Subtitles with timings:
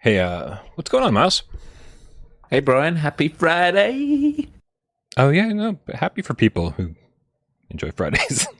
[0.00, 1.42] Hey, uh, what's going on, Miles?
[2.48, 2.96] Hey, Brian.
[2.96, 4.48] Happy Friday.
[5.16, 6.94] Oh yeah, no, happy for people who
[7.70, 8.46] enjoy Fridays.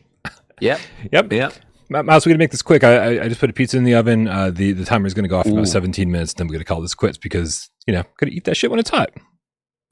[0.63, 0.79] Yep.
[1.11, 1.33] yep.
[1.33, 1.55] Yep.
[1.89, 2.85] Miles, we're gonna make this quick.
[2.85, 4.29] I, I, I just put a pizza in the oven.
[4.29, 5.61] Uh, the the timer is gonna go off in Ooh.
[5.61, 6.35] about 17 minutes.
[6.35, 8.91] Then we're gonna call this quits because you know, gotta eat that shit when it's
[8.91, 9.09] hot.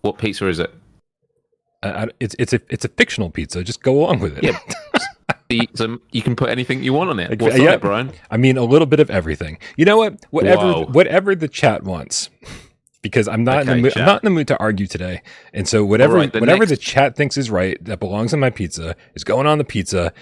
[0.03, 0.71] What pizza is it?
[1.83, 3.65] Uh, I- it's it's a it's a fictional pizza.
[3.65, 4.45] Just go along with it.
[4.45, 4.59] Yeah.
[5.75, 7.41] So you can put anything you want on it.
[7.41, 7.69] What's yeah.
[7.69, 8.13] on it, Brian?
[8.31, 9.59] I mean, a little bit of everything.
[9.77, 10.27] You know what?
[10.31, 10.85] Whatever Wow.
[10.91, 12.31] whatever the chat wants.
[13.01, 15.23] Because I'm not in the mood, I'm not in the mood to argue today,
[15.55, 18.41] and so whatever right, the whatever next- the chat thinks is right that belongs on
[18.41, 20.13] my pizza is going on the pizza,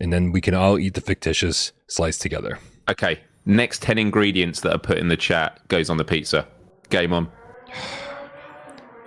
[0.00, 2.58] and then we can all eat the fictitious slice together.
[2.90, 3.20] Okay.
[3.46, 6.46] Next 10 ingredients that are put in the chat goes on the pizza.
[6.90, 7.28] Game on.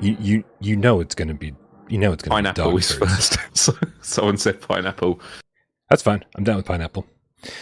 [0.01, 1.53] You you you know it's gonna be
[1.89, 3.37] you know it's gonna Pineapple be dog first.
[3.53, 5.19] so, someone said pineapple.
[5.89, 6.23] That's fine.
[6.35, 7.05] I'm down with pineapple.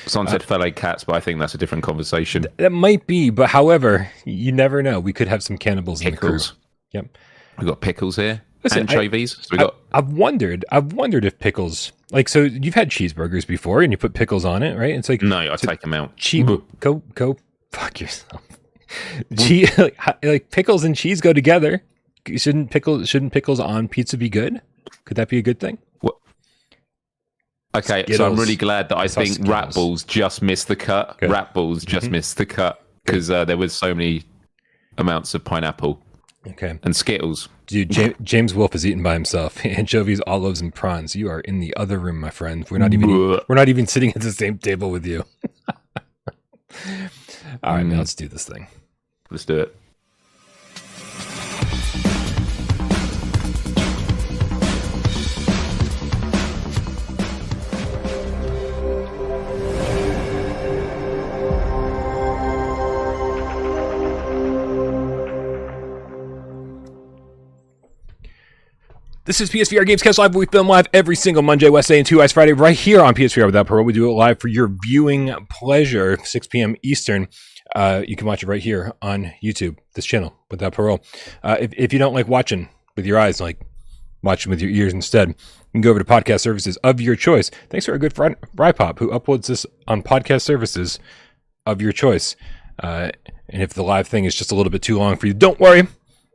[0.05, 2.45] Someone said uh, fellow cats, but I think that's a different conversation.
[2.57, 4.99] That might be, but however, you never know.
[4.99, 6.39] We could have some cannibals in the crew.
[6.93, 7.17] Yep.
[7.57, 8.41] We've got pickles here.
[8.63, 9.37] Listen, I- Anchovies.
[9.39, 10.65] so we I, got I've wondered.
[10.71, 14.63] I've wondered if pickles, like, so you've had cheeseburgers before, and you put pickles on
[14.63, 14.95] it, right?
[14.95, 15.37] It's like no.
[15.37, 16.17] I take them out.
[16.17, 16.45] cheese.
[16.45, 16.63] Mm.
[16.79, 17.37] Go go
[17.71, 18.41] fuck yourself.
[19.37, 21.83] cheese, like, like pickles and cheese go together.
[22.35, 24.61] Shouldn't pickles shouldn't pickles on pizza be good?
[25.05, 25.77] Could that be a good thing?
[27.77, 29.49] Okay, so I'm really glad that I think Skittles.
[29.49, 31.17] Rat Balls just missed the cut.
[31.19, 31.29] Good.
[31.31, 34.23] Rat Balls just missed the cut because uh, there was so many
[34.97, 36.01] amounts of pineapple
[36.47, 37.49] Okay, and Skittles.
[37.65, 37.89] dude.
[37.91, 39.63] James, James Wolfe is eating by himself.
[39.65, 41.15] Anchovies, olives, and prawns.
[41.15, 42.65] You are in the other room, my friend.
[42.71, 43.09] We're not even
[43.47, 45.23] we're not even sitting at the same table with you.
[47.63, 47.89] All right, Mm.
[47.89, 47.97] man.
[47.97, 48.67] Let's do this thing.
[49.29, 49.75] Let's do it.
[69.27, 70.35] This is PSVR Gamescast Live.
[70.35, 73.45] We film live every single Monday, Wednesday, and Two Eyes Friday right here on PSVR
[73.45, 73.83] Without Parole.
[73.83, 76.77] We do it live for your viewing pleasure, 6 p.m.
[76.81, 77.27] Eastern.
[77.75, 81.01] Uh, you can watch it right here on YouTube, this channel, Without Parole.
[81.43, 83.59] Uh, if, if you don't like watching with your eyes, like
[84.23, 85.35] watching with your ears instead, you
[85.73, 87.51] can go over to podcast services of your choice.
[87.69, 90.99] Thanks to our good friend Rypop, who uploads this on podcast services
[91.65, 92.37] of your choice.
[92.81, 93.11] Uh,
[93.49, 95.59] and if the live thing is just a little bit too long for you, don't
[95.59, 95.85] worry.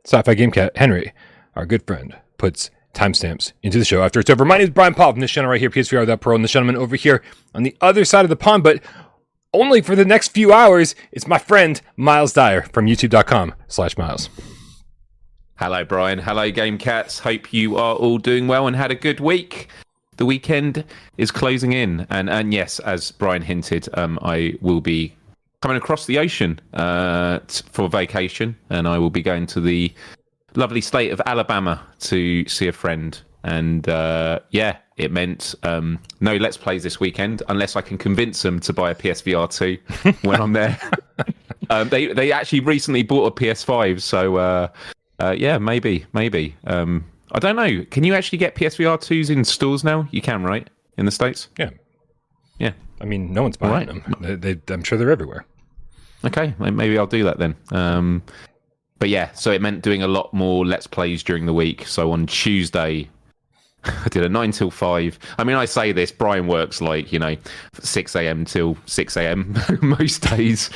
[0.05, 1.11] Sci-Fi Game Cat Henry,
[1.55, 4.45] our good friend, puts timestamps into the show after it's over.
[4.45, 6.51] My name is Brian Paul from this channel right here, PSVR Without Pro, and this
[6.51, 7.23] gentleman over here
[7.53, 8.81] on the other side of the pond, but
[9.53, 14.29] only for the next few hours, it's my friend Miles Dyer from youtube.com slash Miles.
[15.57, 16.19] Hello, Brian.
[16.19, 17.19] Hello, Game Cats.
[17.19, 19.69] Hope you are all doing well and had a good week.
[20.17, 20.83] The weekend
[21.17, 25.15] is closing in, and and yes, as Brian hinted, um, I will be
[25.61, 27.39] coming across the ocean uh,
[27.71, 29.93] for vacation, and I will be going to the
[30.55, 33.19] lovely state of Alabama to see a friend.
[33.43, 38.41] And uh, yeah, it meant um, no Let's Plays this weekend unless I can convince
[38.41, 39.77] them to buy a PSVR two
[40.27, 40.79] when I'm there.
[41.69, 44.67] um, they they actually recently bought a PS5, so uh,
[45.19, 46.55] uh, yeah, maybe maybe.
[46.65, 47.03] Um,
[47.33, 47.83] I don't know.
[47.91, 50.07] Can you actually get PSVR twos in stores now?
[50.11, 50.69] You can, right?
[50.97, 51.49] In the states?
[51.57, 51.71] Yeah.
[52.59, 52.73] Yeah.
[53.01, 53.87] I mean, no one's buying Right.
[53.87, 54.15] them.
[54.39, 55.43] They, they, I'm sure they're everywhere.
[56.23, 57.55] Okay, maybe I'll do that then.
[57.71, 58.21] Um,
[58.99, 61.85] but yeah, so it meant doing a lot more Let's Plays during the week.
[61.87, 63.09] So on Tuesday,
[63.83, 65.19] I did a 9 till 5.
[65.37, 67.35] I mean, I say this, Brian works like, you know,
[67.81, 68.45] 6 a.m.
[68.45, 69.55] till 6 a.m.
[69.81, 70.69] most days.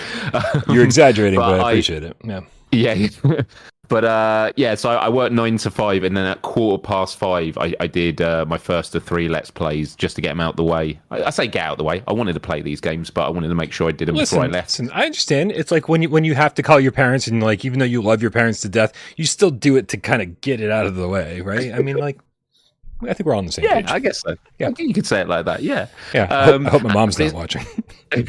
[0.67, 2.17] You're um, exaggerating, but, But I I- appreciate it.
[2.23, 2.41] Yeah.
[2.71, 3.07] Yeah.
[3.87, 7.57] but uh, yeah, so I worked 9 to 5, and then at quarter past 5,
[7.57, 10.55] I, I did uh, my first of three Let's Plays just to get them out
[10.55, 10.99] the way.
[11.11, 12.03] I, I say get out the way.
[12.07, 14.15] I wanted to play these games, but I wanted to make sure I did them
[14.15, 14.69] Listen, before I left.
[14.69, 15.51] listen, I understand.
[15.51, 17.85] It's like when you when you have to call your parents and like even though
[17.85, 20.69] you love your parents to death, you still do it to kind of get it
[20.71, 21.73] out of the way, right?
[21.73, 22.19] I mean, like
[23.03, 23.89] I think we're all on the same Yeah, page.
[23.89, 24.35] I guess so.
[24.59, 24.69] Yeah.
[24.69, 25.61] I think you could say it like that.
[25.61, 25.87] Yeah.
[26.13, 26.27] yeah.
[26.31, 27.63] I hope, um, I hope my mom's not watching.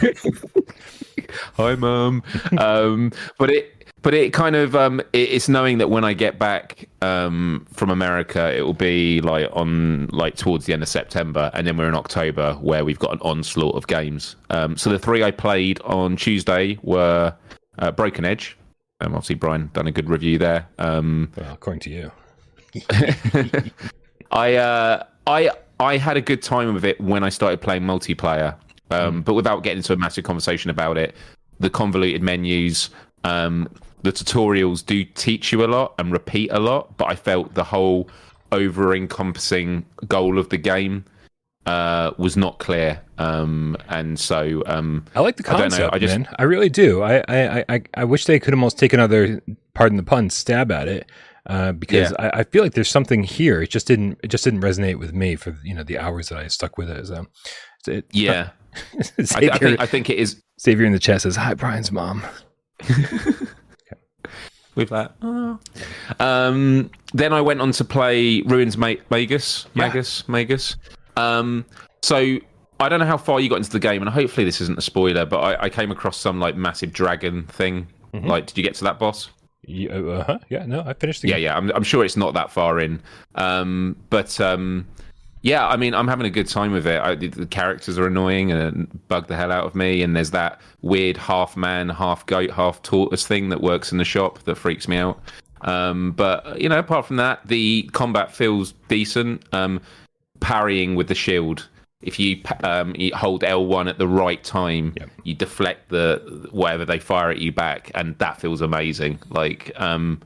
[1.55, 2.23] Hi, mom.
[2.59, 6.39] um, but it, but it kind of, um, it, it's knowing that when I get
[6.39, 11.51] back um, from America, it will be like on like towards the end of September,
[11.55, 14.37] and then we're in October where we've got an onslaught of games.
[14.51, 17.35] Um, so the three I played on Tuesday were
[17.79, 18.57] uh, Broken Edge.
[19.01, 20.67] Um, obviously, Brian done a good review there.
[20.79, 22.13] Um, Well, according to you.
[24.31, 28.57] I uh, I I had a good time with it when I started playing multiplayer,
[28.91, 31.15] um, but without getting into a massive conversation about it.
[31.61, 32.91] The convoluted menus,
[33.25, 33.69] um,
[34.03, 37.65] the tutorials do teach you a lot and repeat a lot, but I felt the
[37.65, 38.09] whole
[38.53, 41.05] over-encompassing goal of the game
[41.67, 45.95] uh, was not clear, um, and so um, I like the I don't know, concept,
[45.95, 46.29] I just- man.
[46.39, 47.03] I really do.
[47.03, 49.43] I, I, I, I wish they could almost take another,
[49.75, 51.11] pardon the pun, stab at it.
[51.47, 52.31] Uh, because Yeah.
[52.35, 53.63] I, I feel like there's something here.
[53.63, 54.19] It just didn't.
[54.23, 56.91] It just didn't resonate with me for you know the hours that I stuck with
[56.91, 57.07] it.
[57.07, 57.27] So,
[57.87, 58.51] it, yeah,
[59.19, 61.91] I, Xavier, I think I think it is Xavier in the chat says, "Hi, Brian's
[61.91, 62.23] mom."
[64.79, 65.13] with that.
[66.21, 69.89] Um, then I went on to play Ruins Ma- Magus, Yeah.
[69.89, 70.77] Magus, Magus.
[71.17, 71.67] Um,
[72.03, 72.39] so
[72.81, 74.83] I don't know how far you got into the game, and hopefully this isn't a
[74.83, 77.89] spoiler, but I, I came across some like massive dragon thing.
[78.15, 79.31] Like, did you get to that boss?
[79.65, 80.39] Yeah, uh huh.
[80.49, 81.45] Yeah, no, I finished the Yeah, game.
[81.45, 81.57] yeah.
[81.57, 83.01] I'm, I'm sure it's not that far in.
[83.37, 84.87] Um, but um,
[85.49, 87.01] yeah, I mean, I'm having a good time with it.
[87.01, 90.03] I, the, characters are annoying and bug the hell out of me.
[90.03, 94.05] And there's that weird half man, half goat, half tortoise thing that works in the
[94.05, 95.21] shop that freaks me out.
[95.63, 99.43] Um, but you know, apart from that, the combat feels decent.
[99.53, 99.81] Um,
[100.41, 101.69] parrying with the shield.
[102.01, 105.11] If you um, you hold L1 at the right time, Yep.
[105.25, 109.19] you deflect the whatever they fire at you back, and that feels amazing.
[109.31, 110.21] Like um,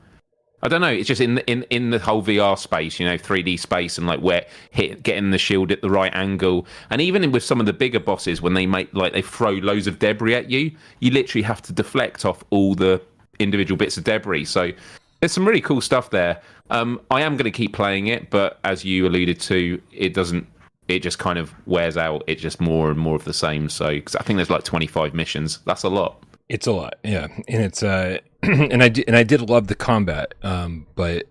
[0.63, 0.87] I don't know.
[0.87, 4.21] It's just in in in the whole VR space, you know, 3D space, and like
[4.21, 7.73] where hit getting the shield at the right angle, and even with some of the
[7.73, 10.71] bigger bosses, when they make like they throw loads of debris at you,
[11.01, 13.01] you literally have to deflect off all the
[13.39, 14.45] individual bits of debris.
[14.45, 14.71] So
[15.19, 16.41] there's some really cool stuff there.
[16.69, 20.47] Um, I am going to keep playing it, but as you alluded to, it doesn't.
[20.87, 22.23] It just kind of wears out.
[22.27, 23.67] It's just more and more of the same.
[23.69, 25.59] So, because I think there's like 25 missions.
[25.65, 26.23] That's a lot.
[26.53, 29.73] It's a lot, yeah, and it's uh, and I did, and I did love the
[29.75, 31.23] combat, um, but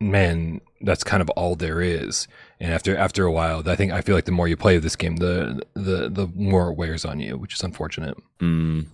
[0.00, 2.26] man, that's kind of all there is.
[2.58, 4.96] And after after a while, I think I feel like the more you play this
[4.96, 8.18] game, the the the more it wears on you, which is unfortunate.
[8.40, 8.86] Mm.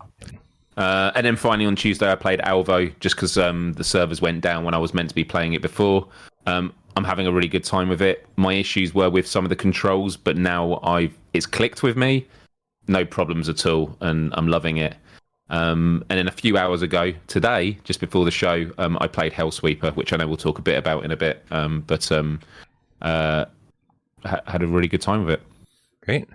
[0.77, 4.43] Uh, and then finally on Tuesday, I played Alvo just because um, the servers went
[4.43, 6.07] down when I was meant to be playing it before.
[6.45, 8.27] Um, I'm having a really good time with it.
[8.37, 12.27] My issues were with some of the controls, but now I've it's clicked with me.
[12.89, 14.97] No problems at all, and I'm loving it.
[15.53, 19.35] Um, and then a few hours ago today, just before the show, um, I played
[19.35, 21.45] Hellsweeper, which I know we'll talk a bit about in a bit.
[21.51, 22.41] Um, but um,
[23.03, 23.45] uh,
[24.25, 25.43] ha- had a really good time with it.
[26.01, 26.27] Great.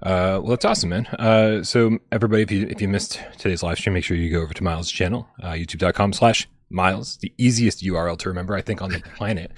[0.00, 1.06] Uh, well, that's awesome, man.
[1.06, 4.42] Uh, so everybody, if you if you missed today's live stream, make sure you go
[4.42, 8.80] over to Miles' channel, uh, youtube.com slash Miles, the easiest URL to remember, I think,
[8.80, 9.50] on the planet.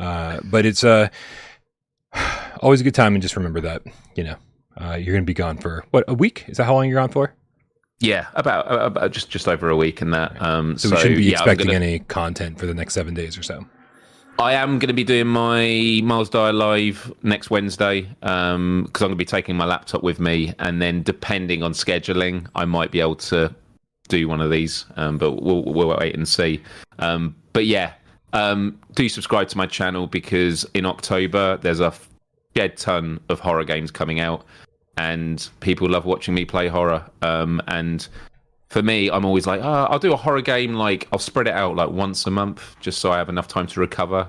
[0.00, 1.08] Uh, but it's uh,
[2.60, 3.82] always a good time, and just remember that,
[4.14, 4.36] you know,
[4.96, 6.46] you're going to be gone for, what, a week?
[6.48, 7.34] Is that how long you're gone for?
[8.02, 10.40] Yeah, about, about just just over a week and that.
[10.42, 13.38] Um, So, we shouldn't be yeah, expecting gonna- any content for the next seven days
[13.38, 13.64] or so.
[14.38, 19.10] I am going to be doing my Miles Dyer live next Wednesday because I'm going
[19.10, 23.00] to be taking my laptop with me, and then depending on scheduling, I might be
[23.00, 23.54] able to
[24.08, 24.84] do one of these.
[24.96, 26.60] Um, but we'll we'll wait and see.
[26.98, 27.92] Um, but yeah,
[28.32, 31.92] um, do subscribe to my channel because in October there's a
[32.54, 34.44] dead ton of horror games coming out,
[34.96, 37.04] and people love watching me play horror.
[37.22, 38.06] Um, and
[38.68, 40.74] for me, I'm always like, oh, I'll do a horror game.
[40.74, 43.66] Like I'll spread it out like once a month, just so I have enough time
[43.68, 44.28] to recover.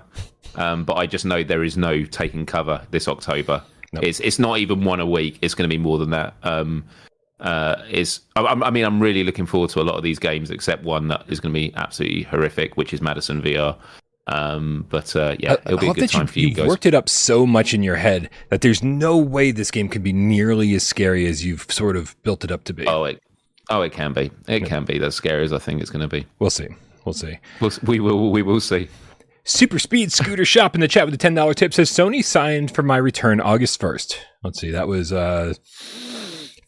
[0.56, 3.63] Um, but I just know there is no taking cover this October.
[3.94, 4.04] Nope.
[4.04, 5.39] It's it's not even one a week.
[5.42, 6.36] It's going to be more than that.
[6.44, 6.83] Um,
[7.39, 10.50] uh, is I, I mean, I'm really looking forward to a lot of these games,
[10.50, 13.77] except one that is going to be absolutely horrific, which is Madison VR.
[14.28, 16.40] Um, but uh, yeah, I- it'll be I a love good that time you, for
[16.40, 16.68] you you've guys.
[16.68, 20.02] worked it up so much in your head that there's no way this game can
[20.02, 22.88] be nearly as scary as you've sort of built it up to be.
[22.88, 23.22] Oh, it,
[23.70, 24.32] oh, it can be.
[24.48, 25.01] It can be.
[25.03, 26.25] As scary as I think it's going to be.
[26.39, 26.70] We'll see.
[27.06, 27.38] We'll see.
[27.60, 28.32] We'll, we will.
[28.32, 28.88] We will see.
[29.46, 32.82] Super Speed Scooter Shop in the chat with the $10 tip says Sony signed for
[32.82, 34.15] my return August 1st.
[34.42, 35.53] Let's see, that was uh,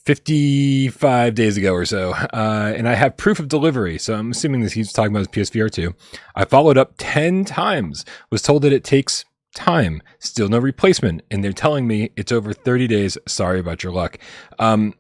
[0.06, 2.14] 55 days ago or so.
[2.14, 3.98] Uh, and I have proof of delivery.
[3.98, 5.94] So I'm assuming this he's talking about his PSVR 2.
[6.36, 11.24] I followed up 10 times, was told that it takes time, still no replacement.
[11.32, 13.18] And they're telling me it's over 30 days.
[13.28, 14.20] Sorry about your luck.
[14.60, 14.94] Um,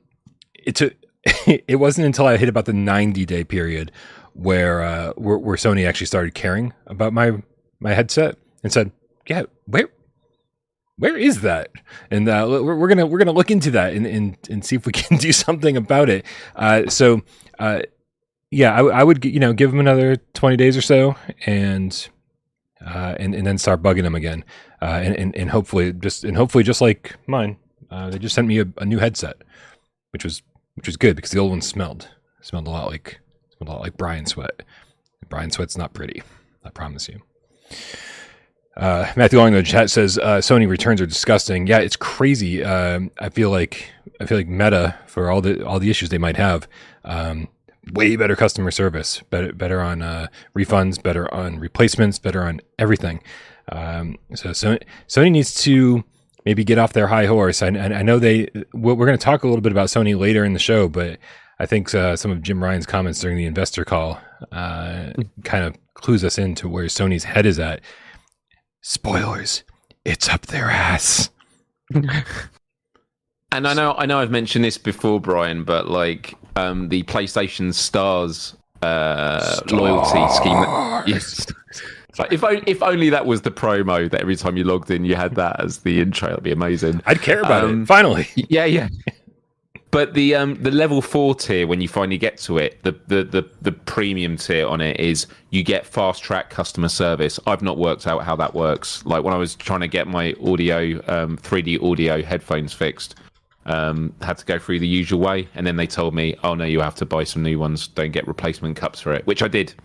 [0.53, 0.95] it took,
[1.45, 3.91] it wasn't until I hit about the 90 day period
[4.33, 7.41] where, uh, where, where Sony actually started caring about my
[7.79, 8.91] my headset and said,
[9.27, 9.89] "Yeah, where
[10.97, 11.71] where is that?"
[12.11, 14.85] And uh, we're, we're gonna we're gonna look into that and, and and see if
[14.85, 16.25] we can do something about it.
[16.55, 17.21] Uh, so,
[17.59, 17.81] uh,
[18.51, 22.07] yeah, I, I would you know give them another twenty days or so, and
[22.85, 24.43] uh, and and then start bugging them again,
[24.81, 27.57] uh, and, and and hopefully just and hopefully just like mine,
[27.91, 29.37] uh, they just sent me a, a new headset,
[30.11, 30.41] which was
[30.75, 32.09] which was good because the old one smelled
[32.41, 33.19] smelled a lot like
[33.57, 34.63] smelled a lot like Brian sweat.
[35.27, 36.21] Brian sweat's not pretty,
[36.63, 37.21] I promise you.
[38.77, 41.65] Uh, Matthew Long in the chat says uh, Sony returns are disgusting.
[41.65, 42.63] Yeah, it's crazy.
[42.63, 43.89] Um, I feel like
[44.19, 46.67] I feel like Meta for all the all the issues they might have.
[47.03, 47.47] Um,
[47.93, 50.27] way better customer service, better better on uh,
[50.57, 53.21] refunds, better on replacements, better on everything.
[53.71, 56.03] Um, so Sony, Sony needs to
[56.45, 57.61] maybe get off their high horse.
[57.61, 58.49] I, I know they.
[58.73, 61.17] We're going to talk a little bit about Sony later in the show, but
[61.59, 64.19] I think uh, some of Jim Ryan's comments during the investor call
[64.51, 65.11] uh,
[65.43, 67.81] kind of clues us into where Sony's head is at.
[68.87, 69.63] Spoilers,
[70.05, 71.31] it's up their ass.
[71.91, 72.07] and
[73.51, 78.55] I know, I know, I've mentioned this before, Brian, but like um, the PlayStation Stars,
[78.83, 79.71] uh, Stars.
[79.71, 80.53] loyalty scheme.
[80.53, 81.47] That, yes.
[82.19, 85.15] Like if if only that was the promo that every time you logged in you
[85.15, 87.01] had that as the intro, that'd be amazing.
[87.07, 87.85] I'd care about um, it.
[87.87, 88.87] Finally, yeah, yeah.
[89.95, 93.23] But the um the level four tier when you finally get to it, the, the
[93.23, 97.39] the the premium tier on it is you get fast track customer service.
[97.47, 99.05] I've not worked out how that works.
[99.05, 103.15] Like when I was trying to get my audio um 3D audio headphones fixed,
[103.67, 106.65] um had to go through the usual way, and then they told me, oh no,
[106.65, 107.87] you have to buy some new ones.
[107.87, 109.75] Don't get replacement cups for it, which I did.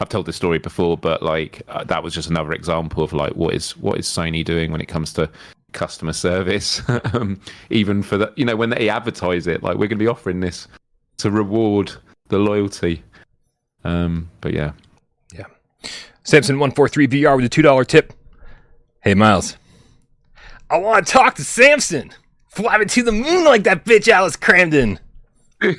[0.00, 3.34] I've told this story before, but like uh, that was just another example of like
[3.34, 5.28] what is what is Sony doing when it comes to
[5.72, 6.82] customer service,
[7.12, 10.06] um, even for the you know when they advertise it, like we're going to be
[10.06, 10.68] offering this
[11.18, 11.92] to reward
[12.28, 13.02] the loyalty.
[13.84, 14.72] Um, but yeah,
[15.32, 15.46] yeah.
[16.24, 18.12] Samson one four three VR with a two dollar tip.
[19.02, 19.56] Hey Miles,
[20.70, 22.12] I want to talk to Samson.
[22.48, 24.98] Fly me to the moon like that bitch Alice Kramden.
[25.60, 25.76] it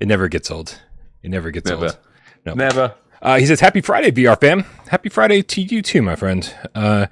[0.00, 0.80] never gets old.
[1.22, 1.86] It never gets never.
[1.86, 1.98] old.
[2.44, 2.54] No.
[2.54, 2.94] Never.
[3.22, 4.64] Uh, he says, "Happy Friday, VR fam.
[4.90, 6.52] Happy Friday to you too, my friend.
[6.74, 7.06] Uh,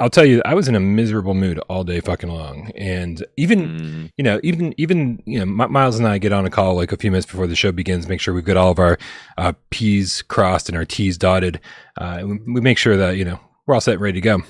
[0.00, 3.68] I'll tell you, I was in a miserable mood all day fucking long, and even
[3.68, 4.10] mm.
[4.16, 6.96] you know, even even you know, Miles and I get on a call like a
[6.96, 8.98] few minutes before the show begins, make sure we've got all of our
[9.38, 11.60] uh, P's crossed and our T's dotted.
[11.96, 14.42] Uh, we make sure that you know we're all set, and ready to go.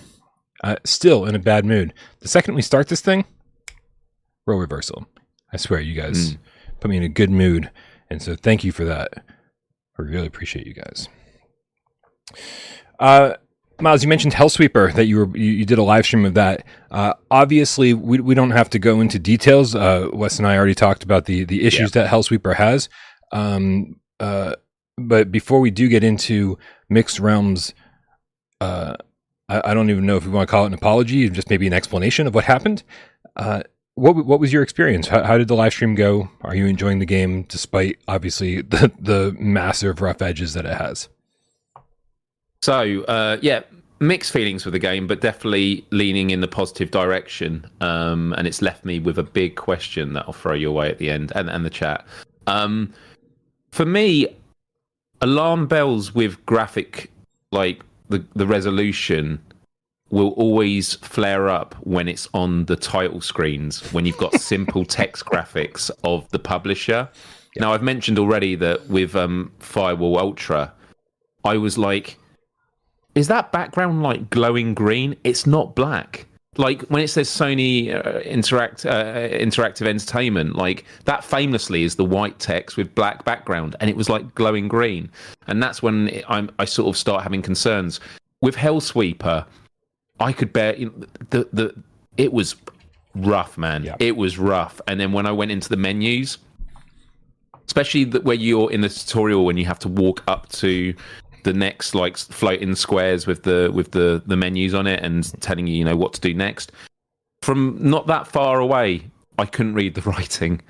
[0.65, 1.93] Uh, still in a bad mood.
[2.21, 3.27] The second we start this thing,
[4.47, 5.07] role reversal.
[5.53, 6.39] I swear, you guys mm.
[6.81, 7.71] put me in a good mood,
[8.09, 9.23] and so thank you for that."
[9.99, 11.11] We really appreciate you guys.
[12.99, 13.35] Uh,
[13.81, 16.65] Miles, you mentioned Hellsweeper that you were you, you did a live stream of that.
[16.91, 19.75] Uh, obviously, we we don't have to go into details.
[19.75, 22.03] Uh, Wes and I already talked about the the issues yeah.
[22.03, 22.89] that Hellsweeper has.
[23.33, 24.57] Um, uh,
[24.99, 26.59] but before we do get into
[26.89, 27.73] mixed realms,
[28.61, 28.97] uh,
[29.49, 31.67] I, I, don't even know if we want to call it an apology, just maybe
[31.67, 32.83] an explanation of what happened.
[33.37, 33.63] Uh,
[33.95, 35.09] what what was your experience?
[35.09, 36.29] How, how, did the live stream go?
[36.43, 41.09] Are you enjoying the game despite obviously the the massive rough edges that it has?
[42.62, 43.62] So uh, yeah,
[44.00, 47.67] mixed feelings with the game, but definitely leaning in the positive direction.
[47.81, 50.99] Um, and it's left me with a big question that I'll throw your way at
[50.99, 52.07] the end and and the chat.
[52.47, 52.93] Um,
[53.73, 54.26] for me,
[55.21, 57.11] alarm bells with graphic
[57.52, 59.40] like the the resolution
[60.11, 65.25] will always flare up when it's on the title screens when you've got simple text
[65.25, 67.09] graphics of the publisher.
[67.57, 70.73] Now I've mentioned already that with um, Firewall Ultra,
[71.45, 72.17] I was like,
[73.21, 75.17] "Is that background like glowing green?
[75.25, 81.23] It's not black." Like when it says Sony uh, Interact uh, Interactive Entertainment, like that
[81.23, 85.11] famously is the white text with black background, and it was like glowing green,
[85.47, 88.00] and that's when it, i sort of start having concerns
[88.43, 89.47] with Hellsweeper
[90.21, 91.75] I could bear you know, the the
[92.17, 92.55] it was
[93.15, 93.83] rough, man.
[93.85, 93.97] Yeah.
[93.99, 94.81] It was rough.
[94.87, 96.39] And then when I went into the menus,
[97.67, 100.95] especially the, where you're in the tutorial when you have to walk up to
[101.43, 105.67] the next like floating squares with the with the the menus on it and telling
[105.67, 106.73] you you know what to do next.
[107.43, 109.03] From not that far away,
[109.39, 110.61] I couldn't read the writing.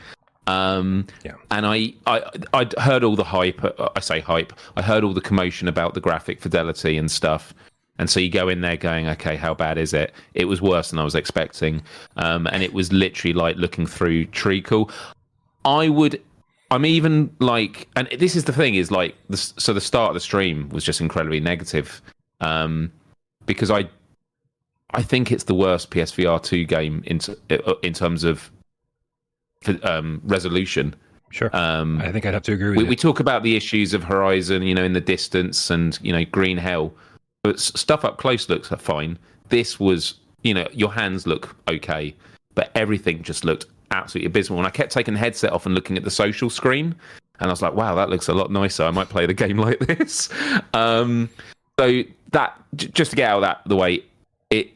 [0.47, 1.35] Um, yeah.
[1.51, 2.23] And I, I,
[2.55, 3.61] I'd heard all the hype.
[3.97, 4.53] I say hype.
[4.77, 7.55] I heard all the commotion about the graphic fidelity and stuff.
[7.99, 10.15] And so you go in there going, okay, how bad is it?
[10.35, 11.83] It was worse than I was expecting.
[12.17, 14.91] Um, and it was literally like looking through treacle.
[15.65, 16.21] I would,
[16.71, 20.15] I'm even like, and this is the thing is like, the, so the start of
[20.15, 22.01] the stream was just incredibly negative.
[22.41, 22.93] Um,
[23.47, 23.89] because I,
[24.93, 27.21] I think it's the worst PSVR 2 game in,
[27.83, 28.51] in terms of
[29.83, 30.95] um, resolution.
[31.31, 31.55] Sure.
[31.55, 32.89] Um, I think I'd have to agree with we, you.
[32.89, 36.25] We talk about the issues of Horizon, you know, in the distance and, you know,
[36.25, 36.93] Green Hell
[37.43, 39.19] but stuff up close looks are fine.
[39.49, 42.15] This was, you know, your hands look okay,
[42.55, 44.59] but everything just looked absolutely abysmal.
[44.59, 46.95] And I kept taking the headset off and looking at the social screen,
[47.41, 48.85] and I was like, wow, that looks a lot nicer.
[48.85, 50.29] I might play the game like this.
[50.75, 51.31] Um,
[51.79, 54.05] so that just to get out of that the way,
[54.51, 54.71] it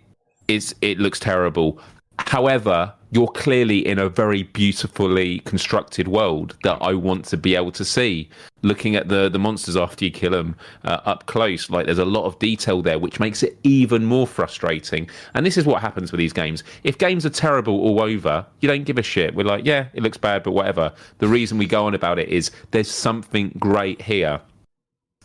[0.48, 1.78] is it looks terrible.
[2.18, 7.70] However, you're clearly in a very beautifully constructed world that I want to be able
[7.72, 8.28] to see.
[8.62, 12.04] Looking at the the monsters after you kill them uh, up close, like there's a
[12.04, 15.08] lot of detail there, which makes it even more frustrating.
[15.34, 16.64] And this is what happens with these games.
[16.82, 19.34] If games are terrible all over, you don't give a shit.
[19.34, 20.92] We're like, yeah, it looks bad, but whatever.
[21.18, 24.40] The reason we go on about it is there's something great here.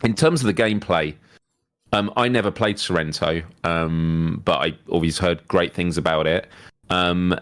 [0.03, 1.15] In terms of the gameplay,
[1.91, 6.45] Um, I never played Sirento, um, but I always heard great things about it.
[6.91, 7.33] Um,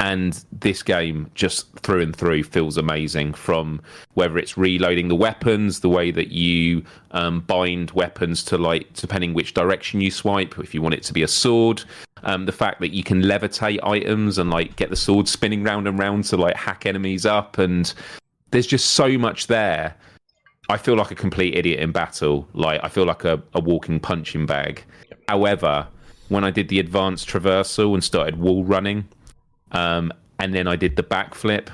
[0.00, 3.80] and this game just through and through feels amazing from
[4.14, 9.34] whether it's reloading the weapons the way that you um, bind weapons to like depending
[9.34, 11.82] which direction you swipe if you want it to be a sword
[12.22, 15.86] um, the fact that you can levitate items and like get the sword spinning round
[15.86, 17.58] and round to like hack enemies up.
[17.58, 17.92] And
[18.50, 19.94] there's just so much there.
[20.68, 22.46] I feel like a complete idiot in battle.
[22.52, 24.84] Like i feel like a, a walking punching bag.
[25.28, 25.88] However
[26.28, 29.08] when i did the advanced traversal and started wall running
[29.72, 31.68] um, and then I did the backflip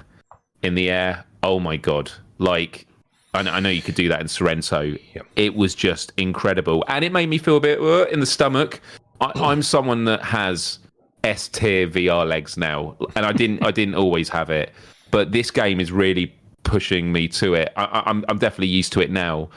[0.63, 1.25] in the air.
[1.43, 2.11] Oh my god!
[2.39, 2.87] Like
[3.35, 4.99] I know, you could do that in Sirento.
[5.15, 5.27] Yep.
[5.37, 8.81] It was just incredible, and it made me feel a bit uh, in the stomach.
[9.21, 10.79] I, I'm someone that has
[11.25, 13.65] S tier VR legs now, and I didn't.
[13.65, 14.73] I didn't always have it,
[15.11, 16.33] but this game is really
[16.63, 17.73] pushing me to it.
[17.77, 19.51] I, I'm I'm definitely used to it now.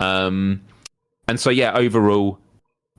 [0.00, 0.62] Um,
[1.26, 2.38] and so yeah, overall,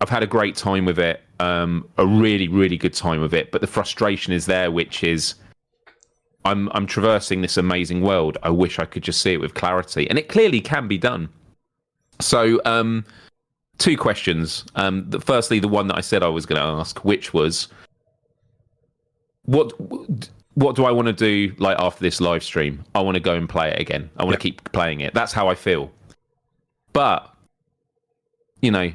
[0.02, 1.22] I've had a great time with it.
[1.40, 3.52] Um, a really, really good time of it.
[3.52, 5.36] But the frustration is there, which is
[6.46, 8.38] I'm I'm traversing this amazing world.
[8.44, 11.30] I wish I could just see it with clarity, and it clearly can be done.
[12.22, 13.06] So, um,
[13.78, 14.66] two questions.
[14.76, 17.70] Um, the, firstly, the one that I said I was going to ask, which was,
[19.44, 19.72] what
[20.56, 21.56] what do I want to do?
[21.58, 24.10] Like after this live stream, I want to go and play it again.
[24.18, 24.40] I want Yep.
[24.40, 25.14] to keep playing it.
[25.14, 25.92] That's how I feel.
[26.92, 27.34] But
[28.62, 28.92] you know,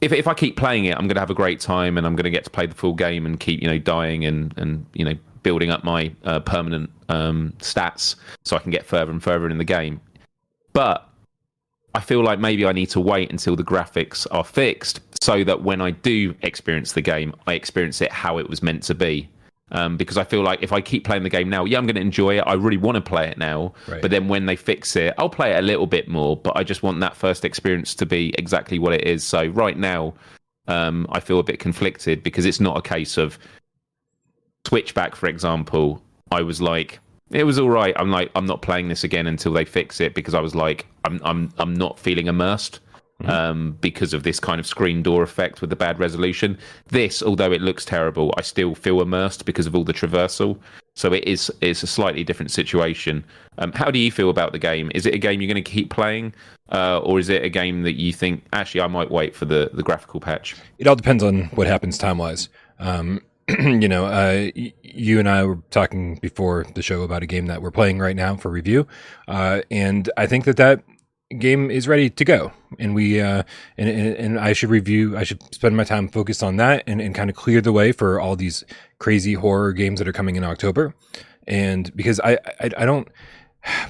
[0.00, 2.16] if if I keep playing it, I'm going to have a great time, and I'm
[2.16, 4.86] going to get to play the full game and keep you know dying and and
[4.94, 9.22] you know building up my uh, permanent um, stats so I can get further and
[9.22, 10.00] further in the game.
[10.72, 11.08] But
[11.94, 15.62] I feel like maybe I need to wait until the graphics are fixed so that
[15.62, 19.30] when I do experience the game, I experience it how it was meant to be.
[19.72, 21.96] Um, because I feel like if I keep playing the game now, yeah, I'm going
[21.96, 22.44] to enjoy it.
[22.46, 23.74] I really want to play it now.
[23.88, 24.00] Right.
[24.00, 26.36] But then when they fix it, I'll play it a little bit more.
[26.36, 29.24] But I just want that first experience to be exactly what it is.
[29.24, 30.14] So right now,
[30.68, 33.38] um, I feel a bit conflicted because it's not a case of
[34.64, 36.00] Switchback, for example.
[36.30, 37.94] I was like, it was all right.
[37.98, 40.86] I'm like, I'm not playing this again until they fix it because I was like,
[41.04, 42.78] I'm, I'm, I'm not feeling immersed
[43.24, 46.58] um, because of this kind of screen door effect with the bad resolution.
[46.88, 50.58] This, although it looks terrible, I still feel immersed because of all the traversal.
[50.94, 53.24] So it is it's a slightly different situation.
[53.58, 54.90] Um, how do you feel about the game?
[54.94, 56.34] Is it a game you're going to keep playing,
[56.72, 59.70] uh, or is it a game that you think actually I might wait for the
[59.74, 60.56] the graphical patch?
[60.78, 62.48] it all depends on what happens time wise.
[62.78, 63.20] Um,
[63.58, 64.50] you know, uh,
[64.82, 68.16] you and I were talking before the show about a game that we're playing right
[68.16, 68.86] now for review,
[69.28, 70.82] uh, and I think that that
[71.38, 72.52] game is ready to go.
[72.78, 73.42] And we uh,
[73.78, 75.16] and, and and I should review.
[75.16, 77.92] I should spend my time focused on that and, and kind of clear the way
[77.92, 78.64] for all these
[78.98, 80.94] crazy horror games that are coming in October.
[81.46, 83.08] And because I I, I don't,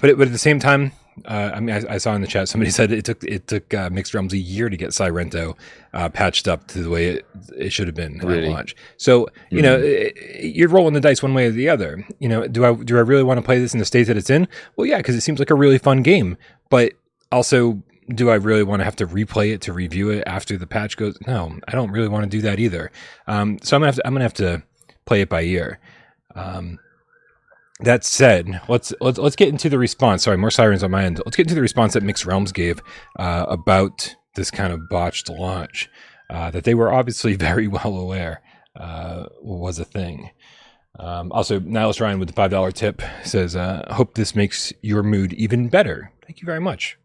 [0.01, 0.93] but it, but at the same time.
[1.25, 3.73] Uh, I mean, I, I saw in the chat somebody said it took it took
[3.73, 5.57] uh, Mixed Realms a year to get Sirento
[5.95, 8.45] uh, patched up to the way it, it should have been Really?
[8.49, 8.77] at launch.
[8.99, 12.07] So you know, i- i- you're rolling the dice one way or the other.
[12.19, 14.19] You know, do I do I really want to play this in the state that
[14.19, 14.47] it's in?
[14.77, 16.37] Well, yeah, because it seems like a really fun game.
[16.69, 16.93] But
[17.33, 20.67] also, do I really want to have to replay it to review it after the
[20.67, 21.19] patch goes?
[21.27, 22.91] No, I don't really want to do that either.
[23.27, 24.63] Um, so I'm gonna have to, I'm gonna have to
[25.05, 25.81] play it by ear.
[26.35, 26.79] Um,
[27.81, 30.23] that said, let's let's let's get into the response.
[30.23, 31.21] Sorry, more sirens on my end.
[31.25, 32.81] Let's get into the response that Mixed Realms gave
[33.19, 35.91] uh, about this kind of botched launch.
[36.29, 38.41] Uh, that they were obviously very well aware
[38.77, 40.31] uh, was a thing.
[40.99, 45.03] Um, also, Niles Ryan with the five dollar tip says, uh, "Hope this makes your
[45.03, 46.99] mood even better." Thank you very much.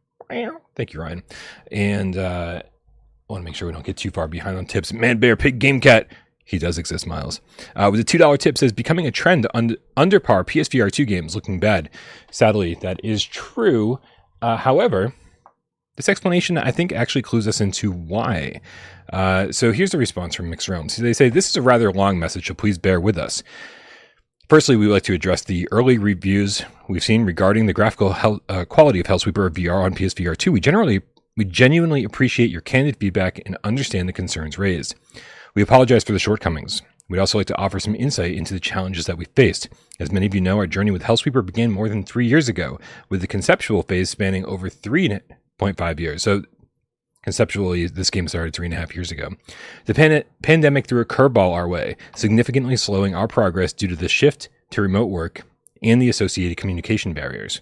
[0.75, 1.23] Thank you, Ryan.
[1.71, 4.91] And uh, I want to make sure we don't get too far behind on tips.
[4.93, 6.07] Man, bear, pig, game, cat.
[6.43, 7.39] He does exist, Miles.
[7.75, 11.05] Uh, with a two dollar tip says becoming a trend un- under par PSVR two
[11.05, 11.89] games looking bad.
[12.29, 13.99] Sadly, that is true.
[14.41, 15.13] Uh, however,
[15.95, 18.59] this explanation I think actually clues us into why.
[19.13, 20.97] Uh, so here's the response from Mixed Realms.
[20.97, 23.43] They say this is a rather long message, so please bear with us.
[24.51, 28.41] Firstly, we would like to address the early reviews we've seen regarding the graphical hel-
[28.49, 30.51] uh, quality of Hellsweeper VR on PSVR 2.
[30.51, 31.03] We generally,
[31.37, 34.95] we genuinely appreciate your candid feedback and understand the concerns raised.
[35.55, 36.81] We apologize for the shortcomings.
[37.07, 39.69] We'd also like to offer some insight into the challenges that we faced.
[40.01, 42.77] As many of you know, our journey with Hellsweeper began more than three years ago,
[43.07, 46.23] with the conceptual phase spanning over 3.5 years.
[46.23, 46.43] So
[47.23, 49.29] Conceptually, this game started three and a half years ago.
[49.85, 54.09] The pan- pandemic threw a curveball our way, significantly slowing our progress due to the
[54.09, 55.43] shift to remote work
[55.83, 57.61] and the associated communication barriers.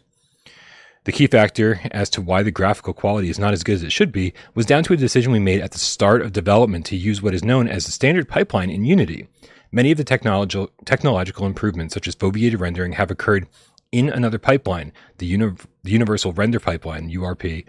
[1.06, 3.92] The key factor as to why the graphical quality is not as good as it
[3.92, 6.98] should be was down to a decision we made at the start of development to
[6.98, 9.28] use what is known as the standard pipeline in Unity.
[9.72, 13.48] Many of the technological, technological improvements, such as foveated rendering, have occurred
[13.92, 17.66] in another pipeline, the, uni- the Universal Render Pipeline, URP,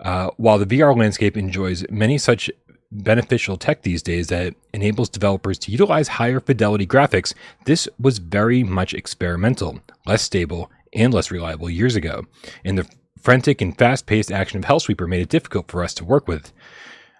[0.00, 2.50] Uh, while the VR landscape enjoys many such
[2.92, 7.34] beneficial tech these days that enables developers to utilize higher fidelity graphics,
[7.66, 12.26] this was very much experimental, less stable, and less reliable years ago.
[12.64, 12.88] And the
[13.20, 16.52] frantic and fast paced action of Hellsweeper made it difficult for us to work with.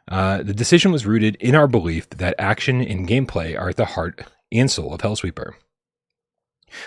[0.09, 3.85] Uh, the decision was rooted in our belief that action and gameplay are at the
[3.85, 5.53] heart and soul of Hellsweeper.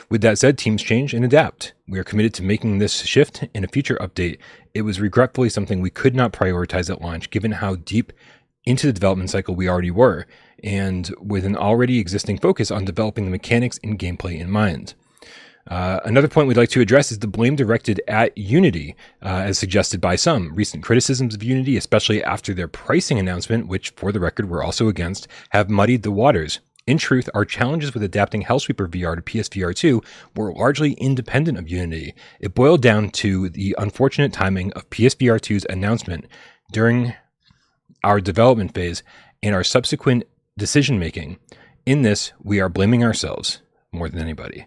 [0.10, 1.74] With that said, teams change and adapt.
[1.88, 4.40] We are committed to making this shift in a future update.
[4.74, 8.12] It was regretfully something we could not prioritize at launch given how deep
[8.66, 10.26] into the development cycle we already were,
[10.64, 14.96] and with an already existing focus on developing the mechanics and gameplay in mind.
[15.68, 19.60] Uh, another point we'd like to address is the blame directed at Unity, uh, as
[19.60, 20.54] suggested by some.
[20.56, 24.88] Recent criticisms of Unity, especially after their pricing announcement, which, for the record, we're also
[24.88, 26.60] against, have muddied the waters.
[26.86, 30.02] In truth, our challenges with adapting Hellsweeper VR to PSVR 2
[30.36, 32.14] were largely independent of Unity.
[32.42, 36.26] It boiled down to the unfortunate timing of PSVR 2's announcement
[36.74, 37.14] during
[38.04, 39.02] our development phase
[39.42, 40.26] and our subsequent
[40.58, 41.38] decision making.
[41.86, 43.62] In this, we are blaming ourselves
[43.94, 44.66] more than anybody.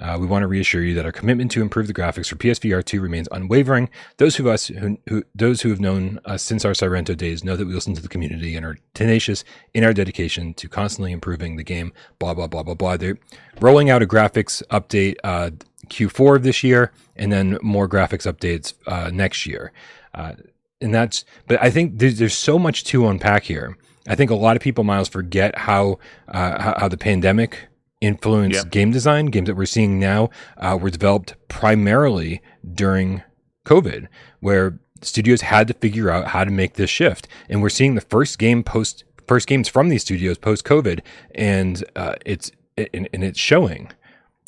[0.00, 2.84] Uh, we want to reassure you that our commitment to improve the graphics for PSVR
[2.84, 3.90] 2 remains unwavering.
[4.16, 7.56] Those who us who, who, those who have known us since our Sirento days know
[7.56, 11.56] that we listen to the community and are tenacious in our dedication to constantly improving
[11.56, 11.92] the game.
[12.18, 12.96] Blah blah blah blah blah.
[12.96, 13.18] They're
[13.60, 15.50] rolling out a graphics update uh,
[15.88, 19.72] Q4 of this year, and then more graphics updates uh, next year.
[20.14, 20.32] Uh,
[20.80, 23.76] and that's, but I think there's, there's so much to unpack here.
[24.08, 27.68] I think a lot of people, Miles, forget how uh, how, how the pandemic
[28.00, 28.70] influence yep.
[28.70, 29.26] game design.
[29.26, 32.42] Games that we're seeing now uh, were developed primarily
[32.74, 33.22] during
[33.66, 34.08] COVID,
[34.40, 37.28] where studios had to figure out how to make this shift.
[37.48, 41.00] And we're seeing the first game post first games from these studios post COVID,
[41.34, 43.92] and uh, it's and, and, it's showing.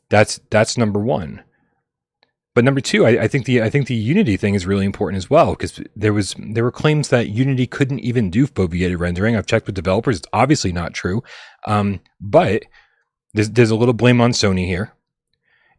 [0.08, 1.42] That's that's number one.
[2.54, 5.16] But number two, I, I, think the I think the Unity thing is really important
[5.16, 9.36] as well because there was there were claims that Unity couldn't even do foveated rendering.
[9.36, 11.22] I've checked with developers; it's obviously not true.
[11.66, 12.64] Um, but
[13.34, 14.92] there's, there's a little blame on Sony here,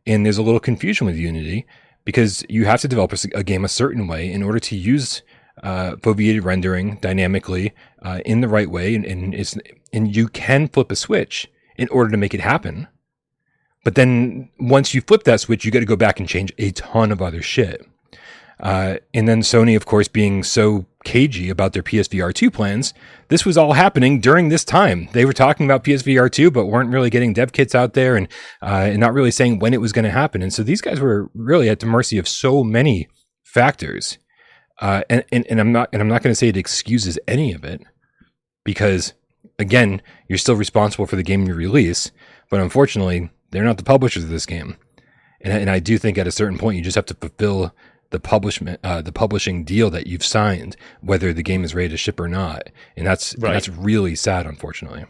[0.06, 1.66] and there's a little confusion with Unity
[2.06, 5.22] because you have to develop a, a game a certain way in order to use
[5.62, 9.56] uh, foveated rendering dynamically uh, in the right way, and, and it's
[9.92, 12.88] and you can flip a switch in order to make it happen.
[13.84, 16.72] But then once you flip that switch, you got to go back and change a
[16.72, 17.86] ton of other shit.
[18.60, 22.94] Uh, and then Sony, of course, being so cagey about their PSVR 2 plans,
[23.28, 25.10] this was all happening during this time.
[25.14, 28.28] They were talking about PSVR 2, but weren't really getting dev kits out there and,
[28.62, 30.42] uh, and not really saying when it was going to happen.
[30.42, 33.08] And so these guys were really at the mercy of so many
[33.44, 34.18] factors.
[34.80, 37.54] Uh, and, and, and I'm not, and I'm not going to say it excuses any
[37.54, 37.82] of it
[38.64, 39.14] because
[39.60, 42.12] again, you're still responsible for the game you release,
[42.50, 44.78] but unfortunately, they're not the publishers of this game.
[45.42, 47.74] And, and I do think at a certain point, you just have to fulfill
[48.14, 51.98] the publishment, uh, the publishing deal that you've signed, whether the game is ready to
[51.98, 53.50] ship or not, and that's right.
[53.50, 55.06] and that's really sad, unfortunately.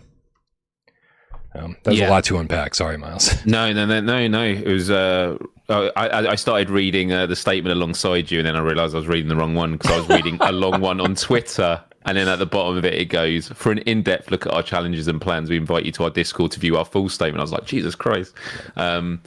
[1.53, 2.09] Um, that's yeah.
[2.09, 2.73] a lot to unpack.
[2.73, 3.31] Sorry, Miles.
[3.45, 4.43] No, no, no, no, no.
[4.43, 4.89] It was.
[4.89, 5.37] Uh,
[5.69, 9.07] I, I started reading uh, the statement alongside you, and then I realised I was
[9.07, 11.83] reading the wrong one because I was reading a long one on Twitter.
[12.05, 14.53] And then at the bottom of it, it goes, For an in depth look at
[14.53, 17.39] our challenges and plans, we invite you to our Discord to view our full statement.
[17.39, 18.33] I was like, Jesus Christ.
[18.75, 19.21] Um,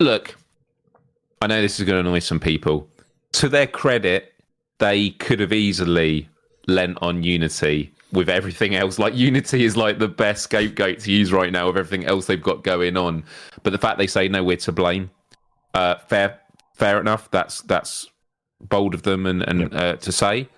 [0.00, 0.34] look,
[1.40, 2.88] I know this is going to annoy some people.
[3.32, 4.32] To their credit,
[4.78, 6.28] they could have easily
[6.66, 8.98] lent on Unity with everything else.
[8.98, 12.40] Like Unity is like the best scapegoat to use right now with everything else they've
[12.40, 13.24] got going on.
[13.62, 15.10] But the fact they say no, we're to blame.
[15.74, 16.40] Uh, fair,
[16.74, 17.30] fair enough.
[17.30, 18.08] That's that's
[18.60, 19.74] bold of them and and yep.
[19.74, 20.48] uh, to say.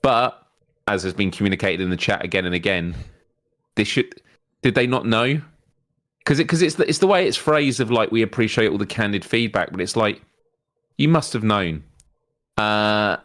[0.00, 0.46] But
[0.86, 2.94] as has been communicated in the chat again and again,
[3.74, 4.14] this should
[4.62, 5.40] did they not know?
[6.24, 8.78] Because it because it's the, it's the way it's phrased of like we appreciate all
[8.78, 10.22] the candid feedback, but it's like
[10.96, 11.82] you must have known,
[12.58, 13.16] uh,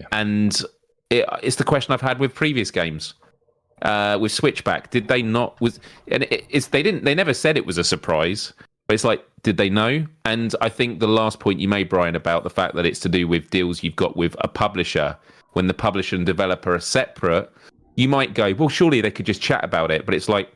[0.00, 0.06] yeah.
[0.12, 0.62] and
[1.10, 3.14] it, it's the question I've had with previous games.
[3.80, 5.60] Uh, with Switchback, did they not?
[5.60, 7.04] Was and it, it's they didn't.
[7.04, 8.52] They never said it was a surprise.
[8.86, 10.04] But it's like, did they know?
[10.24, 13.08] And I think the last point you made, Brian, about the fact that it's to
[13.08, 15.16] do with deals you've got with a publisher,
[15.52, 17.50] when the publisher and developer are separate,
[17.96, 20.04] you might go, well, surely they could just chat about it.
[20.04, 20.52] But it's like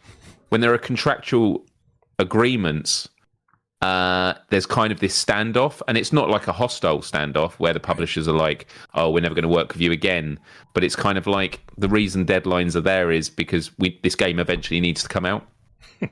[0.48, 1.64] when there are contractual
[2.18, 3.08] agreements,
[3.82, 7.80] uh, there's kind of this standoff, and it's not like a hostile standoff where the
[7.80, 10.38] publishers are like, "Oh, we're never going to work with you again,"
[10.72, 14.38] but it's kind of like the reason deadlines are there is because we this game
[14.38, 15.46] eventually needs to come out,
[16.00, 16.10] and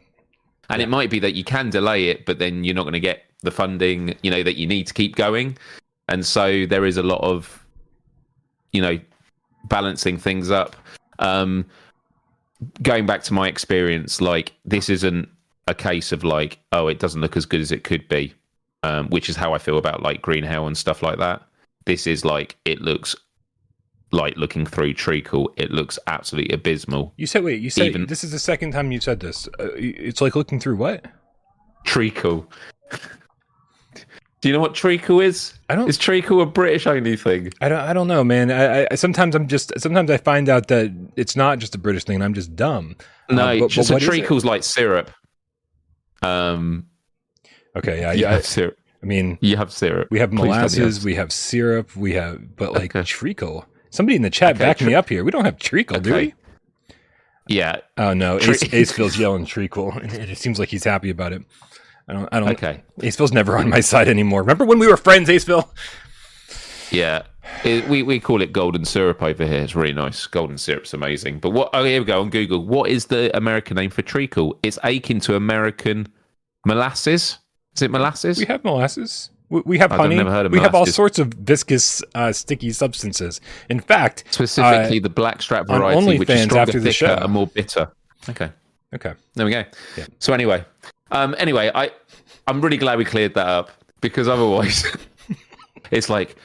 [0.71, 0.79] yeah.
[0.79, 3.23] it might be that you can delay it, but then you're not going to get
[3.43, 5.57] the funding, you know, that you need to keep going,
[6.09, 7.67] and so there is a lot of,
[8.73, 8.99] you know,
[9.64, 10.77] balancing things up.
[11.19, 11.64] Um,
[12.83, 15.29] going back to my experience, like this isn't
[15.66, 18.35] a case of like, oh, it doesn't look as good as it could be,
[18.83, 21.42] um, which is how I feel about like Green Hell and stuff like that.
[21.87, 23.14] This is like it looks
[24.12, 25.53] like looking through treacle.
[25.57, 27.12] It looks absolutely abysmal.
[27.16, 27.61] You said wait.
[27.61, 29.48] You said Even- this is the second time you said this.
[29.59, 31.05] Uh, it's like looking through what?
[31.85, 32.48] Treacle.
[34.40, 35.55] Do you know what treacle is?
[35.70, 35.88] I don't.
[35.88, 37.50] Is treacle a British only thing?
[37.62, 37.81] I don't.
[37.81, 38.50] I don't know, man.
[38.50, 39.72] I, I sometimes I'm just.
[39.79, 42.16] Sometimes I find out that it's not just a British thing.
[42.16, 42.94] and I'm just dumb.
[43.31, 44.11] No, Uh, but- just but a what is it?
[44.11, 45.11] treacle's like syrup.
[46.25, 46.87] Um,
[47.77, 48.01] Okay.
[48.01, 48.13] Yeah.
[48.13, 48.33] you yeah.
[48.33, 48.77] have syrup.
[49.03, 50.09] I mean, You have syrup.
[50.11, 51.05] we have Please tell me you molasses.
[51.05, 51.95] We have syrup.
[51.97, 53.05] We have, but like Okay.
[53.05, 53.67] treacle.
[53.91, 55.25] Somebody in the chat Okay, back tre- me up here.
[55.25, 56.35] We don't have treacle, do we?
[57.49, 57.77] Yeah.
[57.99, 61.33] Oh no, Tre- Ace, Ace feels yelling treacle, and it seems like he's happy about
[61.33, 61.43] it.
[62.09, 62.29] I don't.
[62.33, 62.51] I don't.
[62.51, 62.83] Okay.
[63.01, 64.41] Aceville's never on my side anymore.
[64.41, 65.69] Remember when we were friends, Ace Aceville?
[66.91, 67.23] Yeah.
[67.65, 69.63] It, we, we call it golden syrup over here.
[69.63, 70.27] It's really nice.
[70.27, 71.39] Golden syrup's amazing.
[71.41, 71.71] But what?
[71.75, 72.65] Oh, here we go on Google.
[72.65, 74.59] What is the American name for treacle?
[74.63, 76.09] It's akin to American
[76.64, 77.38] molasses.
[77.77, 78.38] Is it molasses?
[78.38, 79.31] We have molasses.
[79.50, 80.16] We, we have I've honey.
[80.16, 83.40] never heard of we have all sorts of viscous, uh, sticky substances.
[83.68, 87.18] In fact, Specifically, the blackstrap variety, which is stronger, after the thicker, show.
[87.22, 87.90] and more bitter.
[88.29, 88.50] Okay.
[88.94, 89.12] okay.
[89.35, 89.64] There we go.
[89.96, 90.07] Yeah.
[90.18, 90.64] So anyway,
[91.11, 91.90] um, anyway, I
[92.46, 94.85] I'm really glad we cleared that up because otherwise,
[95.90, 96.37] it's like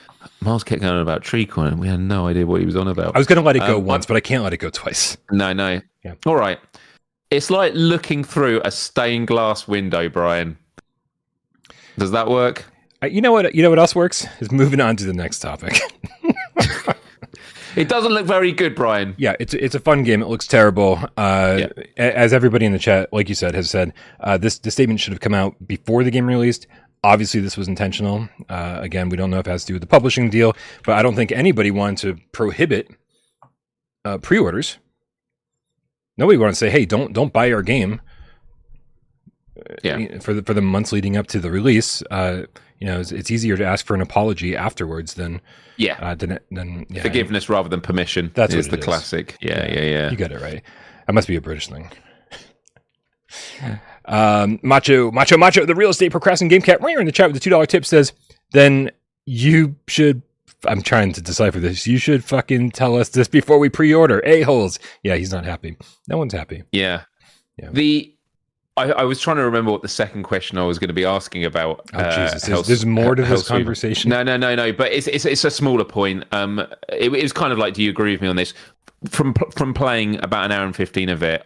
[0.41, 2.88] Miles kept going on about treacle and we had no idea what he was on
[2.88, 3.15] about.
[3.15, 4.69] I was going to let it go Um, once, but I can't let it go
[4.69, 5.15] twice.
[5.32, 5.79] No, no.
[6.03, 6.15] Yeah.
[6.25, 6.60] All right.
[7.32, 10.58] It's like looking through a stained glass window, Brian.
[11.98, 12.65] Does that work?
[13.04, 13.54] Uh, you know what?
[13.54, 15.80] You know what else works is moving on to the next topic.
[17.76, 19.13] It doesn't look very good, Brian.
[19.18, 20.24] yeah, it's it's a fun game.
[20.24, 21.00] It looks terrible.
[21.15, 21.84] Uh, Yeah.
[21.98, 25.13] As everybody in the chat, like you said, has said, uh, this the statement should
[25.13, 26.65] have come out before the game released.
[27.04, 28.28] Obviously, this was intentional.
[28.50, 30.96] Uh, again, we don't know if it has to do with the publishing deal, but
[30.98, 32.89] I don't think anybody wanted to prohibit
[34.04, 34.80] uh, pre-orders.
[36.19, 38.01] Nobody wanted to say, "Hey, don't don't buy our game."
[39.84, 40.19] Yeah.
[40.19, 42.01] for the for the months leading up to the release.
[42.12, 42.43] Uh,
[42.79, 45.41] you know, it's, it's easier to ask for an apology afterwards than
[45.77, 45.97] Yeah.
[46.01, 48.32] uh, than than yeah, Forgiveness rather than permission.
[48.36, 48.84] That's is the is.
[48.86, 49.38] classic.
[49.41, 50.12] Yeah, yeah, yeah.
[50.12, 50.62] You got it right.
[51.08, 51.89] That must be a British thing.
[54.05, 57.36] um, Macho, Macho, Macho, the real estate procrastinating game cat right in the chat with
[57.36, 58.12] the two dollar tip says,
[58.51, 58.91] then
[59.25, 60.21] you should.
[60.65, 61.88] I'm trying to decipher this.
[61.88, 64.22] You should fucking tell us this before we pre-order.
[64.26, 64.80] A holes.
[65.04, 65.78] Yeah, he's not happy.
[66.08, 66.63] No one's happy.
[66.72, 67.04] Yeah.
[67.58, 67.69] Yeah.
[67.72, 68.13] The
[68.78, 71.04] I, I was trying to remember what the second question I was going to be
[71.06, 71.89] asking about.
[71.93, 74.10] Oh uh, Jesus, there's, there's more to this conversation.
[74.10, 74.72] No, no, no, no.
[74.72, 76.24] But it's it's, it's a smaller point.
[76.32, 78.54] Um, it, it was kind of like, do you agree with me on this?
[79.10, 81.45] From from playing about an hour and fifteen of it,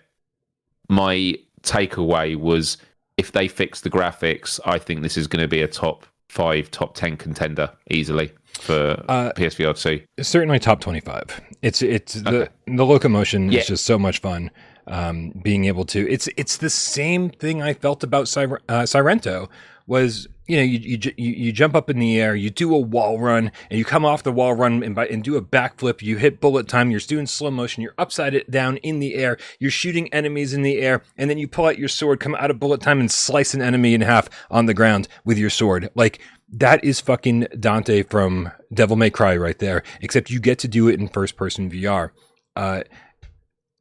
[0.90, 2.78] my takeaway was
[3.18, 6.70] if they fix the graphics, I think this is going to be a top five,
[6.72, 10.02] top ten contender easily for Uh, PSVR two.
[10.22, 12.52] certainly top 25 it's it's the Okay.
[12.68, 13.60] the locomotion Yeah.
[13.62, 14.52] is just so much fun
[14.88, 19.48] um being able to it's it's the same thing i felt about Syr- uh, Sirento
[19.88, 22.78] was you know you, you you you jump up in the air you do a
[22.78, 26.02] wall run and you come off the wall run and, by, and do a backflip
[26.02, 29.38] you hit bullet time you're doing slow motion you're upside it down in the air
[29.60, 32.52] you're shooting enemies in the air and then you pull out your sword come out
[32.52, 35.90] of bullet time and slice an enemy in half on the ground with your sword
[35.96, 36.20] like
[36.54, 40.88] that is fucking Dante from Devil May Cry right there, except you get to do
[40.88, 42.12] it in first person VR.
[42.56, 42.84] Uh,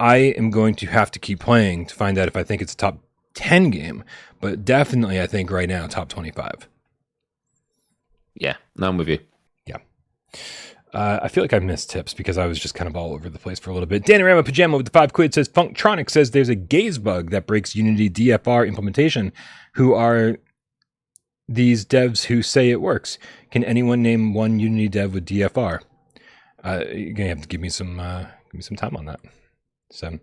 [0.01, 2.73] I am going to have to keep playing to find out if I think it's
[2.73, 2.99] a top
[3.35, 4.05] 10 game,
[4.41, 6.69] but definitely I think right now top 25.
[8.35, 9.19] Yeah, no, I'm with you.
[9.67, 9.77] Yeah.
[10.95, 13.29] Uh, I feel like I missed tips because I was just kind of all over
[13.29, 14.05] the place for a little bit.
[14.05, 17.77] Danorama Pajama with the five quid says Funktronic says there's a gaze bug that breaks
[17.77, 19.33] Unity DFR implementation.
[19.75, 20.39] Who are
[21.55, 23.19] these devs who say it works?
[23.51, 25.81] Can anyone name one Unity dev with DFR?
[26.65, 29.21] Uh, you're gonna have to give me some uh, give me some time on that.
[29.91, 30.19] So,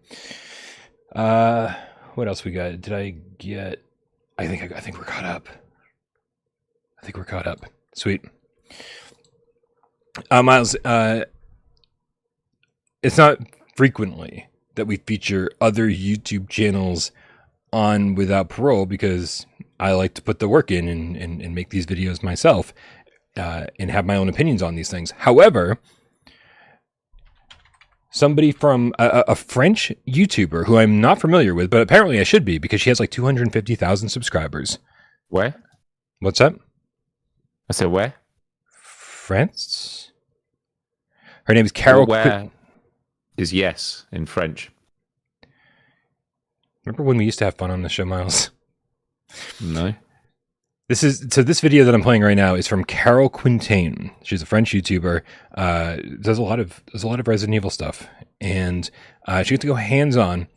[1.16, 1.74] uh,
[2.16, 2.82] what else we got?
[2.82, 3.84] Did I get?
[4.38, 5.50] I think I, I think we're caught up.
[7.02, 7.66] I think we're caught up.
[7.94, 8.24] Sweet.
[10.32, 11.26] Uh, Miles, uh,
[13.02, 13.38] it's not
[13.76, 17.12] frequently that we feature other YouTube channels
[17.72, 19.46] on Without Parole because
[19.80, 22.74] I like to put the work in and, and, and make these videos myself
[23.38, 25.12] uh, and have my own opinions on these things.
[25.12, 25.80] However,
[28.12, 32.44] somebody from a, a French YouTuber who I'm not familiar with, but apparently I should
[32.44, 34.80] be because she has like 250,000 subscribers.
[35.30, 35.56] Where?
[36.20, 36.56] What's up?
[37.70, 38.16] I said where?
[38.66, 40.12] France?
[41.46, 42.06] Her name is Carol.
[42.06, 42.52] Where Qui-
[43.38, 44.72] is yes in French?
[46.86, 48.52] Remember when we used to have fun on the show, Miles?
[49.62, 49.94] No.
[50.90, 51.44] This is so.
[51.44, 54.10] This video that I'm playing right now is from Carole Quintaine.
[54.24, 55.22] She's a French YouTuber.
[55.54, 58.08] Uh, does a lot of does a lot of Resident Evil stuff,
[58.42, 58.90] and
[59.28, 60.48] uh, she gets to go hands on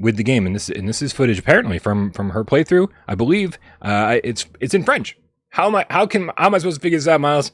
[0.00, 0.44] with the game.
[0.44, 2.88] And this and this is footage apparently from from her playthrough.
[3.06, 5.16] I believe uh, it's it's in French.
[5.50, 5.86] How am I?
[5.88, 7.52] How can how am I supposed to figure this out, Miles?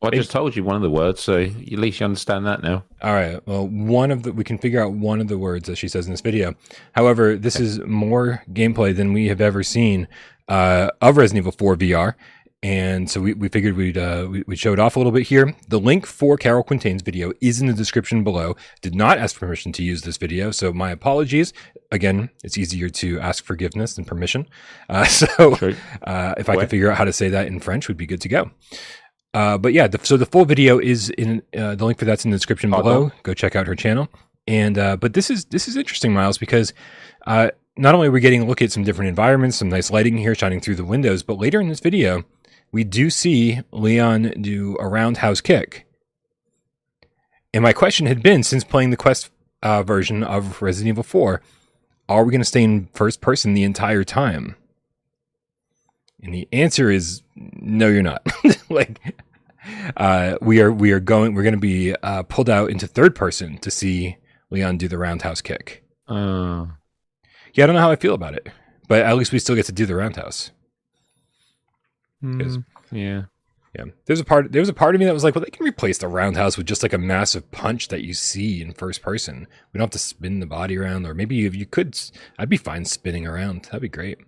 [0.00, 2.62] Well, I just told you one of the words, so at least you understand that
[2.62, 2.84] now.
[3.00, 3.40] All right.
[3.46, 6.04] Well, one of the we can figure out one of the words that she says
[6.06, 6.54] in this video.
[6.92, 10.06] However, this is more gameplay than we have ever seen
[10.46, 12.14] uh, of Resident Evil 4 VR,
[12.64, 15.24] and so we, we figured we'd uh, we, we'd show it off a little bit
[15.26, 15.54] here.
[15.68, 18.56] The link for Carole Quintaine's video is in the description below.
[18.80, 21.52] Did not ask permission to use this video, so my apologies.
[21.92, 24.48] Again, it's easier to ask forgiveness than permission.
[24.88, 25.26] Uh, so
[26.02, 28.22] uh, if I could figure out how to say that in French, we'd be good
[28.22, 28.50] to go.
[29.34, 32.24] Uh, but yeah, the, so the full video is in uh, the link for that's
[32.24, 33.10] in the description below.
[33.24, 34.08] Go check out her channel.
[34.46, 36.72] And uh, but this is this is interesting, Miles, because
[37.26, 40.16] uh, not only are we getting a look at some different environments, some nice lighting
[40.16, 42.24] here shining through the windows, but later in this video,
[42.70, 45.86] we do see Leon do a roundhouse kick.
[47.52, 49.30] And my question had been, since playing the Quest
[49.62, 51.40] uh, version of Resident Evil 4,
[52.08, 54.56] are we going to stay in first person the entire time?
[56.20, 58.26] And the answer is no, you're not.
[58.68, 59.00] like,
[59.96, 61.34] uh, we are we are going.
[61.34, 64.16] We're going to be uh, pulled out into third person to see
[64.50, 65.84] Leon do the roundhouse kick.
[66.08, 66.66] Uh,
[67.54, 68.48] Yeah, I don't know how I feel about it,
[68.88, 70.50] but at least we still get to do the roundhouse.
[72.22, 73.24] mm, yeah.
[73.76, 74.52] Yeah, there's a part.
[74.52, 76.56] There was a part of me that was like, well, they can replace the roundhouse
[76.56, 79.48] with just like a massive punch that you see in first person.
[79.72, 81.98] We don't have to spin the body around, or maybe if you could,
[82.38, 83.64] I'd be fine spinning around.
[83.64, 84.18] That'd be great.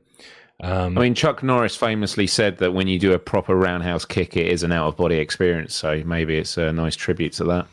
[0.60, 4.36] Um, I mean, Chuck Norris famously said that when you do a proper roundhouse kick,
[4.36, 5.74] it is an out of body experience.
[5.74, 7.66] So maybe it's a nice tribute to that.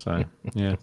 [0.00, 0.76] So yeah.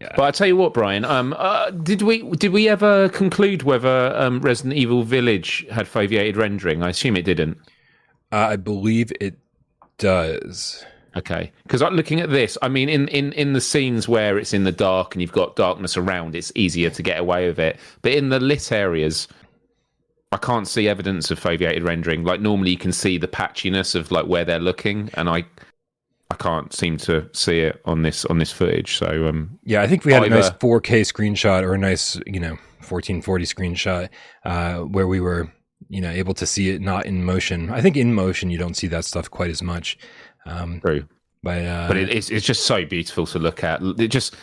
[0.00, 0.12] Yeah.
[0.16, 1.04] But I tell you what, Brian.
[1.04, 6.36] Um, uh, did we did we ever conclude whether um, Resident Evil Village had foveated
[6.36, 6.82] rendering?
[6.82, 7.58] I assume it didn't.
[8.30, 9.38] uh, I believe it
[9.98, 10.84] does.
[11.14, 14.64] Okay, because looking at this, I mean, in, in, in the scenes where it's in
[14.64, 17.78] the dark and you've got darkness around, it's easier to get away with it.
[18.00, 19.28] But in the lit areas,
[20.32, 22.24] I can't see evidence of foveated rendering.
[22.24, 25.44] Like normally, you can see the patchiness of like where they're looking, and I
[26.30, 28.96] I can't seem to see it on this on this footage.
[28.96, 32.40] So um, Yeah, I think we had a nice 4K screenshot or a nice, you
[32.40, 32.56] know,
[32.88, 34.08] 1440 screenshot
[34.46, 35.52] uh, where we were,
[35.90, 37.68] you know, able to see it not in motion.
[37.68, 39.98] I think in motion you don't see that stuff quite as much.
[40.46, 41.06] Um, true.
[41.42, 43.82] but uh, but it, it's it's just so beautiful to look at.
[43.82, 44.34] It just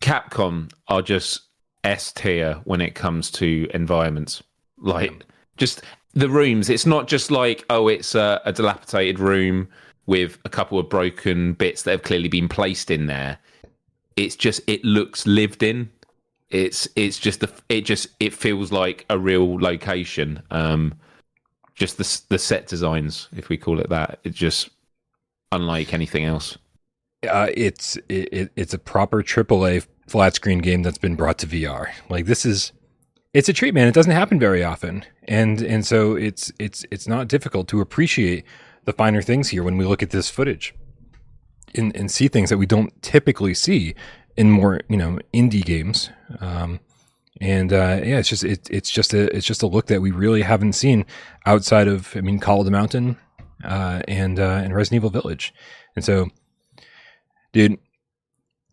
[0.00, 1.42] Capcom are just
[1.84, 4.42] S tier when it comes to environments.
[4.82, 5.24] Like
[5.56, 6.68] just the rooms.
[6.68, 9.68] It's not just like oh, it's a, a dilapidated room
[10.06, 13.38] with a couple of broken bits that have clearly been placed in there.
[14.16, 15.90] It's just it looks lived in.
[16.50, 20.42] It's it's just the it just it feels like a real location.
[20.50, 20.94] Um,
[21.74, 24.68] just the the set designs, if we call it that, it's just
[25.52, 26.58] unlike anything else.
[27.28, 31.46] uh, it's it, it, it's a proper AAA flat screen game that's been brought to
[31.46, 31.88] VR.
[32.08, 32.72] Like this is
[33.34, 33.88] it's a treat, man.
[33.88, 38.44] It doesn't happen very often, and and so it's it's it's not difficult to appreciate
[38.84, 40.74] the finer things here when we look at this footage
[41.74, 43.94] and and see things that we don't typically see
[44.36, 46.10] in more you know indie games.
[46.40, 46.80] Um,
[47.40, 50.10] and uh, yeah, it's just it, it's just a it's just a look that we
[50.10, 51.06] really haven't seen
[51.46, 53.16] outside of I mean Call of the Mountain
[53.64, 55.54] uh, and uh, and Resident Evil Village,
[55.96, 56.28] and so
[57.52, 57.78] dude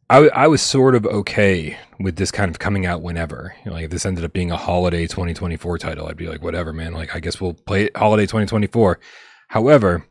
[0.09, 3.53] I, I was sort of okay with this kind of coming out whenever.
[3.63, 6.41] You know, like if this ended up being a holiday 2024 title i'd be like
[6.41, 6.93] whatever man.
[6.93, 8.99] Like i guess we'll play it holiday 2024
[9.49, 10.05] however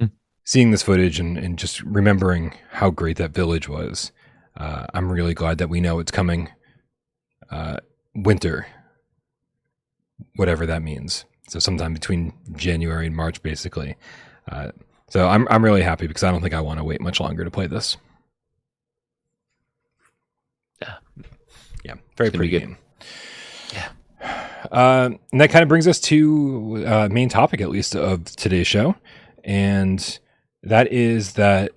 [0.00, 0.06] Hmm.
[0.44, 4.10] seeing this footage and, and just remembering how great that village was
[4.56, 6.48] uh, i'm really glad that we know it's coming
[7.50, 7.76] uh,
[8.14, 8.66] winter
[10.36, 11.24] whatever that means.
[11.48, 13.96] So sometime between january and march basically.
[14.50, 14.70] Uh,
[15.08, 17.44] so I'm I'm really happy because I don't think I want to wait much longer
[17.44, 17.96] to play this.
[20.84, 21.24] Yeah.
[21.84, 22.60] Yeah, very It's gonna be pretty good.
[22.60, 22.78] game.
[23.72, 23.88] Yeah.
[24.70, 28.66] Uh, and that kind of brings us to uh, main topic, at least, of today's
[28.66, 28.94] show,
[29.44, 30.18] and
[30.62, 31.72] that is that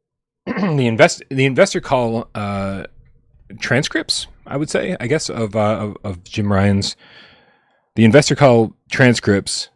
[0.46, 2.84] the invest the investor call uh,
[3.60, 4.26] transcripts.
[4.46, 6.96] I would say, I guess, of, uh, of of Jim Ryan's
[7.94, 9.68] the investor call transcripts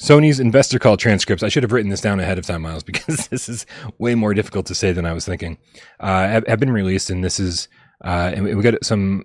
[0.00, 1.42] Sony's investor call transcripts.
[1.42, 3.66] I should have written this down ahead of time, Miles, because this is
[3.98, 5.58] way more difficult to say than I was thinking.
[6.00, 7.68] Uh, have, have been released, and this is,
[8.02, 9.24] uh, and we got some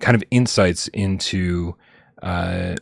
[0.00, 1.76] kind of insights into
[2.22, 2.74] uh,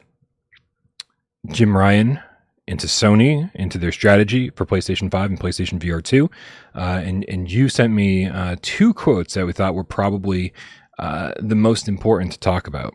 [1.51, 2.21] Jim Ryan,
[2.67, 6.31] into Sony, into their strategy for PlayStation Five and PlayStation VR Two,
[6.75, 10.53] uh, and and you sent me uh, two quotes that we thought were probably
[10.99, 12.95] uh, the most important to talk about.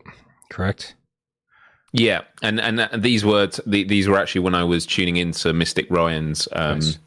[0.50, 0.94] Correct?
[1.92, 5.52] Yeah, and and uh, these words, the, these were actually when I was tuning into
[5.52, 6.98] Mystic Ryan's um, Nice.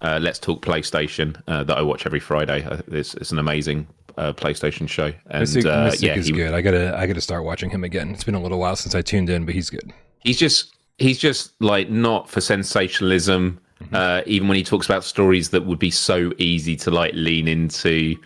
[0.00, 2.66] uh, Let's Talk PlayStation uh, that I watch every Friday.
[2.88, 6.54] It's, it's an amazing uh, PlayStation show, and Mystic, uh, Mystic yeah, is he, good.
[6.54, 8.10] I gotta I gotta start watching him again.
[8.10, 9.92] It's been a little while since I tuned in, but he's good.
[10.24, 13.60] he's just he's just like not for sensationalism.
[13.82, 13.94] Mm-hmm.
[13.94, 17.48] Uh, even when he talks about stories that would be so easy to like lean
[17.48, 18.16] into,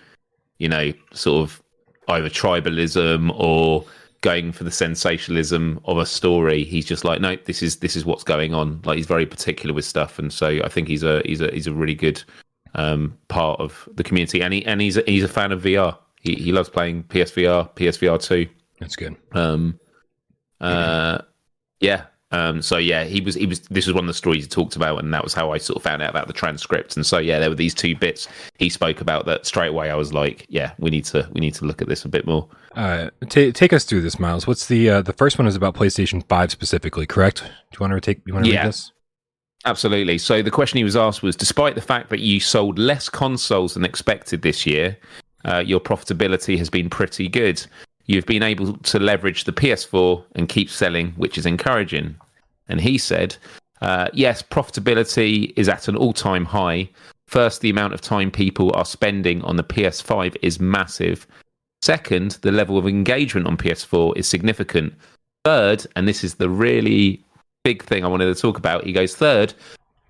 [0.59, 1.63] you know, sort of
[2.09, 3.85] either tribalism or
[4.21, 6.65] going for the sensationalism of a story.
[6.65, 8.81] He's just like, no, this is this is what's going on.
[8.85, 11.67] Like he's very particular with stuff, and so I think he's a he's a he's
[11.67, 12.23] a really good
[12.79, 15.99] um, part of the community, and he and he's a, he's a fan of VR.
[16.21, 18.47] He he loves playing PSVR, PSVR two.
[18.79, 19.17] That's good.
[19.33, 19.81] Um,
[20.61, 21.19] uh,
[21.81, 22.05] yeah.
[22.31, 23.61] Um, so yeah, he was he was.
[23.63, 25.79] This was one of the stories he talked about, and that was how I sort
[25.79, 26.95] of found out about the transcript.
[26.95, 29.91] And so yeah, there were these two bits he spoke about that straight away.
[29.91, 32.27] I was like, yeah, we need to we need to look at this a bit
[32.27, 32.47] more.
[32.77, 34.47] Uh, t- take us through this, Miles.
[34.47, 37.41] What's the uh, the first one is about PlayStation Five specifically, correct?
[37.41, 38.21] Do you want to take?
[38.25, 38.61] You want to yeah.
[38.61, 38.93] read this?
[39.65, 40.19] Absolutely.
[40.19, 43.75] So the question he was asked was: Despite the fact that you sold less consoles
[43.75, 44.97] than expected this year,
[45.45, 47.65] uh, your profitability has been pretty good
[48.09, 52.17] you've been able to leverage the PS4 and keep selling, which is encouraging.
[52.69, 53.37] And he said,
[53.81, 56.89] uh, yes, profitability is at an all time high.
[57.29, 61.27] First, the amount of time people are spending on the PS5 is massive.
[61.83, 64.95] Second, the level of engagement on PS4 is significant.
[65.45, 67.23] Third, and this is the really
[67.69, 69.53] big thing I wanted to talk about, he goes, third,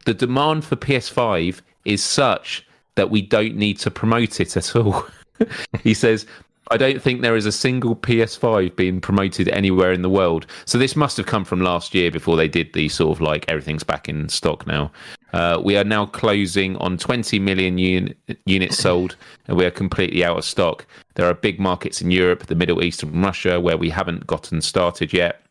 [0.04, 5.04] the demand for PS5 is such that we don't need to promote it at all.
[5.82, 6.24] he says
[6.70, 10.46] I don't think there is a single PS5 being promoted anywhere in the world.
[10.66, 13.44] So this must have come from last year before they did the sort of like
[13.48, 14.92] everything's back in stock now.
[15.32, 20.24] Uh, we are now closing on 20 million un- units sold, and we are completely
[20.24, 20.86] out of stock.
[21.14, 24.60] There are big markets in Europe, the Middle East, and Russia where we haven't gotten
[24.60, 25.42] started yet.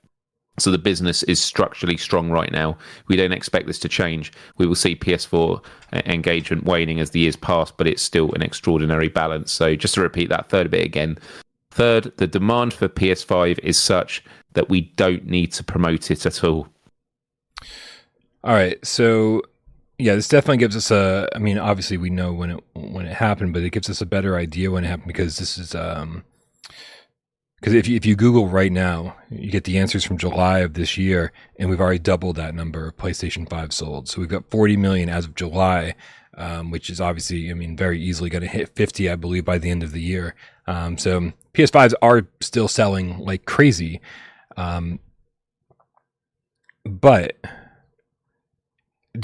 [0.59, 2.77] So the business is structurally strong right now.
[3.07, 4.31] We don't expect this to change.
[4.57, 5.63] We will see PS4
[6.05, 9.51] engagement waning as the years pass, but it's still an extraordinary balance.
[9.51, 11.19] So just to repeat that third bit again.
[11.69, 16.43] Third, the demand for PS5 is such that we don't need to promote it at
[16.43, 16.67] all.
[18.43, 18.83] All right.
[18.83, 19.43] So
[19.99, 23.13] yeah, this definitely gives us a I mean, obviously we know when it when it
[23.13, 26.23] happened, but it gives us a better idea when it happened because this is um
[27.59, 30.75] because if you, if you Google right now, you get the answers from July of
[30.75, 34.07] this year, and we've already doubled that number of PlayStation 5 sold.
[34.07, 35.95] So we've got 40 million as of July,
[36.35, 39.57] um, which is obviously, I mean, very easily going to hit 50, I believe, by
[39.57, 40.35] the end of the year.
[40.67, 44.01] Um, so PS5s are still selling like crazy.
[44.55, 44.99] Um,
[46.85, 47.37] but,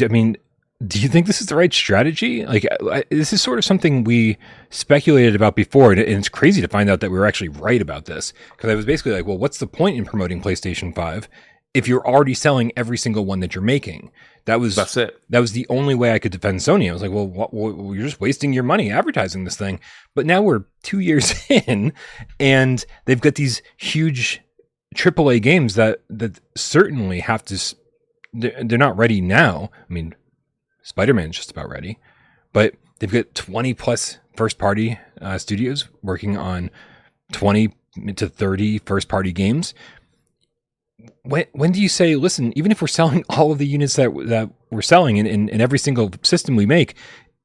[0.02, 0.38] I mean,
[0.86, 2.46] do you think this is the right strategy?
[2.46, 4.38] Like, I, this is sort of something we
[4.70, 8.06] speculated about before, and, it's crazy to find out that we were actually right about
[8.06, 8.34] this.
[8.52, 11.30] Because I was basically like, well, what's the point in promoting PlayStation Five
[11.74, 14.12] if you're already selling every single one that you're making?
[14.46, 15.22] That was that's it.
[15.30, 16.90] That was the only way I could defend Sony.
[16.90, 19.80] I was like, well, what, well, you're just wasting your money advertising this thing.
[20.16, 21.94] But now we're two years in,
[22.40, 24.42] and they've got these huge
[24.96, 27.76] AAA games that that certainly have to.
[28.34, 29.70] They're not ready now.
[29.90, 30.16] I mean,
[30.84, 31.98] Spider Man's just about ready,
[32.52, 36.70] but they've got 20 plus first party uh, studios working on
[37.32, 37.74] 20
[38.16, 39.74] to 30 first party games.
[41.24, 44.12] When, when do you say, listen, even if we're selling all of the units that,
[44.28, 46.96] that we're selling and, and every single system we make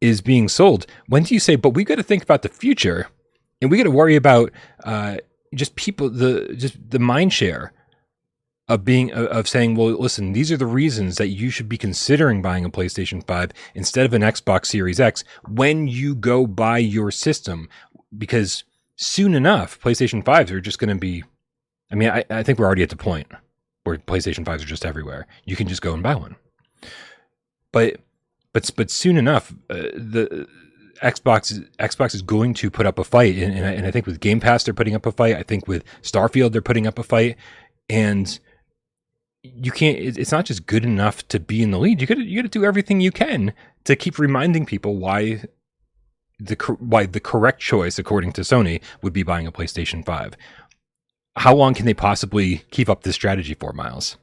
[0.01, 3.09] is being sold, when do you say, but we got to think about the future
[3.61, 4.53] and we got to worry about
[4.85, 5.17] uh,
[5.55, 7.73] just people, the just the mind share
[8.69, 12.43] of being of saying, well, listen, these are the reasons that you should be considering
[12.43, 17.11] buying a PlayStation 5 instead of an Xbox Series X when you go buy your
[17.11, 17.69] system,
[18.17, 18.65] because
[18.97, 21.25] soon enough, PlayStation 5s are just going to be.
[21.91, 23.29] I mean, I, I think we're already at the point
[23.85, 25.27] where PlayStation 5s are just everywhere.
[25.47, 26.37] You can just go and buy one.
[27.73, 28.01] But
[28.53, 30.47] but but soon enough, uh, the
[31.03, 34.05] Xbox Xbox is going to put up a fight, and, and I, and I think
[34.05, 35.37] with Game Pass they're putting up a fight.
[35.37, 37.37] I think with Starfield they're putting up a fight,
[37.89, 38.39] and
[39.57, 42.01] you can't it's not just good enough to be in the lead.
[42.01, 43.53] You got to you to do everything you can
[43.85, 45.43] to keep reminding people why
[46.39, 50.37] the why the correct choice according to Sony would be buying a PlayStation 5
[51.39, 54.17] how long can they possibly keep up this strategy for miles?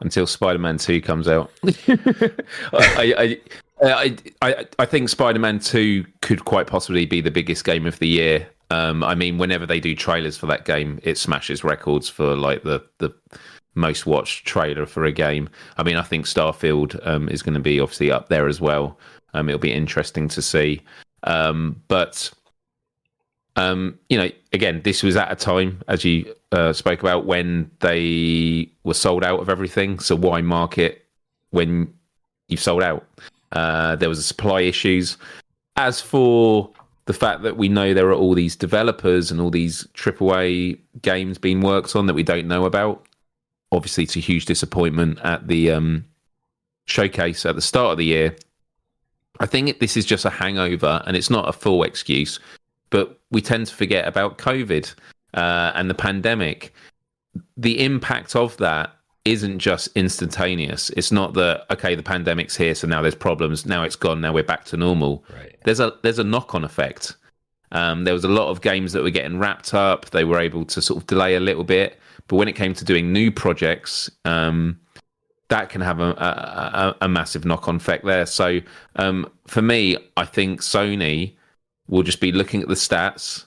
[0.00, 1.50] Until Spider-Man 2 comes out.
[1.64, 3.40] I, I,
[3.82, 8.08] I, I, I think Spider-Man 2 could quite possibly be the biggest game of the
[8.08, 8.48] year.
[8.70, 12.64] Um, I mean, whenever they do trailers for that game, it smashes records for like
[12.64, 13.14] the the
[13.76, 15.48] most watched trailer for a game.
[15.76, 18.98] I mean, I think Starfield um, is going to be obviously up there as well.
[19.34, 20.82] Um, it'll be interesting to see.
[21.22, 22.32] Um, but
[23.56, 27.70] um, you know, again, this was at a time, as you uh, spoke about, when
[27.80, 29.98] they were sold out of everything.
[29.98, 31.06] So why market
[31.50, 31.92] when
[32.48, 33.06] you've sold out?
[33.52, 35.16] Uh, there was supply issues.
[35.76, 36.70] As for
[37.06, 41.38] the fact that we know there are all these developers and all these AAA games
[41.38, 43.06] being worked on that we don't know about,
[43.72, 46.04] obviously it's a huge disappointment at the um,
[46.86, 48.36] showcase at the start of the year.
[49.40, 52.40] I think this is just a hangover, and it's not a full excuse,
[52.90, 54.94] but we tend to forget about COVID
[55.34, 56.72] uh, and the pandemic.
[57.56, 58.96] The impact of that
[59.26, 60.88] isn't just instantaneous.
[60.90, 63.66] It's not that okay, the pandemic's here, so now there's problems.
[63.66, 64.20] Now it's gone.
[64.20, 65.24] Now we're back to normal.
[65.34, 65.56] Right.
[65.64, 67.16] There's a there's a knock on effect.
[67.72, 70.06] Um, there was a lot of games that were getting wrapped up.
[70.10, 71.98] They were able to sort of delay a little bit,
[72.28, 74.80] but when it came to doing new projects, um,
[75.48, 78.26] that can have a, a, a massive knock on effect there.
[78.26, 78.60] So
[78.96, 81.36] um, for me, I think Sony
[81.88, 83.44] will just be looking at the stats.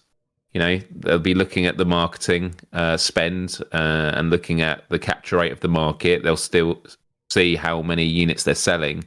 [0.53, 4.97] You know, they'll be looking at the marketing uh, spend uh, and looking at the
[4.97, 6.23] capture rate of the market.
[6.23, 6.81] They'll still
[7.29, 9.03] see how many units they're selling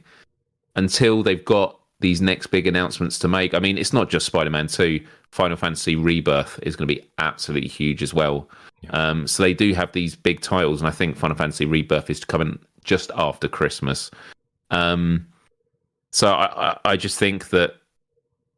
[0.75, 3.53] until they've got these next big announcements to make.
[3.53, 4.99] I mean, it's not just Spider Man 2,
[5.31, 8.49] Final Fantasy Rebirth is going to be absolutely huge as well.
[8.89, 12.23] Um, so they do have these big titles, and I think Final Fantasy Rebirth is
[12.25, 14.11] coming just after Christmas.
[14.71, 15.27] Um,
[16.11, 17.75] so I, I, I just think that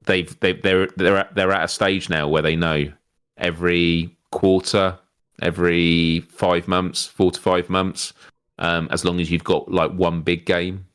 [0.05, 2.91] they've they they're they're at, they're at a stage now where they know
[3.37, 4.97] every quarter,
[5.41, 8.13] every five months, four to five months,
[8.59, 10.85] um, as long as you've got like one big game,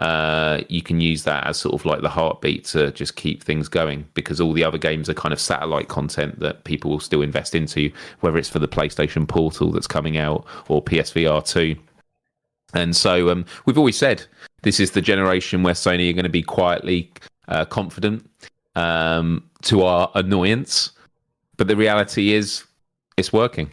[0.00, 3.68] uh, you can use that as sort of like the heartbeat to just keep things
[3.68, 7.20] going because all the other games are kind of satellite content that people will still
[7.20, 11.76] invest into, whether it's for the PlayStation Portal that's coming out or PSVR two.
[12.72, 14.24] And so um, we've always said
[14.62, 17.12] this is the generation where Sony are going to be quietly
[17.48, 18.26] uh, confident
[18.76, 20.92] um, to our annoyance.
[21.58, 22.64] But the reality is,
[23.18, 23.70] it's working.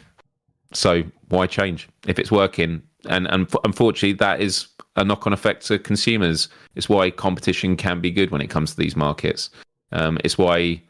[0.74, 2.82] So why change if it's working?
[3.08, 4.68] And, and unfortunately, that is
[4.98, 6.50] a knock-on effect to consumers.
[6.76, 9.50] It's why competition can be good when it comes to these markets.
[9.92, 10.82] Um, it's why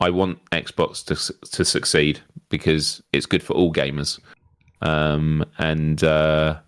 [0.00, 4.18] I want Xbox to to succeed because it's good for all gamers.
[4.80, 6.60] Um, and uh,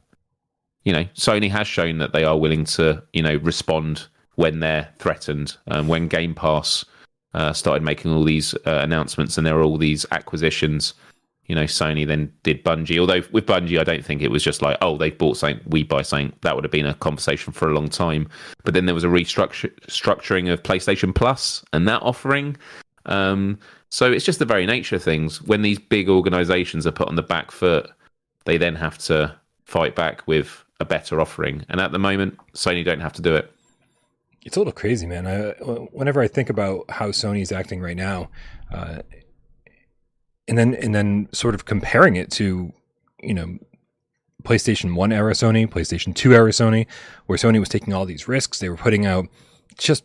[0.84, 4.88] you know, Sony has shown that they are willing to you know respond when they're
[4.98, 5.56] threatened.
[5.68, 6.84] Um, when Game Pass
[7.34, 10.94] uh, started making all these uh, announcements and there were all these acquisitions,
[11.50, 13.00] you know, Sony then did Bungie.
[13.00, 15.82] Although with Bungie, I don't think it was just like, oh, they bought something, we
[15.82, 16.32] buy something.
[16.42, 18.28] That would have been a conversation for a long time.
[18.62, 22.56] But then there was a restructuring of PlayStation Plus and that offering.
[23.06, 25.42] Um, so it's just the very nature of things.
[25.42, 27.90] When these big organizations are put on the back foot,
[28.44, 29.34] they then have to
[29.64, 31.66] fight back with a better offering.
[31.68, 33.52] And at the moment, Sony don't have to do it.
[34.44, 35.26] It's a little crazy, man.
[35.26, 35.50] I,
[35.90, 38.30] whenever I think about how Sony's acting right now,
[38.72, 39.00] uh,
[40.48, 42.72] and then and then sort of comparing it to,
[43.22, 43.58] you know,
[44.42, 46.86] PlayStation One era Sony, PlayStation Two era Sony,
[47.26, 48.58] where Sony was taking all these risks.
[48.58, 49.28] They were putting out
[49.76, 50.04] just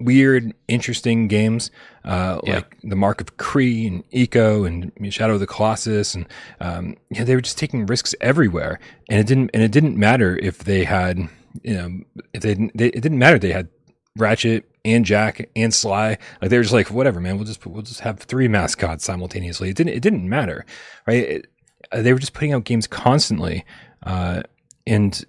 [0.00, 1.70] weird, interesting games
[2.04, 2.56] uh, yeah.
[2.56, 6.26] like the Mark of Kri and Ico and Shadow of the Colossus, and
[6.60, 8.78] um, yeah, they were just taking risks everywhere.
[9.08, 11.28] And it didn't and it didn't matter if they had
[11.62, 12.00] you know,
[12.32, 13.68] if they, they it didn't matter they had
[14.16, 16.18] Ratchet and Jak and Sly.
[16.40, 17.36] Like they were just like, whatever, man.
[17.36, 19.70] We'll just we'll just have three mascots simultaneously.
[19.70, 20.64] It didn't it didn't matter,
[21.06, 21.24] right?
[21.24, 21.46] It,
[21.92, 23.64] they were just putting out games constantly,
[24.04, 24.42] uh,
[24.86, 25.24] and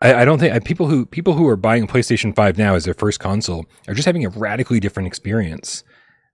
[0.00, 2.94] I, I, don't think people who people who are buying PlayStation Five now as their
[2.94, 5.84] first console are just having a radically different experience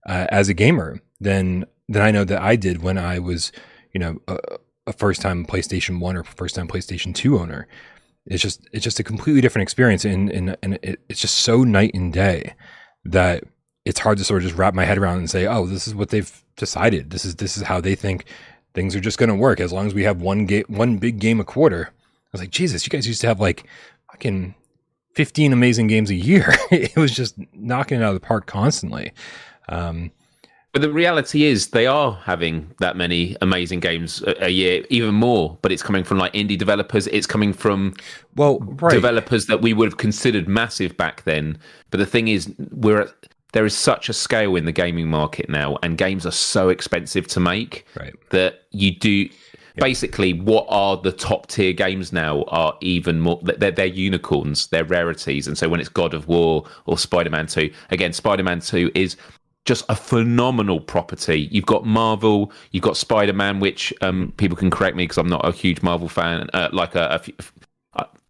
[0.06, 3.52] uh, as a gamer than than I know that I did when I was,
[3.92, 4.38] you know, a,
[4.86, 7.66] a first time PlayStation One or first time PlayStation Two owner.
[8.26, 11.64] It's just it's just a completely different experience, and and and it, it's just so
[11.64, 12.54] night and day
[13.04, 13.44] that
[13.84, 15.94] it's hard to sort of just wrap my head around and say, oh, this is
[15.94, 17.10] what they've decided.
[17.10, 18.26] This is this is how they think
[18.74, 21.18] things are just going to work as long as we have one game, one big
[21.18, 21.90] game a quarter.
[21.92, 23.66] I was like, Jesus, you guys used to have like
[24.10, 24.54] fucking
[25.14, 26.52] 15 amazing games a year.
[26.70, 29.12] it was just knocking it out of the park constantly.
[29.68, 30.10] Um,
[30.76, 35.14] but the reality is, they are having that many amazing games a, a, year, even
[35.14, 35.56] more.
[35.62, 37.06] But it's coming from like indie developers.
[37.06, 37.94] It's coming from
[38.34, 38.92] well right.
[38.92, 41.58] developers that we would have considered massive back then.
[41.90, 43.08] But the thing is, we're at,
[43.54, 47.26] there is such a scale in the gaming market now, and games are so expensive
[47.28, 48.12] to make right.
[48.28, 49.30] that you do.
[49.78, 53.40] Basically, what are the top tier games now are even more.
[53.42, 57.46] They're, they're unicorns, they're rarities, and so when it's God of War or Spider Man
[57.46, 59.16] Two, again, Spider Man Two is
[59.66, 61.48] just a phenomenal property.
[61.50, 65.28] You've got Marvel, you've got Spider Man, which um, people can correct me because I'm
[65.28, 66.48] not a huge Marvel fan.
[66.54, 67.20] Uh, like I,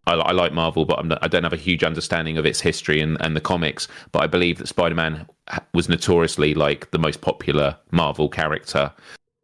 [0.06, 3.16] I, like Marvel, but not, i don't have a huge understanding of its history and,
[3.20, 3.88] and the comics.
[4.12, 5.26] But I believe that Spider Man
[5.74, 8.92] was notoriously like the most popular Marvel character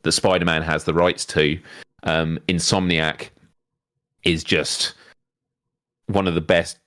[0.02, 1.58] that Spider Man has the rights to.
[2.04, 3.30] Um, Insomniac
[4.24, 4.94] is just
[6.06, 6.78] one of the best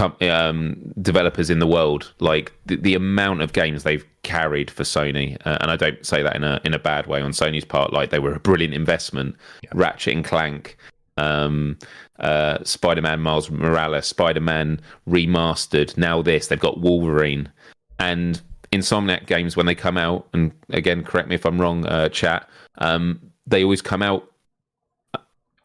[0.00, 2.12] um, developers in the world.
[2.20, 6.22] Like the, the, amount of games they've carried for Sony, uh, and I don't say
[6.22, 7.92] that in a in a bad way on Sony's part.
[7.92, 9.36] Like they were a brilliant investment.
[9.62, 9.70] Yeah.
[9.74, 10.76] Ratchet and Clank,
[11.16, 11.78] um,
[12.18, 15.96] uh, Spider-Man Miles Morales, Spider-Man remastered.
[15.96, 17.50] Now this, they've got Wolverine,
[17.98, 18.40] and
[18.72, 20.28] Insomniac games when they come out.
[20.32, 22.48] And again, correct me if I'm wrong, uh, chat.
[22.78, 24.30] Um, they always come out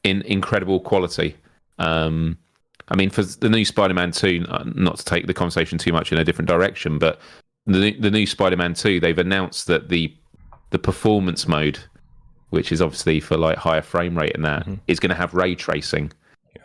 [0.04, 1.36] in incredible quality.
[1.80, 2.38] Um,
[2.92, 6.12] I mean, for the new Spider-Man Two, uh, not to take the conversation too much
[6.12, 7.22] in a different direction, but
[7.66, 10.14] the the new Spider-Man Two, they've announced that the
[10.72, 11.80] the performance mode,
[12.50, 14.76] which is obviously for like higher frame rate and that, mm-hmm.
[14.88, 16.12] is going to have ray tracing.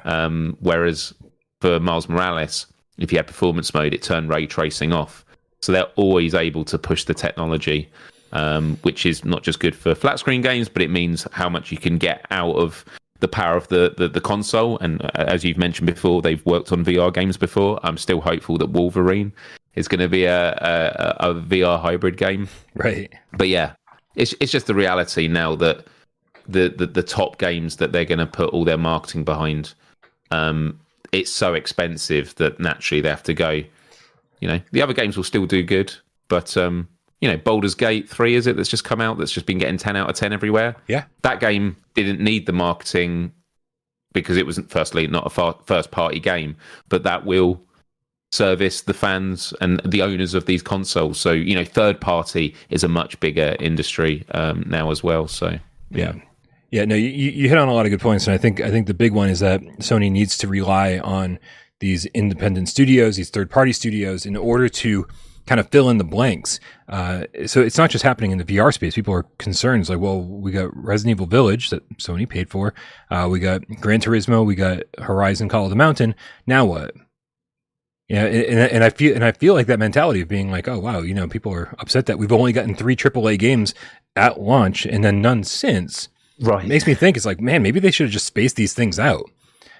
[0.04, 1.14] Um, whereas
[1.60, 2.66] for Miles Morales,
[2.98, 5.24] if you had performance mode, it turned ray tracing off.
[5.60, 7.90] So they're always able to push the technology,
[8.32, 11.72] um, which is not just good for flat screen games, but it means how much
[11.72, 12.84] you can get out of
[13.20, 14.78] the power of the, the, the console.
[14.78, 17.80] And uh, as you've mentioned before, they've worked on VR games before.
[17.82, 19.32] I'm still hopeful that Wolverine
[19.74, 22.48] is going to be a, a, a VR hybrid game.
[22.74, 23.12] Right.
[23.32, 23.72] But yeah,
[24.14, 25.86] it's it's just the reality now that
[26.48, 29.74] the the, the top games that they're going to put all their marketing behind,
[30.30, 30.80] um,
[31.12, 33.62] it's so expensive that naturally they have to go.
[34.40, 35.94] You know, the other games will still do good,
[36.28, 36.88] but um,
[37.20, 39.78] you know, Baldur's Gate 3, is it, that's just come out, that's just been getting
[39.78, 40.76] 10 out of 10 everywhere?
[40.86, 41.04] Yeah.
[41.22, 43.32] That game didn't need the marketing
[44.12, 46.56] because it wasn't, firstly, not a far, first party game,
[46.88, 47.60] but that will
[48.32, 51.18] service the fans and the owners of these consoles.
[51.18, 55.28] So, you know, third party is a much bigger industry um, now as well.
[55.28, 55.58] So,
[55.90, 56.14] yeah.
[56.70, 58.70] Yeah, no, you, you hit on a lot of good points, and I think I
[58.70, 61.38] think the big one is that Sony needs to rely on
[61.78, 65.06] these independent studios, these third party studios, in order to
[65.46, 66.60] kind of fill in the blanks.
[66.88, 68.94] Uh, so it's not just happening in the VR space.
[68.94, 69.80] People are concerned.
[69.80, 72.74] It's like, well, we got Resident Evil Village that Sony paid for.
[73.10, 74.44] Uh, we got Gran Turismo.
[74.44, 76.14] We got Horizon Call of the Mountain.
[76.46, 76.94] Now what?
[78.08, 80.78] Yeah, and, and I feel and I feel like that mentality of being like, oh
[80.78, 83.74] wow, you know, people are upset that we've only gotten three AAA games
[84.14, 86.08] at launch and then none since.
[86.38, 88.74] Right, it makes me think it's like, man, maybe they should have just spaced these
[88.74, 89.28] things out.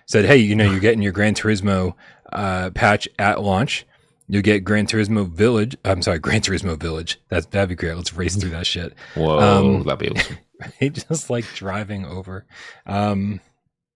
[0.07, 1.95] Said, hey, you know, you're getting your Gran Turismo
[2.33, 3.87] uh, patch at launch
[4.29, 5.77] you get Gran Turismo Village.
[5.85, 7.21] I'm sorry, Gran Turismo Village.
[7.29, 7.95] That's that'd be great.
[7.97, 8.95] Let's race through that shit.
[9.15, 10.39] Whoa, um, that'd be awesome.
[10.81, 10.93] right?
[10.93, 12.47] Just like driving over.
[12.87, 13.41] Um,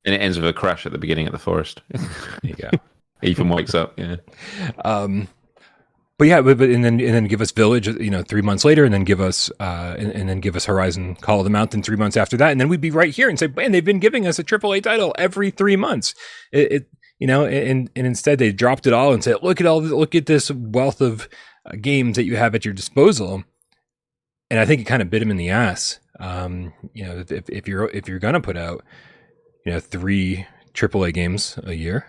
[0.05, 1.83] and it ends with a crash at the beginning of the forest.
[1.91, 2.03] there
[2.43, 2.71] you go.
[3.23, 3.99] Ethan wakes up.
[3.99, 4.17] Yeah.
[4.83, 5.29] Um,
[6.17, 8.65] but yeah, but, but, and then and then give us Village, you know, three months
[8.65, 11.51] later, and then give us uh, and, and, then give us Horizon Call of the
[11.51, 13.85] Mountain three months after that, and then we'd be right here and say, man, they've
[13.85, 16.15] been giving us a AAA title every three months.
[16.53, 16.87] It, it
[17.21, 19.93] you know, and and instead they dropped it all and said, "Look at all, this,
[19.93, 21.29] look at this wealth of
[21.67, 23.45] uh, games that you have at your disposal."
[24.51, 26.01] And I think it kind of bit him in the ass.
[26.19, 28.83] Um, you know, if if you're if you're gonna put out,
[29.65, 32.07] you know, three AAA games a year,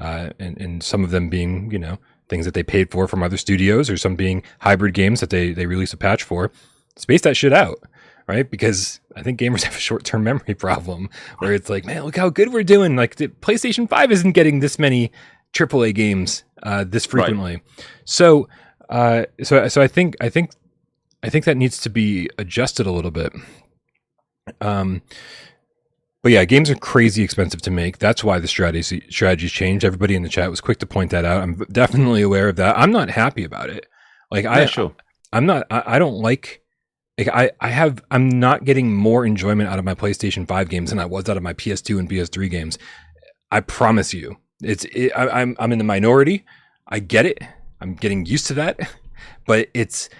[0.00, 3.24] uh, and and some of them being you know things that they paid for from
[3.24, 6.52] other studios, or some being hybrid games that they they release a patch for,
[6.94, 7.82] space that shit out
[8.26, 8.50] right?
[8.50, 12.16] Because I think gamers have a short term memory problem where it's like, man, look
[12.16, 12.96] how good we're doing.
[12.96, 15.12] Like the PlayStation 5 isn't getting this many
[15.52, 17.54] AAA games uh, this frequently.
[17.54, 17.86] Right.
[18.04, 18.48] So,
[18.88, 20.50] uh, so, so I think, I think,
[21.22, 23.32] I think that needs to be adjusted a little bit.
[24.60, 25.02] Um,
[26.22, 27.98] but yeah, games are crazy expensive to make.
[27.98, 29.84] That's why the strategy strategies changed.
[29.84, 31.40] Everybody in the chat was quick to point that out.
[31.40, 32.76] I'm definitely aware of that.
[32.76, 33.86] I'm not happy about it.
[34.30, 34.92] Like yeah, I, sure.
[35.32, 35.66] I'm not.
[35.70, 36.62] I, I don't like
[37.18, 40.90] like I, I have I'm not getting more enjoyment out of my PlayStation 5 games
[40.90, 42.78] than I was out of my PS2 and PS3 games.
[43.50, 44.36] I promise you.
[44.62, 46.44] It's it, I, I'm I'm in the minority.
[46.88, 47.38] I get it.
[47.80, 48.80] I'm getting used to that.
[49.46, 50.10] But it's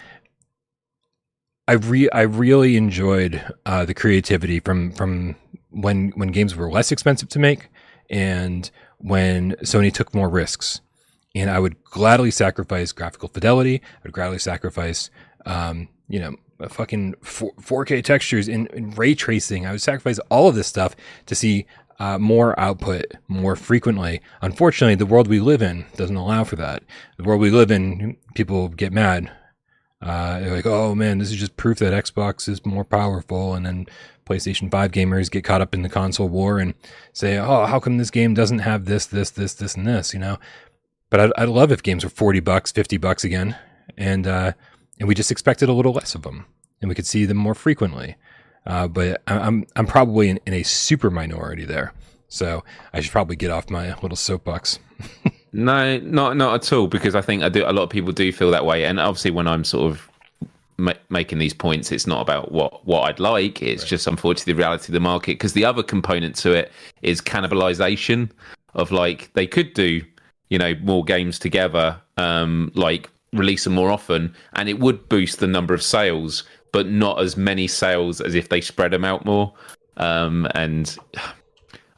[1.68, 5.34] I re I really enjoyed uh, the creativity from from
[5.70, 7.68] when when games were less expensive to make
[8.08, 10.80] and when Sony took more risks.
[11.34, 13.82] And I would gladly sacrifice graphical fidelity.
[13.84, 15.10] I would gladly sacrifice
[15.44, 16.36] um, you know
[16.68, 19.66] fucking 4, k textures in, in, ray tracing.
[19.66, 20.96] I would sacrifice all of this stuff
[21.26, 21.66] to see
[21.98, 24.20] uh, more output more frequently.
[24.42, 26.82] Unfortunately, the world we live in doesn't allow for that.
[27.16, 29.30] The world we live in, people get mad.
[30.02, 33.54] Uh, they're like, oh man, this is just proof that Xbox is more powerful.
[33.54, 33.86] And then
[34.26, 36.74] PlayStation 5 gamers get caught up in the console war and
[37.12, 40.20] say, oh, how come this game doesn't have this, this, this, this, and this, you
[40.20, 40.38] know?
[41.08, 43.56] But I'd, I'd love if games were 40 bucks, 50 bucks again.
[43.96, 44.52] And, uh,
[44.98, 46.46] and we just expected a little less of them,
[46.80, 48.16] and we could see them more frequently.
[48.66, 51.92] Uh, but I'm I'm probably in, in, a super minority there,
[52.28, 54.80] so I should probably get off my little soapbox.
[55.52, 57.64] no, not not at all, because I think I do.
[57.64, 60.10] A lot of people do feel that way, and obviously when I'm sort of
[60.78, 63.62] ma- making these points, it's not about what what I'd like.
[63.62, 63.88] It's right.
[63.88, 65.32] just unfortunately the reality of the market.
[65.32, 66.72] Because the other component to it
[67.02, 68.30] is cannibalization
[68.74, 70.02] of like they could do,
[70.50, 75.38] you know, more games together, um, like release them more often, and it would boost
[75.38, 79.24] the number of sales, but not as many sales as if they spread them out
[79.24, 79.52] more.
[79.96, 80.96] Um, and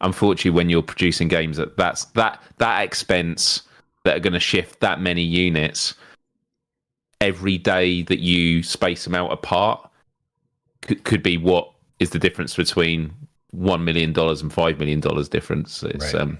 [0.00, 3.62] unfortunately, when you're producing games, that that's that that expense
[4.04, 5.94] that are going to shift that many units
[7.20, 9.90] every day that you space them out apart
[10.82, 13.12] could, could be what is the difference between
[13.50, 15.82] one million dollars and five million dollars difference.
[15.82, 16.22] It's Right.
[16.22, 16.38] um,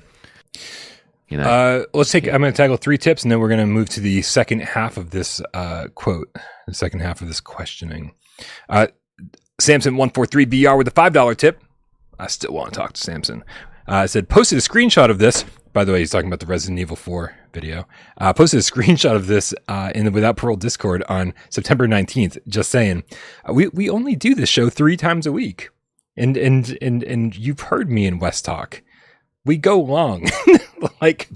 [1.29, 2.27] you know, Uh, let's take.
[2.27, 4.61] I'm going to tackle three tips, and then we're going to move to the second
[4.63, 6.35] half of this uh, quote,
[6.67, 8.13] the second half of this questioning.
[8.69, 8.89] Uh,
[9.61, 11.63] Samson one four three BR with a five dollar tip.
[12.19, 13.45] I still want to talk to Samson.
[13.87, 15.45] Uh, said posted a screenshot of this.
[15.73, 17.87] By the way, he's talking about the Resident Evil 4 video.
[18.17, 22.39] Uh, posted a screenshot of this uh, in the Without Parole Discord on September 19th.
[22.49, 23.05] Just saying,
[23.49, 25.71] uh, we we only do this show three times a week,
[26.17, 28.83] and and and and you've heard me in West Talk.
[29.45, 30.27] We go long,
[31.01, 31.29] like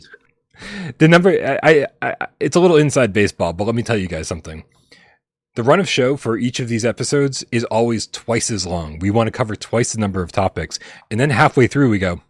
[0.98, 1.30] the number.
[1.62, 4.64] I, I, I it's a little inside baseball, but let me tell you guys something.
[5.54, 8.98] The run of show for each of these episodes is always twice as long.
[9.00, 10.78] We want to cover twice the number of topics,
[11.10, 12.22] and then halfway through we go.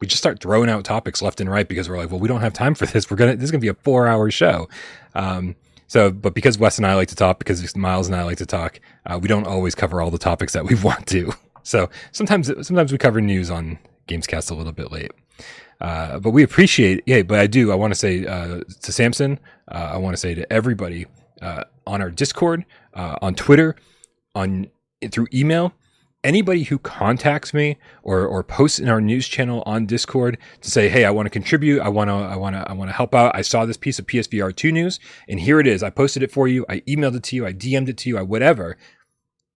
[0.00, 2.40] We just start throwing out topics left and right because we're like, well, we don't
[2.40, 3.10] have time for this.
[3.10, 4.68] We're gonna this is gonna be a four hour show.
[5.14, 5.56] Um,
[5.88, 8.46] so, but because Wes and I like to talk, because Miles and I like to
[8.46, 11.32] talk, uh, we don't always cover all the topics that we want to.
[11.62, 15.12] So sometimes sometimes we cover news on Gamescast a little bit late.
[15.80, 17.22] Uh, but we appreciate, yeah.
[17.22, 17.70] But I do.
[17.70, 19.38] I want to say uh, to Samson.
[19.70, 21.06] Uh, I want to say to everybody
[21.40, 22.64] uh, on our Discord,
[22.94, 23.76] uh, on Twitter,
[24.34, 24.68] on
[25.10, 25.72] through email.
[26.24, 30.88] Anybody who contacts me or or posts in our news channel on Discord to say,
[30.88, 31.80] "Hey, I want to contribute.
[31.80, 32.14] I want to.
[32.14, 32.68] I want to.
[32.68, 33.36] I want to help out.
[33.36, 34.98] I saw this piece of PSVR two news,
[35.28, 35.84] and here it is.
[35.84, 36.66] I posted it for you.
[36.68, 37.46] I emailed it to you.
[37.46, 38.18] I DM'd it to you.
[38.18, 38.76] I whatever."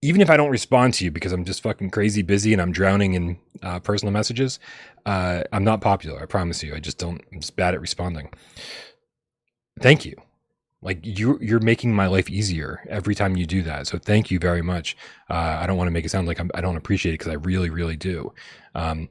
[0.01, 2.73] Even if I don't respond to you because I'm just fucking crazy busy and I'm
[2.73, 4.59] drowning in uh, personal messages,
[5.05, 6.21] uh, I'm not popular.
[6.21, 6.75] I promise you.
[6.75, 7.21] I just don't.
[7.31, 8.29] I'm just bad at responding.
[9.79, 10.15] Thank you.
[10.81, 13.87] Like you, you're making my life easier every time you do that.
[13.87, 14.97] So thank you very much.
[15.29, 17.31] Uh, I don't want to make it sound like I'm, I don't appreciate it because
[17.31, 18.33] I really, really do.
[18.75, 19.07] Um,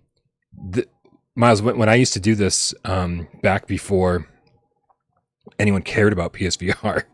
[0.52, 0.86] the,
[1.34, 4.28] Miles, when, when I used to do this um, back before
[5.58, 7.04] anyone cared about PSVR,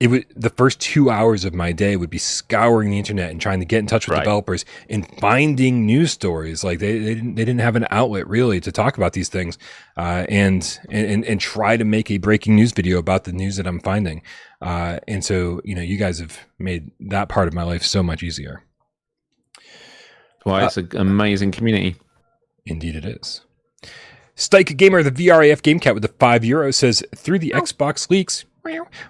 [0.00, 3.40] it would the first two hours of my day would be scouring the internet and
[3.40, 4.24] trying to get in touch with Right.
[4.24, 6.64] developers and finding news stories.
[6.64, 9.56] Like they, they didn't they didn't have an outlet really to talk about these things,
[9.96, 13.66] uh, and, and and try to make a breaking news video about the news that
[13.66, 14.22] I'm finding.
[14.60, 18.02] Uh, and so you know you guys have made that part of my life so
[18.02, 18.64] much easier.
[20.42, 21.96] why it's an amazing community.
[22.66, 23.42] Indeed, it is.
[24.36, 28.44] Stike Gamer, the VRAF Game Cat with the five euros says through the Xbox leaks,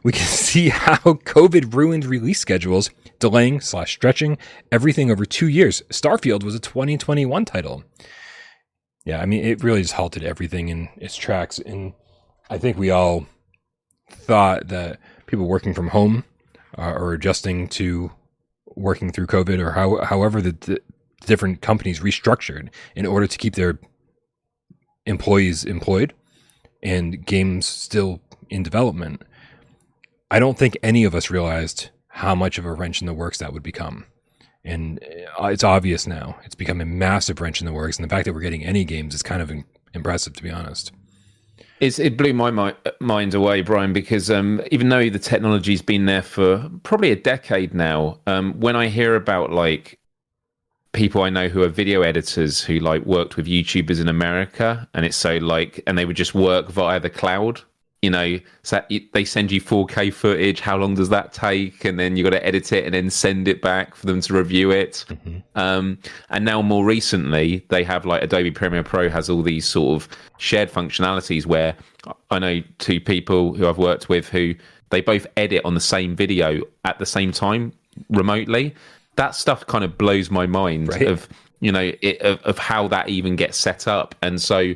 [0.02, 4.38] we can see how COVID ruined release schedules, delaying slash stretching
[4.72, 5.82] everything over two years.
[5.90, 7.84] Starfield was a 2021 title.
[9.04, 11.58] Yeah, I mean, it really just halted everything in its tracks.
[11.58, 11.92] And
[12.48, 13.26] I think we all
[14.10, 16.24] thought that people working from home
[16.76, 18.10] uh, or adjusting to
[18.76, 20.80] working through COVID or how, however the, the
[21.26, 23.78] different companies restructured in order to keep their
[25.06, 26.12] employees employed
[26.82, 29.22] and games still in development.
[30.34, 33.38] I don't think any of us realized how much of a wrench in the works
[33.38, 34.06] that would become.
[34.64, 34.98] And
[35.40, 36.36] uh, it's obvious now.
[36.42, 37.98] It's become a massive wrench in the works.
[37.98, 39.52] And the fact that we're getting any games is kind of
[39.94, 40.90] impressive, to be honest.
[41.78, 46.06] It's, it blew my mi- mind away, Brian, because um, even though the technology's been
[46.06, 50.00] there for probably a decade now, um, when I hear about like
[50.92, 55.06] people I know who are video editors who like worked with YouTubers in America, and
[55.06, 57.60] it's so like, and they would just work via the cloud.
[58.04, 58.82] You know, so
[59.14, 60.60] they send you 4K footage.
[60.60, 61.86] How long does that take?
[61.86, 64.34] And then you got to edit it and then send it back for them to
[64.34, 65.06] review it.
[65.54, 65.98] Um,
[66.28, 70.08] and now more recently, they have like Adobe Premiere Pro has all these sort of
[70.36, 71.74] shared functionalities where
[72.30, 74.54] I know two people who I've worked with who
[74.90, 77.72] they both edit on the same video at the same time
[78.10, 78.74] remotely.
[79.16, 81.08] That stuff kind of blows my mind Right.
[81.08, 81.26] of
[81.60, 84.14] you know it, of, of how that even gets set up.
[84.20, 84.74] And so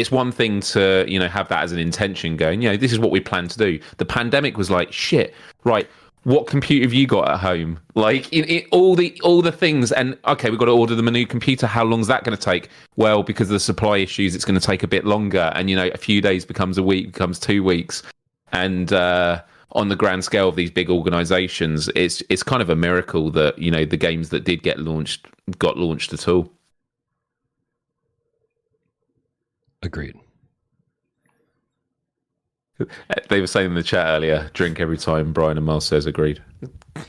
[0.00, 2.92] it's one thing to you know have that as an intention going you know this
[2.92, 3.80] is what we plan to do.
[3.98, 5.34] The pandemic was like shit
[5.64, 5.88] right
[6.26, 7.78] what computer have you got at home?
[7.94, 11.06] Like in, in all the all the things and okay we've got to order them
[11.06, 11.68] a new computer.
[11.68, 12.68] How long's that going to take?
[12.96, 15.52] Well because of the supply issues it's going to take a bit longer.
[15.54, 18.02] And you know a few days becomes a week becomes two weeks.
[18.52, 19.42] And uh
[19.72, 23.56] on the grand scale of these big organizations it's it's kind of a miracle that
[23.58, 25.28] you know the games that did get launched
[25.58, 26.50] got launched at all
[29.82, 30.16] Agreed.
[33.30, 36.42] They were saying in the chat earlier, drink every time Brian and Miles says agreed.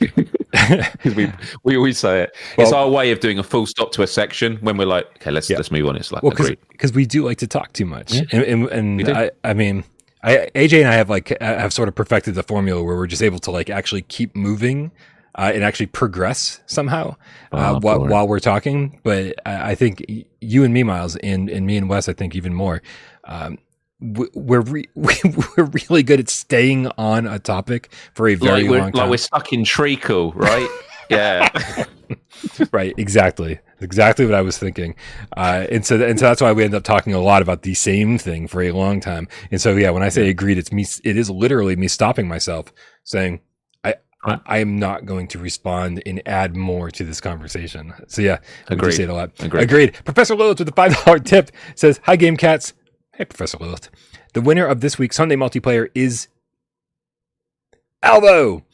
[1.04, 1.30] we
[1.62, 2.36] we always say it.
[2.56, 5.30] it's our way of doing a full stop to a section when we're like, okay,
[5.30, 5.96] let's let's move on.
[5.96, 6.58] It's like Well, agreed.
[6.70, 9.08] because we do like to talk too much, and, and, and.
[9.10, 9.84] I, I mean,
[10.22, 13.22] I, AJ and I have like have sort of perfected the formula where we're just
[13.22, 14.90] able to like actually keep moving
[15.38, 17.14] uh, and actually progress somehow
[17.52, 19.00] uh, Oh, while, while we're talking.
[19.04, 20.04] But I, I think
[20.40, 22.82] you and me, Miles, and, and me and Wes, I think even more.
[23.24, 23.58] Um,
[24.00, 28.78] we're re- we're really good at staying on a topic for a very like we're,
[28.78, 29.00] long time.
[29.02, 30.68] like we're stuck in treacle, right?
[31.10, 31.48] yeah.
[32.72, 34.94] right exactly exactly what i was thinking
[35.36, 37.74] uh, and so and so that's why we end up talking a lot about the
[37.74, 40.86] same thing for a long time and so yeah when i say agreed it's me
[41.04, 42.72] it is literally me stopping myself
[43.04, 43.47] saying i I,
[44.26, 44.40] Right.
[44.46, 47.94] I am not going to respond and add more to this conversation.
[48.08, 48.92] So yeah, Agreed.
[48.92, 49.30] say it a lot.
[49.38, 49.62] Agreed.
[49.62, 49.92] Agreed.
[50.04, 52.72] Professor Lilith with a five dollar tip says, "Hi, Game Cats.
[53.14, 53.90] Hey, Professor Lilith.
[54.34, 56.28] The winner of this week's Sunday multiplayer is
[58.02, 58.64] Alvo.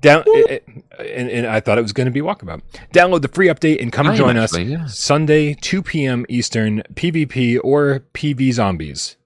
[0.00, 2.60] Down, it- it- eh, eh, and, and I thought it was going to be Walkabout.
[2.92, 4.86] Download the free update and come I join actually, us yeah.
[4.86, 6.26] Sunday, 2 p.m.
[6.28, 9.16] Eastern, PvP or PV Zombies.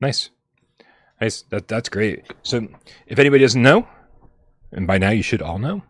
[0.00, 0.30] Nice.
[1.20, 1.42] Nice.
[1.50, 2.24] That, that's great.
[2.42, 2.66] So,
[3.06, 3.86] if anybody doesn't know,
[4.72, 5.82] and by now you should all know,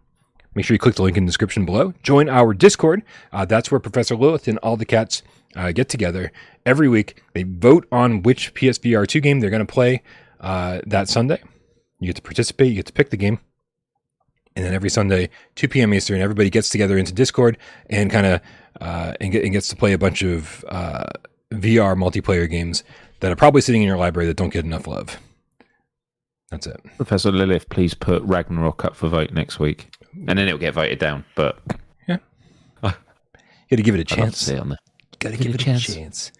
[0.54, 1.94] make sure you click the link in the description below.
[2.02, 3.02] Join our Discord.
[3.32, 5.22] Uh, that's where Professor Lilith and all the cats
[5.54, 6.32] uh, get together
[6.66, 7.22] every week.
[7.34, 10.02] They vote on which PSVR 2 game they're going to play
[10.40, 11.42] uh, that Sunday.
[12.00, 13.38] You get to participate, you get to pick the game.
[14.56, 15.94] And then every Sunday, 2 p.m.
[15.94, 17.56] Eastern, everybody gets together into Discord
[17.88, 18.40] and kind of
[18.80, 21.04] uh, and, get, and gets to play a bunch of uh,
[21.52, 22.82] VR multiplayer games
[23.20, 25.18] that are probably sitting in your library that don't get enough love.
[26.50, 26.80] That's it.
[26.96, 29.94] Professor Lilith, please put Ragnarok up for vote next week,
[30.26, 31.24] and then it'll get voted down.
[31.36, 31.58] But
[32.82, 34.38] You got to give it a I'd love to chance.
[34.38, 34.78] see it on there.
[35.20, 35.94] Got to Give give it it a a chance.
[35.94, 36.32] chance.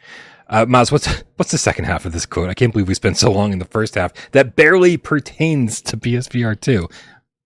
[0.48, 1.06] Uh, Miles, what's
[1.36, 2.48] what's the second half of this quote?
[2.50, 5.96] I can't believe we spent so long in the first half that barely pertains to
[5.96, 6.88] PSVR two.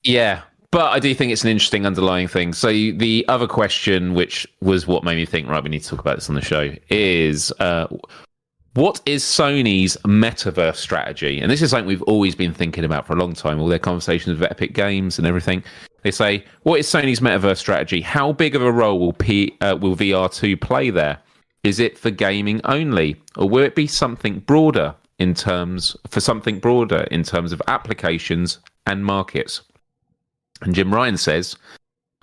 [0.04, 2.54] Yeah, but I do think it's an interesting underlying thing.
[2.54, 6.00] So the other question, which was what made me think, right, we need to talk
[6.00, 7.88] about this on the show, is uh,
[8.74, 11.40] what is Sony's metaverse strategy?
[11.40, 13.60] And this is something we've always been thinking about for a long time.
[13.60, 15.62] All their conversations with Epic Games and everything.
[16.02, 18.00] They say, what is Sony's metaverse strategy?
[18.00, 21.18] How big of a role will P uh, will VR two play there?
[21.62, 26.58] Is it for gaming only, or will it be something broader in terms for something
[26.58, 29.62] broader in terms of applications and markets?
[30.60, 31.56] And Jim Ryan says,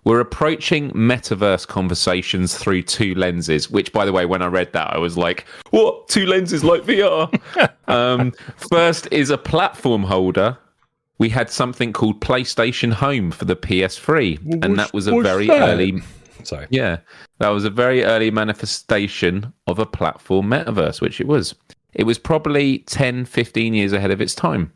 [0.03, 4.93] We're approaching metaverse conversations through two lenses, which, by the way, when I read that,
[4.93, 6.07] I was like, What?
[6.07, 7.69] Two lenses like VR?
[7.87, 10.57] um, first is a platform holder.
[11.19, 15.69] We had something called PlayStation Home for the PS3, and that was a very that?
[15.69, 16.01] early
[16.43, 16.65] Sorry.
[16.71, 16.97] yeah,
[17.37, 21.53] that was a very early manifestation of a platform metaverse, which it was.
[21.93, 24.71] It was probably 10, 15 years ahead of its time.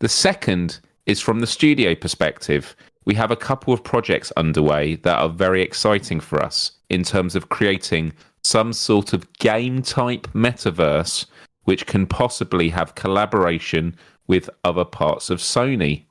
[0.00, 2.74] The second is from the studio perspective.
[3.08, 7.34] We have a couple of projects underway that are very exciting for us in terms
[7.34, 8.12] of creating
[8.44, 11.24] some sort of game type metaverse
[11.64, 13.96] which can possibly have collaboration
[14.26, 16.02] with other parts of Sony.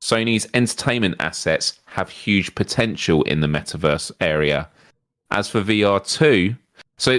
[0.00, 4.66] Sony's entertainment assets have huge potential in the metaverse area.
[5.30, 6.56] As for VR2,
[6.96, 7.18] so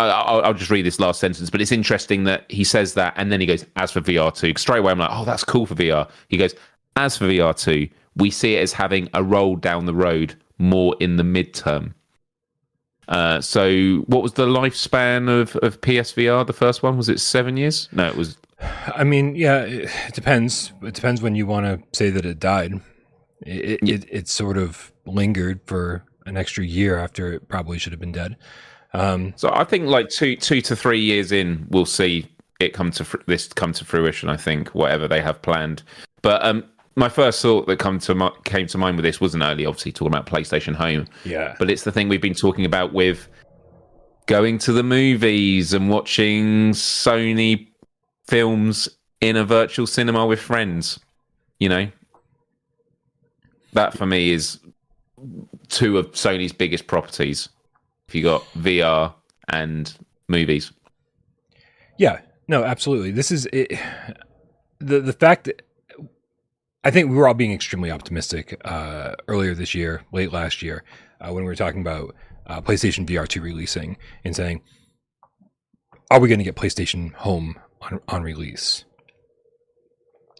[0.00, 3.30] I'll, I'll just read this last sentence, but it's interesting that he says that and
[3.30, 4.58] then he goes, as for VR2.
[4.58, 6.10] Straight away, I'm like, oh, that's cool for VR.
[6.28, 6.56] He goes,
[6.96, 7.88] as for VR2,
[8.18, 11.94] we see it as having a role down the road more in the midterm.
[13.08, 16.46] Uh, so, what was the lifespan of, of PSVR?
[16.46, 17.88] The first one was it seven years?
[17.90, 18.36] No, it was
[18.94, 20.72] I mean, yeah, it, depends.
[20.82, 22.80] It depends when you want to say that it died.
[23.46, 27.92] It, it, it it sort of lingered for an extra year after it probably should
[27.92, 28.36] have been dead.
[28.92, 32.26] Um, So I think like two two to three years in, we'll see
[32.58, 34.28] it come to fr- this come to fruition.
[34.28, 35.82] I think whatever they have planned.
[36.22, 36.64] But um,
[36.98, 39.92] my first thought that come to mi- came to mind with this wasn't only obviously
[39.92, 43.28] talking about PlayStation Home, yeah, but it's the thing we've been talking about with
[44.26, 47.68] going to the movies and watching Sony
[48.26, 48.88] films
[49.20, 50.98] in a virtual cinema with friends.
[51.60, 51.88] You know,
[53.72, 54.58] that for me is
[55.68, 57.48] two of Sony's biggest properties.
[58.08, 59.14] If you got VR
[59.48, 59.92] and
[60.28, 60.72] movies,
[61.96, 63.12] Yeah, no, absolutely.
[63.12, 63.72] This is it,
[64.78, 65.62] the the fact that
[66.84, 70.84] I think we were all being extremely optimistic uh, earlier this year, late last year,
[71.20, 72.14] uh, when we were talking about
[72.46, 74.62] uh, PlayStation VR two releasing and saying,
[76.10, 78.84] "Are we going to get PlayStation Home on on release?"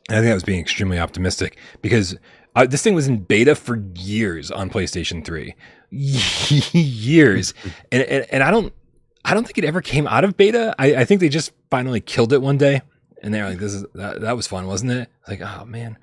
[0.08, 2.16] And I think that was being extremely optimistic because
[2.54, 5.54] uh, this thing was in beta for years on PlayStation three,
[5.90, 7.52] years,
[7.90, 8.72] and, and and I don't
[9.24, 10.74] I don't think it ever came out of beta.
[10.78, 12.82] I, I think they just finally killed it one day,
[13.22, 15.98] and they're like, "This is that, that was fun, wasn't it?" Like, oh man,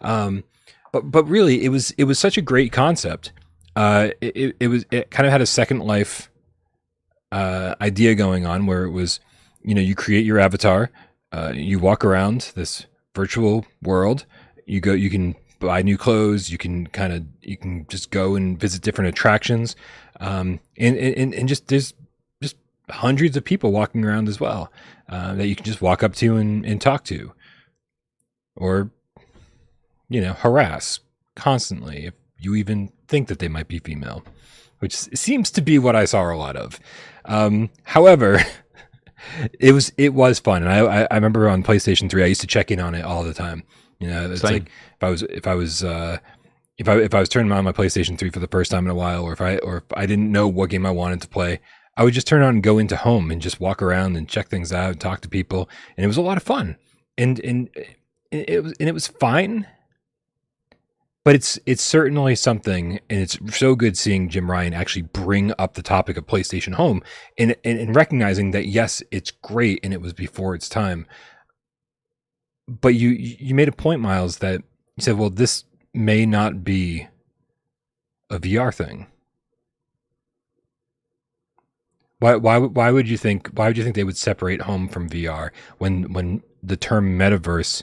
[0.00, 0.44] um,
[0.92, 3.32] but but really, it was it was such a great concept.
[3.76, 6.30] Uh, it, it, was it kind of had a second life
[7.30, 9.20] uh, idea going on where it was,
[9.62, 10.90] you know, you create your avatar,
[11.32, 14.26] uh, you walk around this virtual world,
[14.66, 16.50] you go, you can buy new clothes.
[16.50, 19.76] You can kind of you can just go and visit different attractions,
[20.18, 21.94] um, and, and and just there's
[22.42, 22.56] just
[22.90, 24.72] hundreds of people walking around as well
[25.10, 27.32] uh, that you can just walk up to and, and talk to,
[28.56, 28.90] or
[30.08, 31.00] you know harass
[31.36, 34.24] constantly if you even think that they might be female,
[34.78, 36.80] which seems to be what I saw a lot of.
[37.24, 38.40] Um, however.
[39.60, 42.46] it was it was fun, and I I remember on PlayStation Three I used to
[42.46, 43.64] check in on it all the time.
[43.98, 44.52] You know, it's Same.
[44.52, 44.62] like
[44.96, 46.18] if I was if I was uh,
[46.78, 48.90] if I if I was turning on my PlayStation Three for the first time in
[48.90, 51.28] a while, or if I or if I didn't know what game I wanted to
[51.28, 51.60] play,
[52.00, 54.48] I would just turn on and go into home and just walk around and check
[54.48, 56.76] things out, and talk to people, and it was a lot of fun.
[57.18, 57.68] And and
[58.30, 59.66] it was and it was fine
[61.24, 65.74] but it's it's certainly something and it's so good seeing jim ryan actually bring up
[65.74, 67.02] the topic of playstation home
[67.38, 71.06] and, and, and recognizing that yes it's great and it was before its time
[72.68, 74.62] but you you made a point miles that
[74.96, 77.06] you said well this may not be
[78.30, 79.06] a vr thing
[82.20, 85.08] why why why would you think why would you think they would separate home from
[85.08, 87.82] vr when when the term metaverse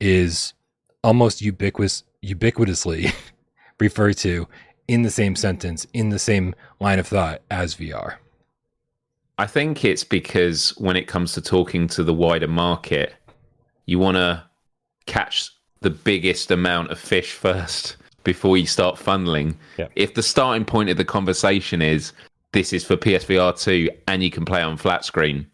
[0.00, 0.54] is
[1.02, 3.12] almost ubiquitous ubiquitously
[3.80, 4.46] referred to
[4.88, 8.16] in the same sentence, in the same line of thought as VR?
[9.38, 13.14] I think it's because when it comes to talking to the wider market,
[13.86, 14.44] you want to
[15.06, 15.50] catch
[15.80, 19.56] the biggest amount of fish first before you start funneling.
[19.78, 19.92] Yep.
[19.96, 22.12] If the starting point of the conversation is
[22.52, 25.46] this is for PSVR 2 and you can play on flat screen,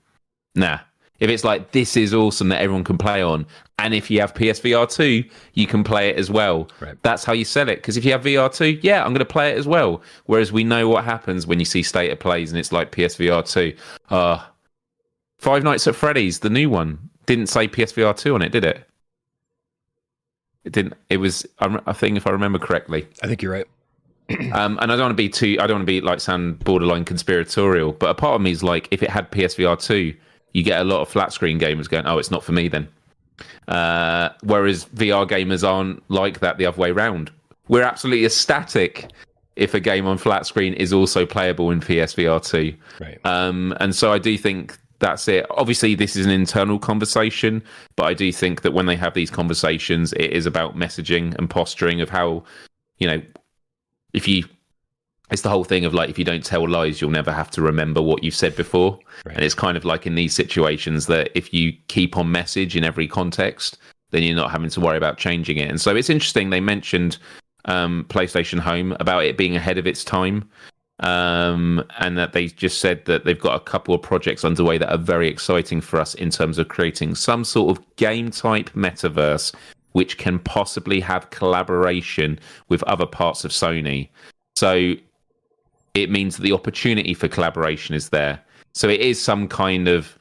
[0.55, 0.79] nah,
[1.21, 3.47] if it's like this is awesome that everyone can play on,
[3.79, 5.25] and if you have PSVR two,
[5.55, 6.69] you can play it as well.
[6.81, 7.01] Right.
[7.03, 7.77] That's how you sell it.
[7.77, 10.03] Because if you have VR two, yeah, I'm going to play it as well.
[10.27, 13.49] Whereas we know what happens when you see state of plays and it's like PSVR
[13.49, 13.77] two.
[14.11, 14.45] Uh,
[15.39, 18.85] Five Nights at Freddy's, the new one, didn't say PSVR two on it, did it?
[20.65, 20.95] It didn't.
[21.09, 21.47] It was.
[21.61, 23.09] I think if I remember correctly.
[23.23, 23.67] I think you're right.
[24.53, 25.57] um, and I don't want to be too.
[25.61, 27.93] I don't want to be like sound borderline conspiratorial.
[27.93, 30.15] But a part of me is like, if it had PSVR two
[30.53, 32.89] you get a lot of flat screen gamers going, "Oh, it's not for me then."
[33.67, 37.31] Uh, whereas VR gamers aren't like that the other way around.
[37.69, 39.11] We're absolutely ecstatic
[39.57, 42.75] if a game on flat screen is also playable in PSVR two.
[43.01, 43.19] Right.
[43.25, 45.47] Um, and so I do think that's it.
[45.51, 47.63] Obviously, this is an internal conversation,
[47.97, 51.49] but I do think that when they have these conversations, it is about messaging and
[51.49, 52.43] posturing of how,
[52.99, 53.23] you know,
[54.13, 54.45] if you
[55.31, 57.61] it's the whole thing of like if you don't tell lies you'll never have to
[57.61, 58.99] remember what you've said before.
[59.27, 59.37] Right.
[59.37, 62.85] and it's kind of like in these situations that if you keep on message in
[62.85, 63.79] every context
[64.11, 65.69] then you're not having to worry about changing it.
[65.69, 67.19] And so it's interesting they mentioned
[67.67, 70.49] um, playstation home about it being ahead of its time.
[71.01, 74.91] Um, and that they just said that they've got a couple of projects underway that
[74.93, 79.55] are very exciting for us in terms of creating some sort of game type metaverse
[79.93, 84.09] which can possibly have collaboration with other parts of sony
[84.59, 84.95] so
[85.95, 88.41] it means that the opportunity for collaboration is there.
[88.75, 90.19] So it is some kind of.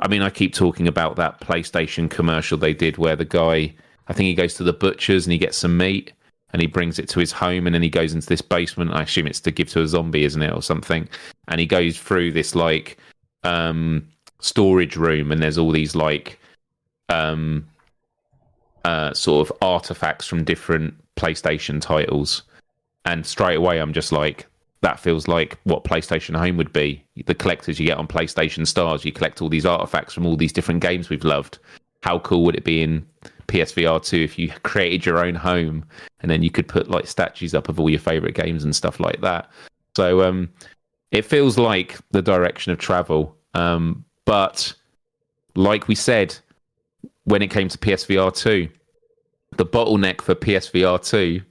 [0.00, 3.74] I mean, I keep talking about that PlayStation commercial they did where the guy,
[4.08, 6.12] I think he goes to the butcher's and he gets some meat
[6.52, 8.92] and he brings it to his home and then he goes into this basement.
[8.92, 11.06] I assume it's to give to a zombie, isn't it, or something?
[11.48, 12.98] And he goes through this like
[13.44, 14.06] um,
[14.40, 16.38] storage room and there's all these like
[17.10, 17.66] um,
[18.84, 22.42] uh, sort of artifacts from different PlayStation titles.
[23.04, 24.46] And straight away, I'm just like,
[24.82, 27.04] that feels like what PlayStation Home would be.
[27.26, 30.52] The collectors you get on PlayStation Stars, you collect all these artifacts from all these
[30.52, 31.58] different games we've loved.
[32.02, 33.06] How cool would it be in
[33.48, 35.84] PSVR 2 if you created your own home
[36.20, 39.00] and then you could put like statues up of all your favorite games and stuff
[39.00, 39.50] like that?
[39.96, 40.48] So um,
[41.10, 43.36] it feels like the direction of travel.
[43.54, 44.72] Um, but
[45.56, 46.38] like we said,
[47.30, 48.68] when it came to PSVR 2,
[49.56, 51.42] the bottleneck for PSVR 2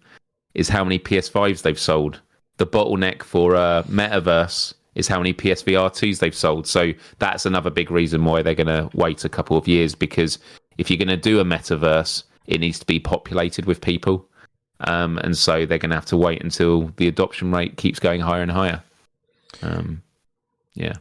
[0.54, 2.22] is how many PS5s they've sold
[2.60, 6.68] the bottleneck for uh, Metaverse is how many PSVR 2s they've sold.
[6.68, 10.38] So that's another big reason why they're going to wait a couple of years because
[10.78, 14.28] if you're going to do a metaverse, it needs to be populated with people.
[14.82, 18.22] Um, and so they're going to have to wait until the adoption rate keeps going
[18.22, 18.84] higher and higher.
[19.62, 20.04] Um,
[20.74, 20.94] yeah.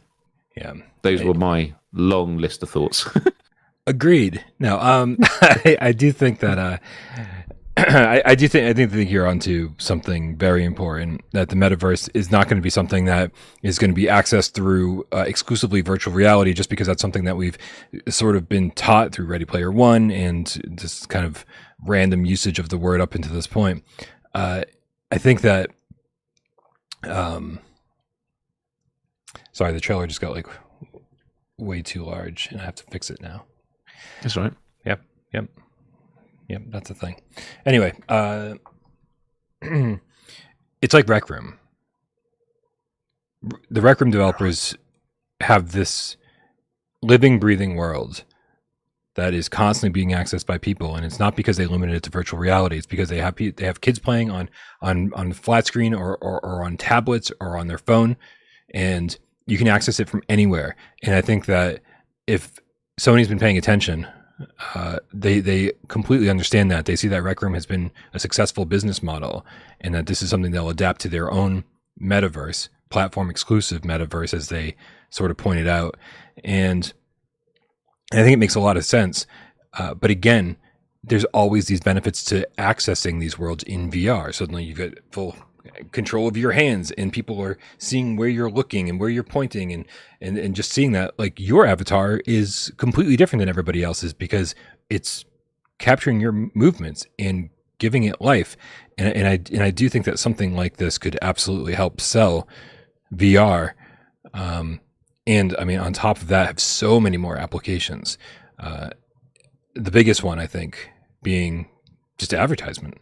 [0.55, 0.73] Yeah.
[1.01, 3.07] Those I, were my long list of thoughts.
[3.89, 4.45] agreed.
[4.59, 6.77] No, um, I, I, do think that uh,
[7.77, 11.21] I, I, do think I think, think you're onto something very important.
[11.31, 13.31] That the metaverse is not going to be something that
[13.63, 17.35] is going to be accessed through uh, exclusively virtual reality, just because that's something that
[17.35, 17.57] we've
[18.07, 21.45] sort of been taught through Ready Player One and this kind of
[21.85, 23.83] random usage of the word up until this point.
[24.35, 24.63] Uh,
[25.11, 25.71] I think that,
[27.03, 27.59] um,
[29.51, 30.47] sorry, the trailer just got like
[31.57, 33.45] way too large, and I have to fix it now.
[34.21, 34.53] That's right.
[34.85, 35.01] Yep.
[35.33, 35.49] Yep.
[36.49, 37.21] Yep, that's a thing.
[37.65, 38.55] Anyway, uh,
[40.81, 41.59] it's like Rec Room.
[43.69, 44.75] The Rec Room developers
[45.41, 46.17] have this
[47.01, 48.23] living, breathing world
[49.15, 52.09] that is constantly being accessed by people, and it's not because they limited it to
[52.09, 52.77] virtual reality.
[52.77, 54.49] It's because they have they have kids playing on
[54.81, 58.17] on on flat screen or, or or on tablets or on their phone,
[58.73, 60.75] and you can access it from anywhere.
[61.03, 61.81] And I think that
[62.27, 62.59] if
[62.99, 64.05] Sony's been paying attention,
[64.75, 66.85] uh, they they completely understand that.
[66.85, 69.45] They see that Rec Room has been a successful business model,
[69.81, 71.63] and that this is something they'll adapt to their own
[72.01, 74.75] metaverse, platform exclusive metaverse, as they
[75.09, 75.97] sort of pointed out.
[76.43, 76.91] And
[78.11, 79.25] I think it makes a lot of sense.
[79.77, 80.57] Uh, but again,
[81.03, 84.33] there's always these benefits to accessing these worlds in VR.
[84.33, 85.35] Suddenly you get full
[85.91, 89.71] control of your hands and people are seeing where you're looking and where you're pointing
[89.71, 89.85] and,
[90.21, 94.55] and, and just seeing that like your avatar is completely different than everybody else's because
[94.89, 95.25] it's
[95.77, 98.57] capturing your movements and giving it life.
[98.97, 102.47] And, and I, and I do think that something like this could absolutely help sell
[103.13, 103.73] VR.
[104.33, 104.81] Um,
[105.25, 108.17] and I mean, on top of that, have so many more applications.
[108.57, 108.89] Uh,
[109.75, 110.89] the biggest one, I think,
[111.23, 111.69] being
[112.17, 112.97] just advertisement,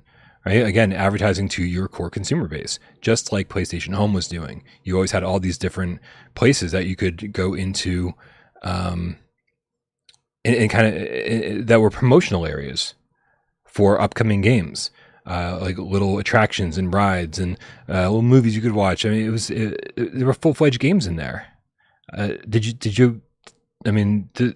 [0.47, 0.65] right?
[0.65, 4.63] Again, advertising to your core consumer base, just like PlayStation Home was doing.
[4.83, 5.99] You always had all these different
[6.35, 8.13] places that you could go into,
[8.63, 9.17] um,
[10.45, 12.93] and, and kind of that were promotional areas
[13.65, 14.89] for upcoming games.
[15.25, 17.57] Uh, like little attractions and rides and
[17.89, 19.05] uh, little movies you could watch.
[19.05, 21.47] I mean, it was it, it, there were full fledged games in there.
[22.17, 22.71] Uh, did you?
[22.71, 23.21] Did you?
[23.85, 24.55] I mean, did,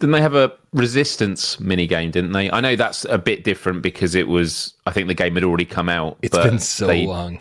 [0.00, 2.10] didn't they have a resistance mini game?
[2.10, 2.50] Didn't they?
[2.50, 4.74] I know that's a bit different because it was.
[4.86, 6.18] I think the game had already come out.
[6.22, 7.40] It's been so they, long.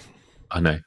[0.52, 0.80] I know.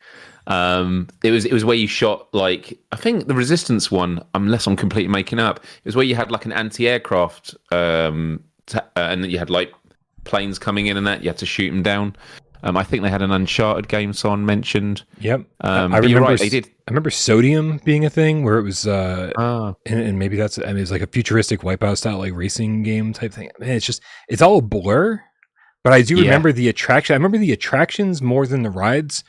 [0.47, 4.67] Um, it was it was where you shot like I think the resistance one, unless
[4.67, 8.85] I'm completely making up, it was where you had like an anti-aircraft, um, t- uh,
[8.97, 9.73] and you had like
[10.25, 12.15] planes coming in and that you had to shoot them down.
[12.65, 15.05] Um, I think they had an Uncharted game someone mentioned.
[15.19, 16.29] Yep, um, I, remember.
[16.29, 16.67] Right, they did.
[16.67, 19.75] I remember Sodium being a thing where it was, uh, ah.
[19.87, 20.59] and, and, maybe that's.
[20.59, 23.51] I mean, it's like a futuristic Wipeout style like racing game type thing.
[23.59, 25.21] Man, it's just it's all a blur.
[25.83, 26.23] But I do yeah.
[26.23, 27.15] remember the attraction.
[27.15, 29.25] I remember the attractions more than the rides.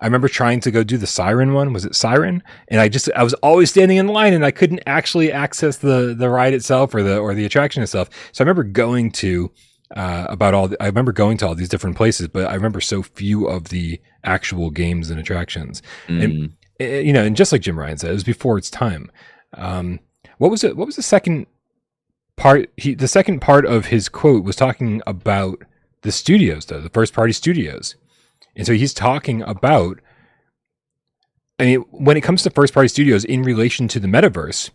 [0.00, 1.72] I remember trying to go do the Siren one.
[1.72, 2.42] Was it Siren?
[2.66, 6.14] And I just I was always standing in line and I couldn't actually access the
[6.18, 8.10] the ride itself or the or the attraction itself.
[8.32, 9.52] So I remember going to
[9.96, 10.68] uh, about all.
[10.68, 13.68] The, I remember going to all these different places, but I remember so few of
[13.68, 15.82] the actual games and attractions.
[16.08, 16.24] Mm.
[16.24, 19.10] And eh, you know, and just like Jim Ryan said, it was before its time.
[19.54, 20.00] Um,
[20.38, 20.76] what was it?
[20.76, 21.46] What was the second
[22.36, 22.70] part?
[22.76, 25.62] He the second part of his quote was talking about
[26.02, 27.96] the studios, though the first party studios,
[28.56, 29.98] and so he's talking about.
[31.58, 34.70] I mean, when it comes to first party studios in relation to the metaverse,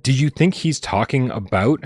[0.00, 1.84] do you think he's talking about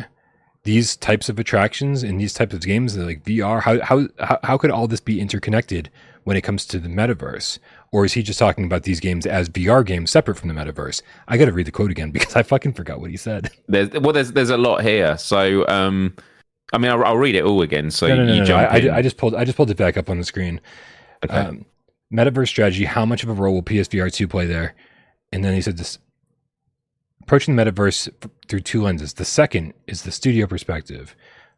[0.64, 4.70] these types of attractions and these types of games like VR how, how how could
[4.70, 5.90] all this be interconnected
[6.24, 7.58] when it comes to the metaverse?
[7.90, 11.02] Or is he just talking about these games as VR games separate from the metaverse?
[11.28, 13.50] I got to read the quote again because I fucking forgot what he said.
[13.68, 15.18] There's well there's there's a lot here.
[15.18, 16.14] So um
[16.72, 18.88] I mean I'll, I'll read it all again so no, no, no, you jump I,
[18.88, 20.60] I, I, just pulled I just pulled it back up on the screen.
[21.24, 21.34] Okay.
[21.34, 21.64] Um,
[22.12, 24.74] metaverse strategy how much of a role will PSVR 2 play there?
[25.32, 25.98] And then he said this
[27.22, 28.08] approaching the metaverse
[28.48, 29.14] through two lenses.
[29.14, 31.14] The second is the studio perspective.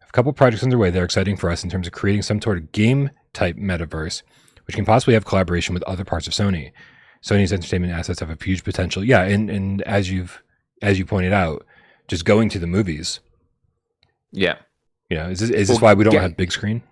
[0.07, 2.59] a couple projects underway that are exciting for us in terms of creating some sort
[2.59, 4.23] of game type metaverse,
[4.67, 6.73] which can possibly have collaboration with other parts of Sony.
[7.23, 9.03] Sony's entertainment assets have a huge potential.
[9.03, 10.43] Yeah, and and as you've
[10.83, 11.65] as you pointed out,
[12.07, 13.21] just going to the movies.
[14.31, 14.57] Yeah.
[15.09, 16.83] You know, is this, is this well, why we don't get, have big screen?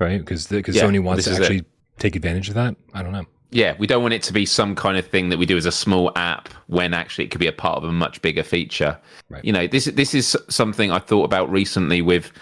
[0.00, 0.18] Right?
[0.18, 1.66] Because because yeah, Sony wants to actually it.
[1.98, 2.74] take advantage of that.
[2.92, 5.38] I don't know yeah, we don't want it to be some kind of thing that
[5.38, 7.92] we do as a small app when actually it could be a part of a
[7.92, 8.98] much bigger feature.
[9.28, 9.44] Right.
[9.44, 12.32] You know, this this is something I thought about recently with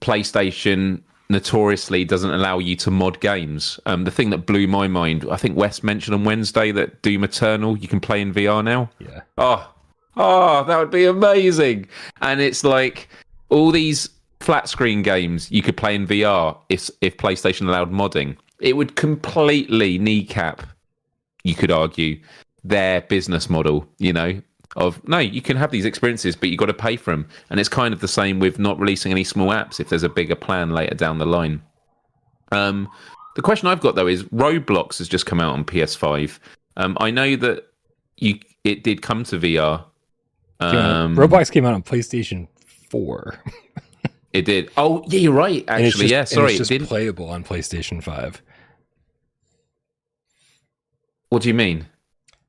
[0.00, 3.78] PlayStation notoriously doesn't allow you to mod games.
[3.86, 7.22] Um, the thing that blew my mind, I think Wes mentioned on Wednesday that Doom
[7.22, 8.90] Eternal you can play in VR now.
[8.98, 9.20] Yeah.
[9.38, 9.72] Oh,
[10.16, 11.86] oh, that would be amazing.
[12.20, 13.08] And it's like
[13.48, 14.10] all these
[14.40, 18.96] flat screen games you could play in VR if if PlayStation allowed modding it would
[18.96, 20.62] completely kneecap,
[21.44, 22.20] you could argue,
[22.64, 24.40] their business model, you know,
[24.76, 27.28] of no, you can have these experiences, but you've got to pay for them.
[27.50, 30.08] And it's kind of the same with not releasing any small apps if there's a
[30.08, 31.62] bigger plan later down the line.
[32.52, 32.88] Um,
[33.36, 36.38] the question I've got though is Roblox has just come out on PS5.
[36.76, 37.66] Um, I know that
[38.16, 39.84] you it did come to VR.
[40.60, 42.46] Um, Roblox came out on PlayStation
[42.90, 43.40] 4.
[44.32, 44.70] it did.
[44.76, 45.64] Oh, yeah, you're right.
[45.68, 46.24] Actually, just, yeah.
[46.24, 48.42] Sorry, it's just playable on PlayStation 5.
[51.30, 51.86] What do you mean?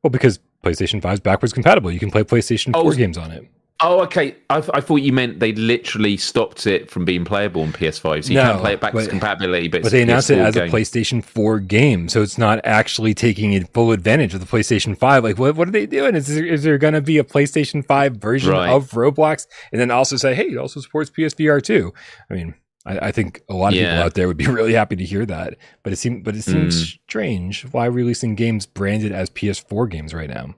[0.04, 1.92] Well, because PlayStation 5 is backwards compatible.
[1.92, 3.48] You can play PlayStation 4 oh, games on it.
[3.84, 4.36] Oh, okay.
[4.52, 8.30] I, I thought you meant they literally stopped it from being playable on PS5, so
[8.30, 9.68] you No, can't play it backwards but- compatibility.
[9.70, 10.72] But, But it's they a announced it PS4 as a game.
[10.72, 15.24] PlayStation 4 game, so it's not actually taking full advantage of the PlayStation 5.
[15.24, 16.14] Like, what, what are they doing?
[16.16, 18.70] Is there, is there going to be a PlayStation 5 version Right.
[18.70, 19.48] of Roblox?
[19.72, 21.92] And then also say, hey, it also supports PSVR too.
[22.30, 22.54] I mean,
[22.86, 25.26] I, I think a lot of people out there would be really happy to hear
[25.26, 25.58] that.
[25.84, 26.98] But it seems, but it seems Mm.
[27.08, 30.56] strange why releasing games branded as PS4 games right now.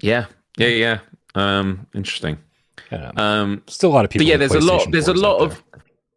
[0.00, 0.26] Yeah,
[0.56, 0.98] yeah, yeah.
[1.34, 2.38] Um, interesting.
[2.90, 3.22] I don't know.
[3.22, 4.24] Um, Still a lot of people.
[4.24, 4.90] but yeah, there's a lot.
[4.90, 5.62] There's a lot of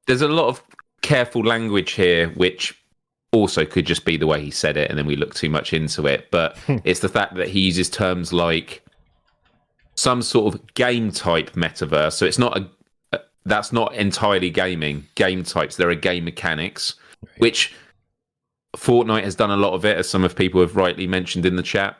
[0.07, 0.63] there's a lot of
[1.01, 2.77] careful language here, which
[3.33, 5.73] also could just be the way he said it, and then we look too much
[5.73, 6.29] into it.
[6.31, 6.77] But Hmm.
[6.83, 8.83] it's the fact that he uses terms like
[9.95, 12.13] some sort of game type metaverse.
[12.13, 12.69] So it's not a
[13.45, 15.07] that's not entirely gaming.
[15.15, 15.75] Game types.
[15.75, 16.95] There are game mechanics,
[17.37, 17.73] which
[18.75, 21.55] Fortnite has done a lot of it, as some of people have rightly mentioned in
[21.55, 21.97] the chat.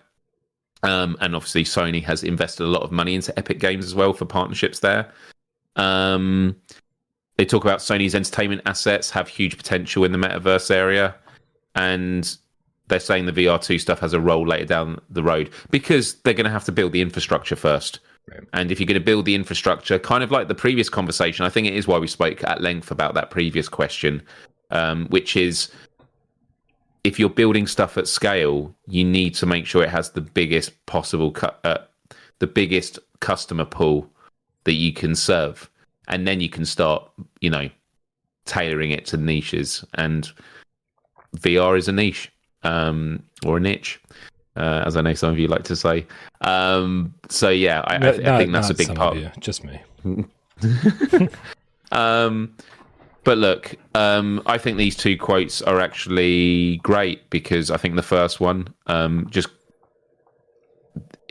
[0.84, 4.14] Um, and obviously, Sony has invested a lot of money into Epic Games as well
[4.14, 5.12] for partnerships there.
[5.76, 6.56] Um,
[7.38, 11.16] they talk about Sony's entertainment assets have huge potential in the metaverse area,
[11.76, 12.38] and
[12.88, 16.46] they're saying the VR2 stuff has a role later down the road because they're going
[16.46, 18.00] to have to build the infrastructure first.
[18.54, 21.50] And if you're going to build the infrastructure, kind of like the previous conversation, I
[21.50, 24.22] think it is why we spoke at length about that previous question,
[24.70, 25.72] um, which is
[27.04, 30.86] if you're building stuff at scale, you need to make sure it has the biggest
[30.86, 31.80] possible, cu- uh,
[32.40, 34.10] the biggest customer pool
[34.64, 35.70] that you can serve,
[36.08, 37.70] and then you can start, you know,
[38.46, 39.84] tailoring it to niches.
[39.96, 40.30] And
[41.38, 42.32] VR is a niche
[42.64, 44.00] um, or a niche,
[44.56, 46.06] uh, as I know some of you like to say.
[46.42, 49.18] Um, so yeah, I, I, Not- th- I think that's a big part.
[49.18, 49.82] of you, just me.
[51.92, 52.56] Um,
[53.24, 58.02] but look, um, I think these two quotes are actually great because I think the
[58.02, 59.50] first one um, just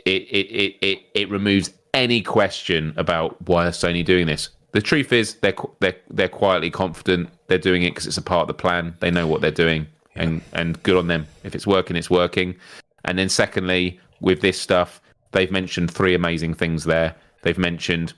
[0.05, 4.49] it, it it it it removes any question about why is Sony doing this.
[4.71, 8.43] The truth is they're they're they're quietly confident they're doing it because it's a part
[8.43, 8.95] of the plan.
[8.99, 11.27] They know what they're doing, and and good on them.
[11.43, 12.55] If it's working, it's working.
[13.05, 15.01] And then secondly, with this stuff,
[15.31, 17.15] they've mentioned three amazing things there.
[17.43, 18.13] They've mentioned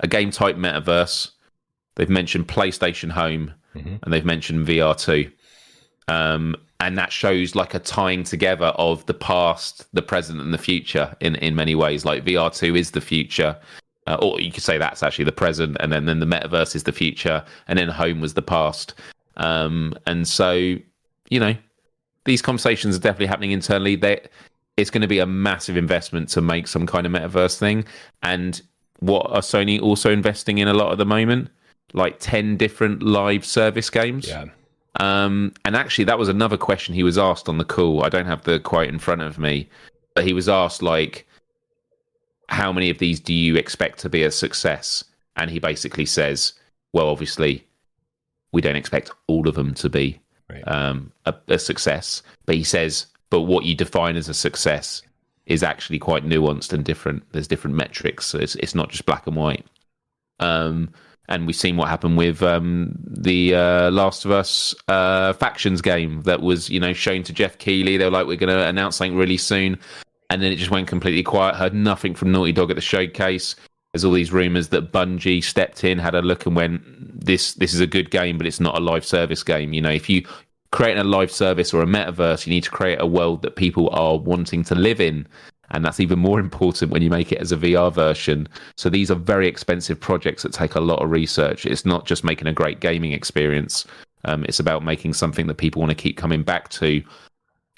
[0.00, 1.30] a game type metaverse.
[1.96, 4.00] They've mentioned PlayStation Home, Mhm.
[4.02, 5.30] and they've mentioned VR2.
[6.08, 10.58] Um, and that shows like a tying together of the past, the present, and the
[10.58, 12.04] future in in many ways.
[12.04, 13.56] Like VR2 is the future,
[14.06, 16.82] uh, or you could say that's actually the present, and then then the metaverse is
[16.82, 18.94] the future, and then Home was the past.
[19.36, 20.52] Um, and so,
[21.30, 21.56] you know,
[22.24, 23.96] these conversations are definitely happening internally.
[23.96, 24.20] They,
[24.76, 27.84] it's going to be a massive investment to make some kind of metaverse thing.
[28.22, 28.60] And
[29.00, 31.50] what are Sony also investing in a lot at the moment?
[31.92, 34.28] Like 10 different live service games.
[34.28, 34.46] Yeah.
[35.00, 38.04] Um, and actually, that was another question he was asked on the call.
[38.04, 39.68] I don't have the quote in front of me,
[40.14, 41.26] but he was asked, like,
[42.48, 45.04] how many of these do you expect to be a success?
[45.36, 46.52] And he basically says,
[46.92, 47.66] well, obviously,
[48.52, 50.62] we don't expect all of them to be Right.
[50.68, 52.22] um, a, a success.
[52.46, 55.02] But he says, but what you define as a success
[55.46, 57.22] is actually quite nuanced and different.
[57.32, 58.26] There's different metrics.
[58.26, 59.66] So it's, it's not just black and white.
[60.40, 60.90] Um,
[61.28, 66.22] and we've seen what happened with um, the uh, Last of Us uh, factions game
[66.22, 67.96] that was, you know, shown to Jeff Keighley.
[67.96, 69.78] They were like, "We're going to announce something really soon,"
[70.28, 71.56] and then it just went completely quiet.
[71.56, 73.56] Heard nothing from Naughty Dog at the showcase.
[73.94, 76.82] There's all these rumors that Bungie stepped in, had a look, and went,
[77.24, 79.90] "This this is a good game, but it's not a live service game." You know,
[79.90, 80.26] if you
[80.72, 83.88] create a live service or a metaverse, you need to create a world that people
[83.90, 85.28] are wanting to live in.
[85.70, 88.48] And that's even more important when you make it as a VR version.
[88.76, 91.64] So these are very expensive projects that take a lot of research.
[91.64, 93.86] It's not just making a great gaming experience.
[94.24, 97.00] Um, it's about making something that people want to keep coming back to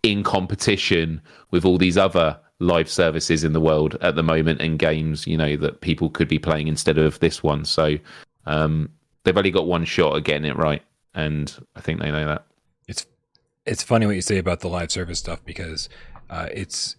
[0.02, 1.20] in competition
[1.50, 5.36] with all these other live services in the world at the moment and games, you
[5.36, 7.64] know, that people could be playing instead of this one.
[7.64, 7.96] So
[8.46, 8.90] um,
[9.24, 10.82] they've only got one shot at getting it right.
[11.14, 12.46] And I think they know that.
[12.88, 13.06] it's
[13.64, 15.88] it's funny what you say about the live service stuff because
[16.30, 16.96] uh, it's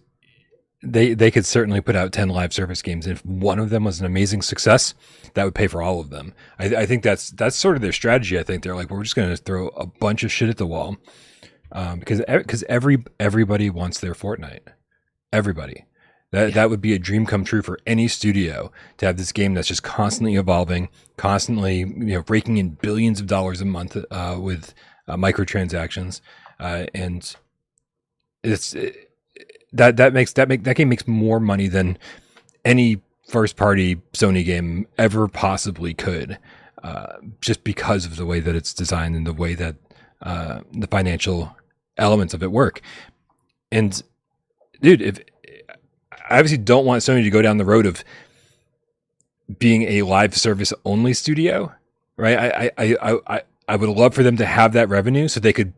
[0.82, 3.84] they they could certainly put out 10 live service games and if one of them
[3.84, 4.94] was an amazing success
[5.34, 7.90] that would pay for all of them i, I think that's that's sort of their
[7.90, 10.56] strategy i think they're like we're just going to throw a bunch of shit at
[10.56, 10.96] the wall
[11.72, 14.60] um, because because every everybody wants their fortnite
[15.32, 15.84] everybody.
[16.30, 19.54] That that would be a dream come true for any studio to have this game
[19.54, 24.36] that's just constantly evolving, constantly you know raking in billions of dollars a month uh,
[24.38, 24.74] with
[25.06, 26.20] uh, microtransactions,
[26.60, 27.34] uh, and
[28.44, 29.10] it's it,
[29.72, 31.96] that that makes that make that game makes more money than
[32.62, 36.38] any first party Sony game ever possibly could,
[36.82, 39.76] uh, just because of the way that it's designed and the way that
[40.20, 41.56] uh, the financial
[41.96, 42.82] elements of it work.
[43.72, 44.02] And
[44.80, 45.20] dude, if
[46.28, 48.04] I obviously don't want Sony to go down the road of
[49.58, 51.72] being a live service only studio,
[52.16, 52.38] right?
[52.38, 55.52] I, I, I, I, I would love for them to have that revenue so they
[55.52, 55.72] could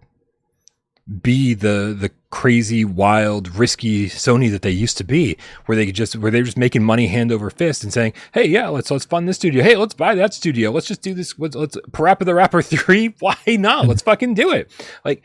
[1.23, 5.37] be the the crazy, wild, risky Sony that they used to be,
[5.67, 8.47] where they could just where they're just making money hand over fist and saying, "Hey,
[8.47, 9.63] yeah, let's let's fund this studio.
[9.63, 10.71] Hey, let's buy that studio.
[10.71, 11.37] Let's just do this.
[11.39, 13.15] Let's, let's Parappa the Rapper three.
[13.19, 13.89] Why not?
[13.89, 14.71] Let's fucking do it."
[15.05, 15.23] Like,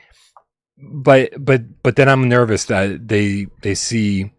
[0.77, 4.31] but but but then I'm nervous that they they see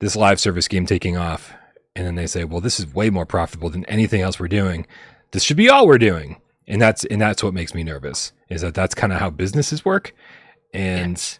[0.00, 1.52] this live service game taking off,
[1.94, 4.86] and then they say, "Well, this is way more profitable than anything else we're doing.
[5.32, 8.60] This should be all we're doing." And that's and that's what makes me nervous is
[8.60, 10.14] that that's kind of how businesses work
[10.72, 11.38] and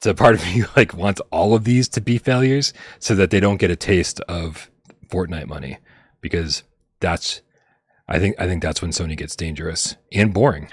[0.00, 3.40] so part of me like wants all of these to be failures so that they
[3.40, 4.70] don't get a taste of
[5.08, 5.78] Fortnite money
[6.20, 6.62] because
[7.00, 7.42] that's
[8.08, 10.68] I think I think that's when Sony gets dangerous and boring.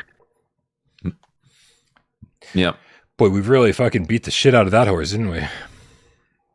[2.54, 2.74] Yeah.
[3.18, 5.42] Boy, we've really fucking beat the shit out of that horse, didn't we?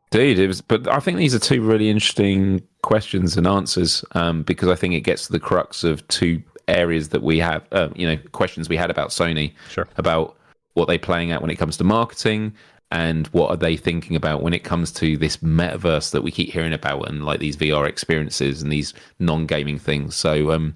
[0.09, 4.43] Dude, it was, but I think these are two really interesting questions and answers um,
[4.43, 7.89] because I think it gets to the crux of two areas that we have, uh,
[7.95, 9.87] you know, questions we had about Sony, Sure.
[9.97, 10.37] about
[10.75, 12.53] what they're playing at when it comes to marketing
[12.91, 16.51] and what are they thinking about when it comes to this metaverse that we keep
[16.51, 20.15] hearing about and like these VR experiences and these non-gaming things.
[20.15, 20.73] So um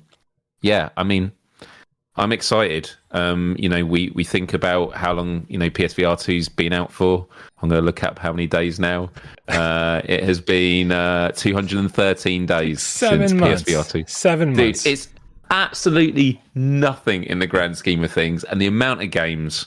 [0.62, 1.32] yeah, I mean
[2.18, 2.92] I'm excited.
[3.12, 6.92] Um, you know, we we think about how long, you know, PSVR 2's been out
[6.92, 7.26] for.
[7.62, 9.10] I'm going to look up how many days now.
[9.52, 13.64] Uh, it has been uh, 213 days Seven since months.
[13.64, 14.04] PSVR 2.
[14.08, 14.86] Seven Dude, months.
[14.86, 15.10] it's
[15.50, 19.66] absolutely nothing in the grand scheme of things, and the amount of games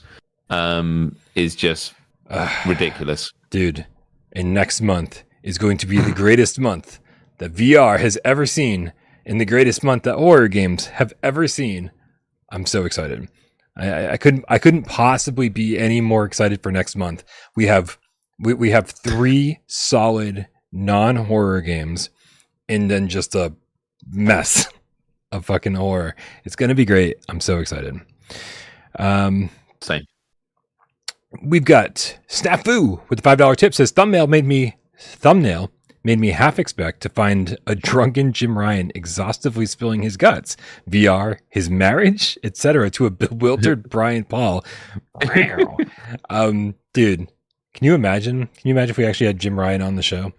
[0.48, 1.92] um, is just
[2.66, 3.30] ridiculous.
[3.50, 3.84] Dude,
[4.32, 6.98] and next month is going to be the greatest month
[7.38, 8.94] that VR has ever seen
[9.26, 11.90] and the greatest month that horror games have ever seen.
[12.50, 13.28] I'm so excited.
[13.76, 17.24] I, I, couldn't I couldn't possibly be any more excited for next month.
[17.56, 17.98] We have
[18.38, 22.10] we, we have three solid non-horror games
[22.68, 23.54] and then just a
[24.10, 24.68] mess
[25.32, 26.14] of fucking horror.
[26.44, 27.16] It's gonna be great.
[27.28, 28.00] I'm so excited.
[28.98, 29.50] Um
[29.80, 30.04] Same.
[31.42, 35.72] We've got Snafu with the five dollar tip says thumbnail made me thumbnail
[36.04, 40.56] made me half expect to find a drunken Jim Ryan exhaustively spilling his guts,
[40.88, 44.64] VR, his marriage, etc., to a bewildered Brian Paul.
[46.30, 47.28] um, dude,
[47.72, 48.46] can you imagine?
[48.46, 50.32] Can you imagine if we actually had Jim Ryan on the show?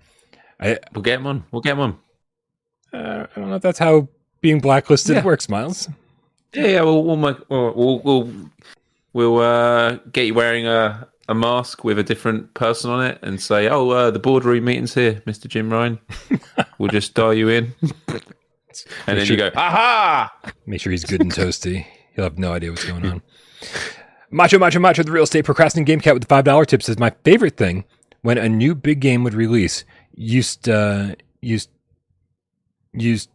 [0.59, 1.43] I We'll get him on.
[1.51, 1.97] We'll get him on.
[2.93, 4.07] uh, I don't know if that's how
[4.41, 5.23] being blacklisted Yeah.
[5.23, 5.89] works, Miles.
[6.53, 6.81] Yeah, yeah.
[6.81, 8.31] We'll we'll make, we'll we'll we'll,
[9.11, 13.41] we'll uh, get you wearing a, a mask with a different person on it, and
[13.41, 15.99] say, "Oh, uh, the boardroom meeting's here, Mister Jim Ryan.
[16.77, 17.73] we'll just dial you in."
[19.07, 20.33] And then you go, "Aha!"
[20.65, 21.85] Make sure he's good and toasty.
[22.13, 23.21] He'll have no idea what's going on.
[24.31, 26.99] Macho Macho Macho, the real estate procrastinating game cat with the five dollar tip says
[26.99, 27.85] my favorite thing
[28.21, 31.69] when a new big game would release used uh, used
[32.93, 33.29] used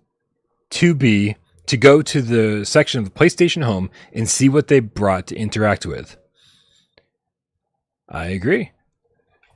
[0.70, 1.36] to be
[1.66, 5.36] to go to the section of the PlayStation Home and see what they brought to
[5.36, 6.16] interact with.
[8.10, 8.72] I agree.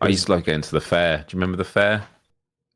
[0.01, 1.19] I used to like going to the fair.
[1.19, 2.07] Do you remember the fair?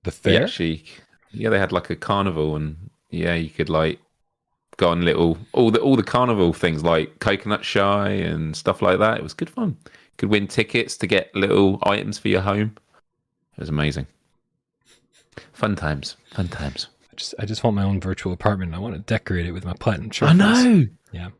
[0.05, 0.43] The Yeah, fair.
[0.45, 0.85] actually,
[1.31, 4.01] yeah, they had like a carnival, and yeah, you could like
[4.77, 8.99] go on little all the all the carnival things like coconut shy and stuff like
[8.99, 9.19] that.
[9.19, 9.77] It was good fun.
[9.85, 12.77] You could win tickets to get little items for your home.
[13.57, 14.07] It was amazing.
[15.53, 16.89] Fun times, fun times.
[17.13, 18.75] I just I just want my own virtual apartment.
[18.75, 20.87] I want to decorate it with my platinum I know.
[21.13, 21.31] Yeah.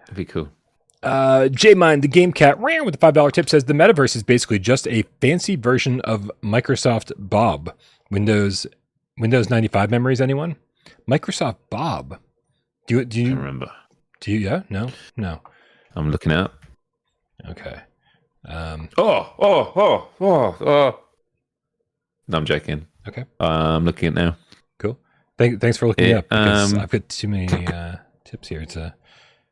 [0.00, 0.50] That'd be cool.
[1.02, 4.16] Uh, J Mind, the game cat, ran with the five dollar tip says the metaverse
[4.16, 7.74] is basically just a fancy version of Microsoft Bob.
[8.10, 8.66] Windows
[9.18, 10.20] Windows ninety five memories.
[10.20, 10.56] Anyone?
[11.08, 12.18] Microsoft Bob.
[12.86, 13.70] Do you do you remember.
[14.20, 14.38] do you?
[14.38, 14.62] Yeah.
[14.68, 14.90] No.
[15.16, 15.40] No.
[15.94, 16.52] I'm looking out.
[17.48, 17.80] Okay.
[18.46, 18.88] Um.
[18.98, 21.00] Oh, oh, oh, oh, oh.
[22.28, 22.86] No, I'm joking.
[23.08, 23.24] Okay.
[23.40, 23.44] Uh,
[23.76, 24.36] I'm looking at now.
[24.78, 24.98] Cool.
[25.36, 28.64] Thank, thanks for looking me up because um, I've got too many uh, tips here
[28.66, 28.94] to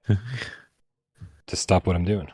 [1.49, 2.29] to stop what I'm doing.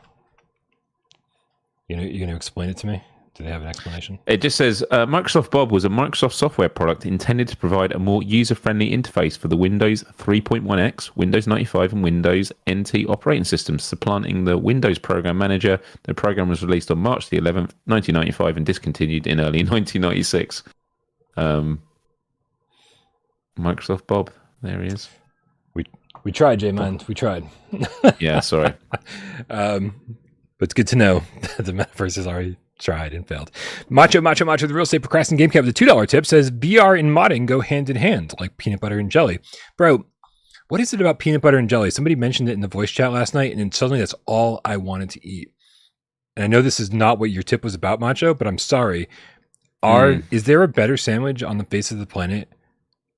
[1.87, 3.03] You know, you're going to explain it to me.
[3.35, 4.17] Do they have an explanation?
[4.27, 7.99] It just says uh, Microsoft Bob was a Microsoft software product intended to provide a
[7.99, 13.83] more user friendly interface for the Windows 3.1x, Windows 95, and Windows NT operating systems,
[13.83, 15.81] supplanting the Windows Program Manager.
[16.03, 20.63] The program was released on March the 11th, 1995, and discontinued in early 1996.
[21.35, 21.81] Um,
[23.59, 24.31] Microsoft Bob,
[24.61, 25.09] there he is.
[26.25, 27.05] We tried, J Mind.
[27.07, 27.45] We tried.
[28.19, 28.73] Yeah, sorry.
[29.49, 30.17] Um,
[30.57, 31.21] but it's good to know
[31.57, 33.51] that the metaverse has already tried and failed.
[33.89, 37.11] Macho Macho Macho, the real estate procrastinating game a two dollar tip says VR and
[37.11, 39.39] modding go hand in hand, like peanut butter and jelly.
[39.77, 40.05] Bro,
[40.69, 41.91] what is it about peanut butter and jelly?
[41.91, 44.77] Somebody mentioned it in the voice chat last night, and then suddenly that's all I
[44.77, 45.51] wanted to eat.
[46.35, 49.07] And I know this is not what your tip was about, Macho, but I'm sorry.
[49.83, 50.23] Are Mm.
[50.31, 52.49] is there a better sandwich on the face of the planet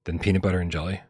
[0.04, 1.02] than peanut butter and jelly.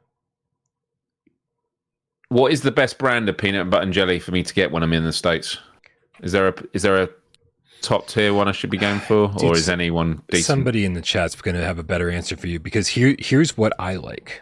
[2.30, 4.84] What is the best brand of peanut butter and jelly for me to get when
[4.84, 5.58] I'm in the states?
[6.22, 7.10] Is there a is there a
[7.82, 10.46] top tier one I should be going for, Dude, or is anyone decent?
[10.46, 13.58] Somebody in the chat's going to have a better answer for you because here here's
[13.58, 14.42] what I like.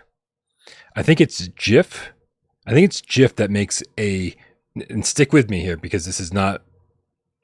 [0.95, 2.07] I think it's Jif.
[2.65, 4.35] I think it's Jif that makes a
[4.89, 6.63] and stick with me here because this is not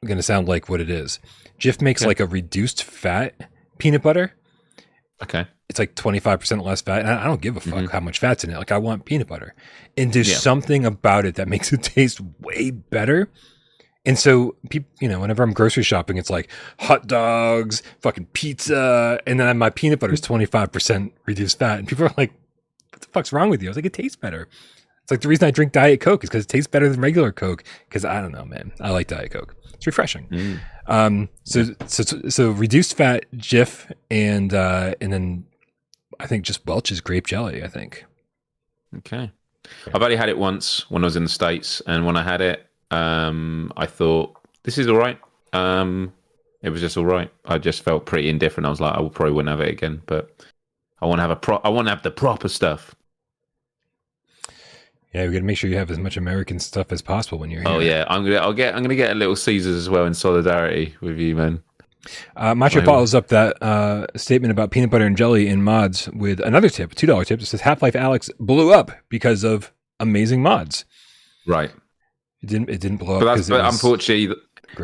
[0.05, 1.19] going to sound like what it is.
[1.59, 4.33] Jif makes like a reduced fat peanut butter.
[5.21, 5.45] Okay.
[5.71, 6.99] It's like 25% less fat.
[6.99, 7.89] And I don't give a fuck Mhm.
[7.91, 8.57] how much fat's in it.
[8.57, 9.55] Like I want peanut butter.
[9.97, 10.35] And there's Yeah.
[10.35, 13.29] something about it that makes it taste way better.
[14.05, 16.49] And so people, you know, whenever I'm grocery shopping, it's like
[16.79, 21.79] hot dogs, fucking pizza, and then my peanut butter is 25% reduced fat.
[21.79, 22.33] And people are like,
[22.91, 23.69] what the fuck's wrong with you?
[23.69, 24.47] I was like, it tastes better.
[25.03, 27.31] It's like the reason I drink Diet Coke is because it tastes better than regular
[27.31, 27.63] Coke.
[27.87, 28.71] Because I don't know, man.
[28.81, 29.55] I like Diet Coke.
[29.73, 30.27] It's refreshing.
[30.29, 30.59] Mm.
[30.87, 35.45] Um, so, so, so reduced fat Jif and, uh, and then
[36.21, 38.05] I think just Welch's grape jelly, I think.
[38.99, 39.31] Okay.
[39.93, 42.41] I've only had it once when I was in the States, and when I had
[42.41, 45.19] it, um, I thought this is all right.
[45.53, 46.13] Um,
[46.61, 47.31] it was just all right.
[47.45, 48.67] I just felt pretty indifferent.
[48.67, 50.45] I was like, I probably wouldn't have it again, but
[51.01, 51.57] I want to have a pro.
[51.57, 52.93] I want to have the proper stuff.
[55.13, 57.49] Yeah, we got to make sure you have as much American stuff as possible when
[57.49, 57.69] you're here.
[57.69, 58.35] Oh yeah, I'm gonna.
[58.35, 58.75] I'll get.
[58.75, 61.63] I'm gonna get a little Caesars as well in solidarity with you, man.
[62.35, 66.39] Uh, Macho follows up that uh, statement about peanut butter and jelly in mods with
[66.39, 67.41] another tip, two dollar tip.
[67.41, 70.85] It says Half Life Alyx blew up because of amazing mods.
[71.45, 71.71] Right,
[72.41, 72.69] It didn't.
[72.69, 73.47] It didn't blow up but that's.
[73.47, 74.35] because it But unfortunately,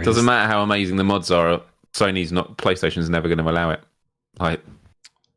[0.02, 1.62] it doesn't matter how amazing the mods are.
[1.94, 2.58] Sony's not.
[2.58, 3.82] PlayStation's never going to allow it.
[4.40, 4.62] Like,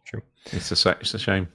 [0.05, 0.23] True.
[0.52, 0.90] It's a.
[1.01, 1.48] It's a shame.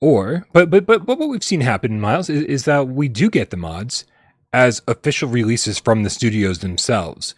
[0.00, 3.30] Or, but but but but what we've seen happen, Miles, is, is that we do
[3.30, 4.04] get the mods
[4.52, 7.36] as official releases from the studios themselves.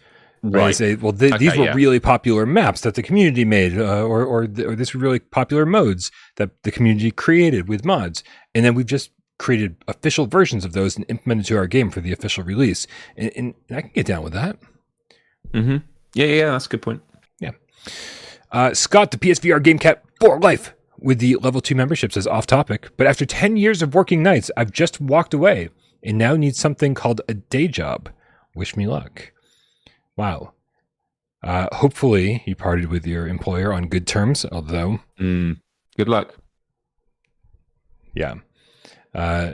[0.51, 0.67] Right.
[0.67, 1.73] They say, well, th- these were yeah.
[1.73, 5.19] really popular maps that the community made, uh, or or, th- or this were really
[5.19, 8.23] popular modes that the community created with mods,
[8.53, 12.01] and then we've just created official versions of those and implemented to our game for
[12.01, 12.87] the official release.
[13.17, 14.57] And, and I can get down with that.
[15.51, 15.77] Mm-hmm.
[16.13, 17.01] Yeah, yeah, that's a good point.
[17.39, 17.51] Yeah.
[18.51, 22.47] Uh, Scott, the PSVR Game Cat for life with the level two membership says off
[22.47, 25.69] topic, but after 10 years of working nights, I've just walked away
[26.03, 28.09] and now need something called a day job.
[28.55, 29.31] Wish me luck.
[30.17, 30.53] Wow.
[31.43, 35.61] Uh, hopefully, you parted with your employer on good terms, although, Mm.
[35.97, 36.35] Good luck.
[38.13, 38.35] yeah.
[39.13, 39.53] Uh,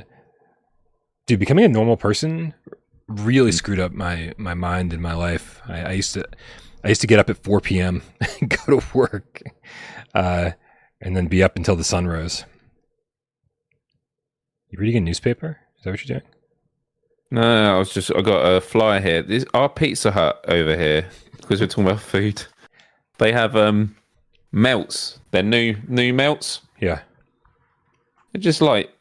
[1.27, 2.53] dude, becoming a normal person
[3.07, 5.61] really screwed up my, my mind and my life.
[5.67, 6.25] I, I used to,
[6.83, 8.01] I used to get up at 4 p.m.
[8.39, 9.41] and go to work,
[10.15, 10.51] uh,
[11.01, 12.45] and then be up until the sun rose.
[14.69, 15.59] You reading a newspaper?
[15.77, 16.30] Is that what you're doing?
[17.31, 18.11] No, I was just.
[18.13, 19.23] I got a flyer here.
[19.23, 22.43] This our Pizza Hut over here because we're talking about food.
[23.19, 23.95] They have um
[24.51, 25.19] melts.
[25.31, 26.61] They're new new melts.
[26.79, 26.99] Yeah.
[28.31, 28.91] They're just like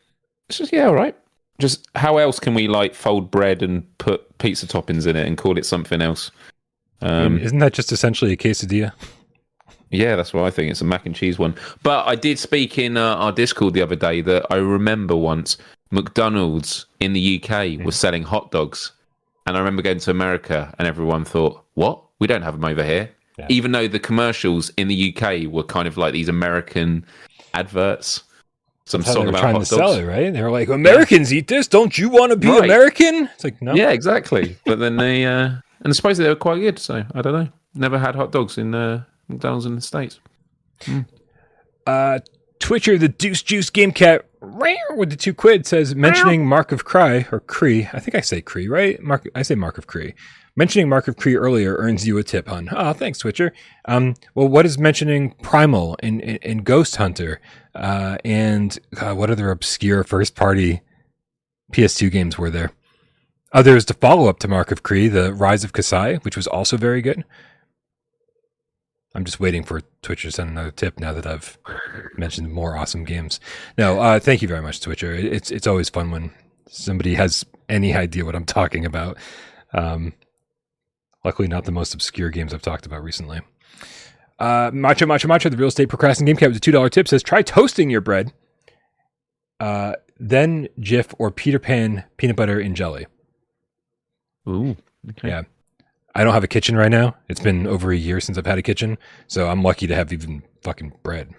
[0.49, 1.17] it's just yeah, all right.
[1.59, 5.37] Just how else can we like fold bread and put pizza toppings in it and
[5.37, 6.31] call it something else?
[7.03, 8.93] Um, Isn't that just essentially a quesadilla?
[9.91, 10.71] Yeah, that's what I think.
[10.71, 11.55] It's a mac and cheese one.
[11.83, 15.57] But I did speak in uh, our Discord the other day that I remember once
[15.91, 18.93] McDonald's in the UK was selling hot dogs.
[19.47, 22.03] And I remember going to America and everyone thought, what?
[22.19, 23.11] We don't have them over here.
[23.39, 23.47] Yeah.
[23.49, 27.05] Even though the commercials in the UK were kind of like these American
[27.55, 28.23] adverts.
[28.85, 29.93] Some song about trying hot to dogs.
[29.93, 30.33] sell it, right?
[30.33, 31.67] They were like, Americans eat this.
[31.69, 32.65] Don't you want to be Right.
[32.65, 33.29] American?
[33.35, 33.75] It's like, no.
[33.75, 34.57] Yeah, exactly.
[34.67, 35.53] but then they, uh,
[35.83, 36.79] and supposedly they were quite good.
[36.79, 37.49] So I don't know.
[37.75, 40.19] Never had hot dogs in uh, McDonald's in the States.
[41.87, 42.19] Uh,
[42.59, 47.27] Twitcher, the Deuce Juice Game Cat, with the two quid says mentioning Mark of Cry
[47.31, 47.89] or Cree.
[47.93, 49.01] I think I say Cree, right?
[49.03, 50.15] Mark, I say Mark of Cree.
[50.57, 52.69] Mentioning Mark of Kri earlier earns you a tip, hun.
[52.73, 53.53] Oh, thanks, Twitcher.
[53.85, 57.41] Um, well, what is mentioning Primal and, and, and Ghost Hunter?
[57.75, 60.81] Uh, and uh, what other obscure first party
[61.73, 62.73] PS2 games were there?
[63.53, 66.37] Oh, there was the follow up to Mark of Kri, The Rise of Kasai, which
[66.37, 67.25] was also very good.
[69.15, 71.59] I'm just waiting for Twitcher to send another tip now that I've
[72.17, 73.41] mentioned more awesome games.
[73.77, 75.15] No, uh, thank you very much, Twitcher.
[75.15, 76.31] It's it's always fun when
[76.69, 79.17] somebody has any idea what I'm talking about.
[79.73, 80.13] Um,
[81.25, 83.41] luckily, not the most obscure games I've talked about recently.
[84.39, 87.09] Uh, Macho Macho Macho, the real estate procrastinating game cat with a two dollar tip
[87.09, 88.33] says try toasting your bread,
[89.59, 93.07] uh, then Jif or Peter Pan peanut butter and jelly.
[94.49, 94.77] Ooh.
[95.11, 95.29] Okay.
[95.29, 95.43] Yeah.
[96.15, 97.17] I don't have a kitchen right now.
[97.29, 100.13] It's been over a year since I've had a kitchen, so I'm lucky to have
[100.13, 101.35] even fucking bread.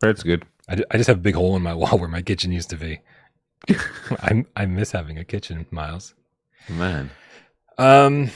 [0.00, 0.44] Bread's good.
[0.68, 2.76] I, I just have a big hole in my wall where my kitchen used to
[2.76, 3.00] be.
[4.22, 6.14] I I miss having a kitchen, Miles.
[6.68, 7.10] Man.
[7.78, 8.30] Um,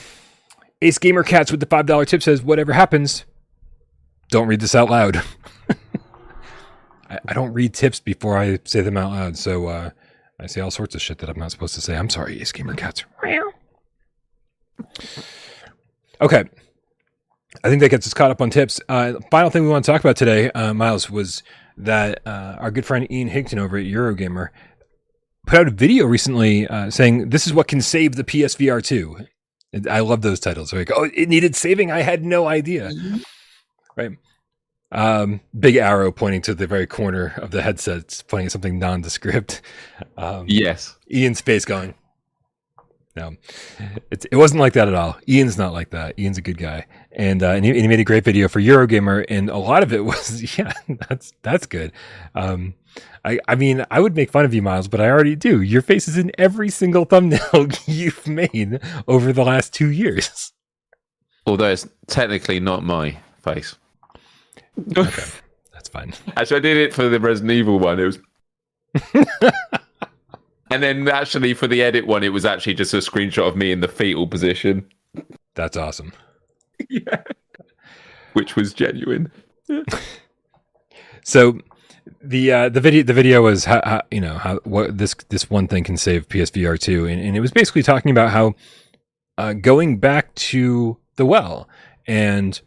[0.81, 3.25] Ace Gamer Cats with the five dollar tip says, "Whatever happens,
[4.29, 5.21] don't read this out loud."
[7.09, 9.89] I, I don't read tips before I say them out loud, so uh,
[10.39, 11.95] I say all sorts of shit that I'm not supposed to say.
[11.95, 13.03] I'm sorry, Ace Gamer Cats.
[16.21, 16.43] Okay.
[17.63, 18.79] I think that gets us caught up on tips.
[18.87, 21.43] Uh, final thing we want to talk about today, uh, Miles, was
[21.77, 24.49] that uh, our good friend Ian Higton over at Eurogamer
[25.47, 29.25] put out a video recently uh, saying this is what can save the PSVR 2.
[29.89, 30.73] I love those titles.
[30.73, 31.91] Like, oh, it needed saving.
[31.91, 32.91] I had no idea.
[33.95, 34.11] Right.
[34.91, 39.61] Um, big arrow pointing to the very corner of the headset, pointing at something nondescript.
[40.17, 40.95] Um, Yes.
[41.11, 41.93] Ian's face going.
[43.19, 43.35] No,
[44.11, 45.17] it, it wasn't like that at all.
[45.27, 46.17] Ian's not like that.
[46.17, 48.61] Ian's a good guy, and uh, and, he, and he made a great video for
[48.61, 50.71] Eurogamer, and a lot of it was yeah,
[51.09, 51.91] that's that's good.
[52.33, 52.75] Um,
[53.25, 55.61] I I mean, I would make fun of you, Miles, but I already do.
[55.61, 60.53] Your face is in every single thumbnail you've made over the last two years.
[61.45, 63.75] Although it's technically not my face.
[64.95, 65.23] Okay,
[65.73, 66.13] that's fine.
[66.37, 67.99] Actually, I did it for the Resident Evil one.
[67.99, 68.19] It was.
[70.69, 73.71] and then actually for the edit one, it was actually just a screenshot of me
[73.71, 74.87] in the fetal position,
[75.55, 76.13] That's awesome.
[76.89, 77.23] yeah,
[78.33, 79.31] which was genuine.
[81.29, 81.59] So
[82.23, 85.47] the uh, the video the video was how, how you know how what this this
[85.47, 88.55] one thing can save PSVR two, and, and it was basically talking about how
[89.37, 91.69] uh, going back to the well
[92.07, 92.61] and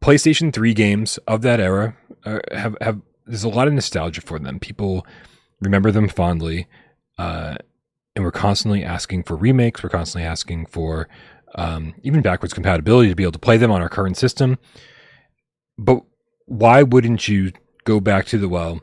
[0.00, 4.38] PlayStation three games of that era uh, have have there's a lot of nostalgia for
[4.38, 4.60] them.
[4.60, 5.04] People
[5.60, 6.66] remember them fondly,
[7.18, 7.56] uh,
[8.14, 9.82] and we're constantly asking for remakes.
[9.82, 11.08] We're constantly asking for
[11.54, 14.58] um, even backwards compatibility to be able to play them on our current system.
[15.78, 16.02] But
[16.46, 17.52] why wouldn't you
[17.84, 18.80] go back to the well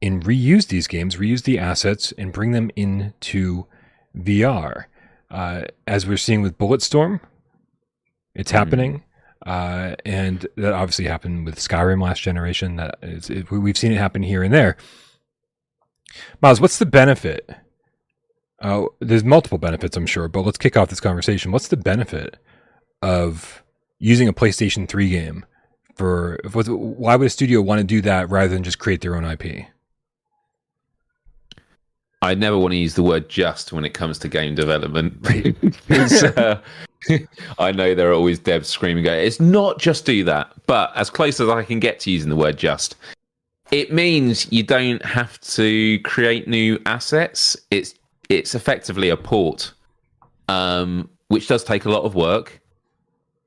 [0.00, 3.66] and reuse these games, reuse the assets, and bring them into
[4.16, 4.84] VR?
[5.30, 7.20] Uh, as we're seeing with Bulletstorm,
[8.34, 9.02] it's happening.
[9.46, 12.76] Uh, and that obviously happened with Skyrim last generation.
[12.76, 14.76] That is, it, we've seen it happen here and there.
[16.40, 17.48] Miles, what's the benefit?
[18.60, 21.52] Uh, there's multiple benefits, I'm sure, but let's kick off this conversation.
[21.52, 22.36] What's the benefit
[23.02, 23.62] of
[23.98, 25.46] using a PlayStation 3 game
[25.94, 26.38] for?
[26.44, 29.66] Why would a studio want to do that rather than just create their own IP?
[32.20, 35.26] I never want to use the word just when it comes to game development.
[35.90, 36.60] Uh,
[37.58, 40.52] I know there are always devs screaming, going, it's not just do that.
[40.66, 42.96] But as close as I can get to using the word just,
[43.70, 47.56] it means you don't have to create new assets.
[47.70, 47.94] It's
[48.28, 49.72] it's effectively a port,
[50.48, 52.60] um, which does take a lot of work,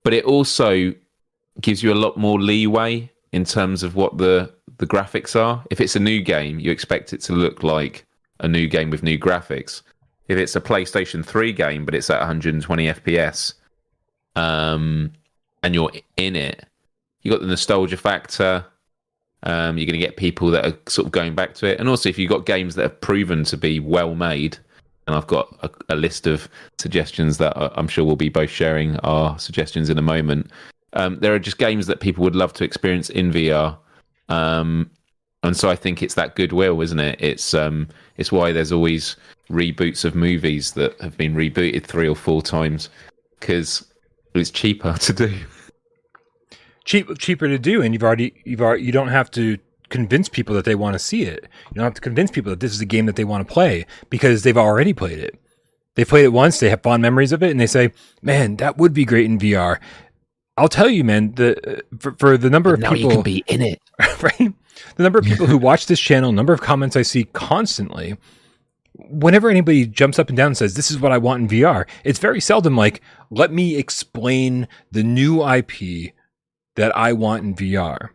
[0.03, 0.93] but it also
[1.59, 5.63] gives you a lot more leeway in terms of what the the graphics are.
[5.69, 8.05] If it's a new game, you expect it to look like
[8.39, 9.81] a new game with new graphics.
[10.27, 13.53] If it's a PlayStation 3 game, but it's at 120 FPS,
[14.35, 15.11] um,
[15.61, 16.65] and you're in it,
[17.21, 18.65] you got the nostalgia factor.
[19.43, 21.89] Um, you're going to get people that are sort of going back to it, and
[21.89, 24.57] also if you've got games that have proven to be well made,
[25.07, 26.47] and I've got a, a list of
[26.77, 30.51] suggestions that I'm sure we'll be both sharing our suggestions in a moment.
[30.93, 33.77] Um, there are just games that people would love to experience in VR,
[34.29, 34.91] um,
[35.43, 37.17] and so I think it's that goodwill, isn't it?
[37.19, 37.87] It's um,
[38.17, 39.15] it's why there's always
[39.49, 42.89] reboots of movies that have been rebooted three or four times
[43.39, 43.85] because
[44.33, 45.33] it's cheaper to do.
[46.85, 49.57] Cheap cheaper to do and you've already you've already you don't have to
[49.89, 52.59] convince people that they want to see it you don't have to convince people that
[52.59, 55.37] this is a game that they want to play because they've already played it
[55.95, 57.91] they played it once they have fond memories of it and they say
[58.21, 59.79] man that would be great in vr
[60.57, 63.43] i'll tell you man the for, for the number of now people you can be
[63.47, 63.81] in it.
[64.21, 64.53] right?
[64.95, 68.17] The number of people who watch this channel, number of comments I see constantly.
[68.93, 71.87] Whenever anybody jumps up and down and says, This is what I want in VR,
[72.03, 76.13] it's very seldom like, Let me explain the new IP
[76.75, 78.09] that I want in VR.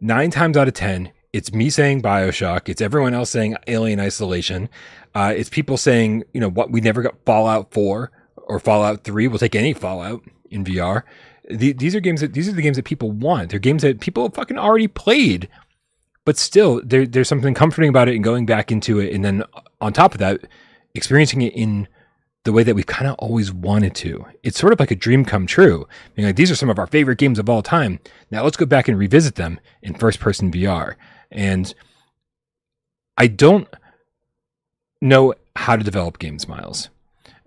[0.00, 2.68] Nine times out of 10, it's me saying Bioshock.
[2.68, 4.68] It's everyone else saying Alien Isolation.
[5.14, 9.28] Uh, it's people saying, you know, what we never got Fallout 4 or Fallout 3.
[9.28, 11.02] We'll take any Fallout in VR.
[11.48, 13.50] The, these are games that these are the games that people want.
[13.50, 15.48] They're games that people have fucking already played,
[16.24, 19.44] but still, there, there's something comforting about it and going back into it, and then
[19.80, 20.40] on top of that,
[20.94, 21.86] experiencing it in
[22.46, 24.24] the way that we kind of always wanted to.
[24.44, 25.86] It's sort of like a dream come true.
[26.14, 27.98] Being like, these are some of our favorite games of all time.
[28.30, 30.94] Now let's go back and revisit them in first person VR.
[31.32, 31.74] And
[33.18, 33.68] I don't
[35.02, 36.88] know how to develop games, Miles.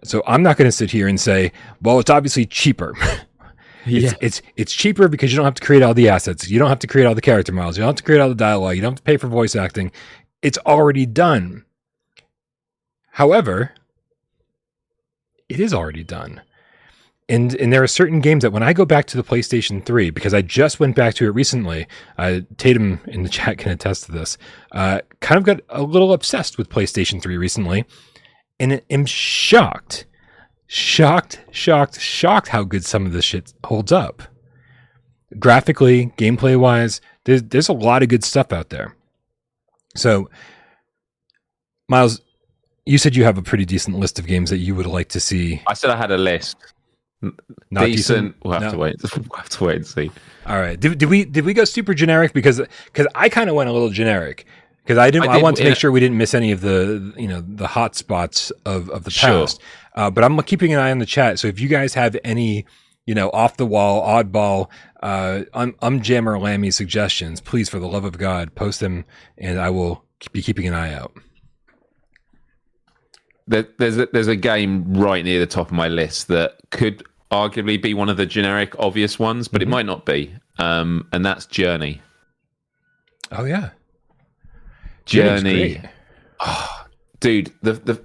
[0.03, 2.93] So I'm not going to sit here and say, well, it's obviously cheaper.
[3.85, 6.47] It's, it's it's cheaper because you don't have to create all the assets.
[6.47, 7.75] You don't have to create all the character models.
[7.75, 8.75] You don't have to create all the dialogue.
[8.75, 9.91] You don't have to pay for voice acting.
[10.43, 11.65] It's already done.
[13.13, 13.71] However,
[15.49, 16.41] it is already done.
[17.27, 20.09] and and there are certain games that when I go back to the PlayStation 3
[20.09, 24.05] because I just went back to it recently, uh, Tatum in the chat can attest
[24.05, 24.37] to this.
[24.71, 27.85] Uh, kind of got a little obsessed with PlayStation 3 recently,
[28.59, 30.05] and am shocked,
[30.67, 34.23] shocked, shocked, shocked how good some of this shit holds up.
[35.37, 38.95] Graphically, gameplay wise, there's there's a lot of good stuff out there.
[39.95, 40.29] So,
[41.87, 42.21] Miles,
[42.89, 45.19] you said you have a pretty decent list of games that you would like to
[45.19, 45.61] see.
[45.67, 46.57] I said I had a list.
[47.21, 47.95] Not decent.
[47.97, 48.35] decent?
[48.43, 48.71] We'll have No.
[48.71, 48.95] to wait.
[49.15, 50.11] We'll have to wait and see.
[50.47, 50.79] All right.
[50.79, 53.73] Did, did we did we go super generic because because I kind of went a
[53.73, 54.45] little generic
[54.83, 56.61] because I didn't I I, did, wanted to make sure we didn't miss any of
[56.61, 59.41] the you know the hot spots of of the Sure.
[59.41, 59.61] past.
[59.95, 61.37] Uh, but I'm keeping an eye on the chat.
[61.39, 62.65] So if you guys have any
[63.05, 64.67] you know off the wall, oddball,
[65.03, 69.05] uh, um, umjammer lammy suggestions, please for the love of God post them
[69.37, 71.11] and I will be keeping an eye out.
[73.49, 77.03] There, there's a, there's a game right near the top of my list that could
[77.31, 80.33] arguably be one of the generic obvious ones, but it might not be.
[80.59, 82.01] Um, and that's Journey.
[83.31, 83.71] Oh yeah,
[85.05, 85.75] Journey.
[85.75, 85.89] Great.
[87.19, 88.01] dude the the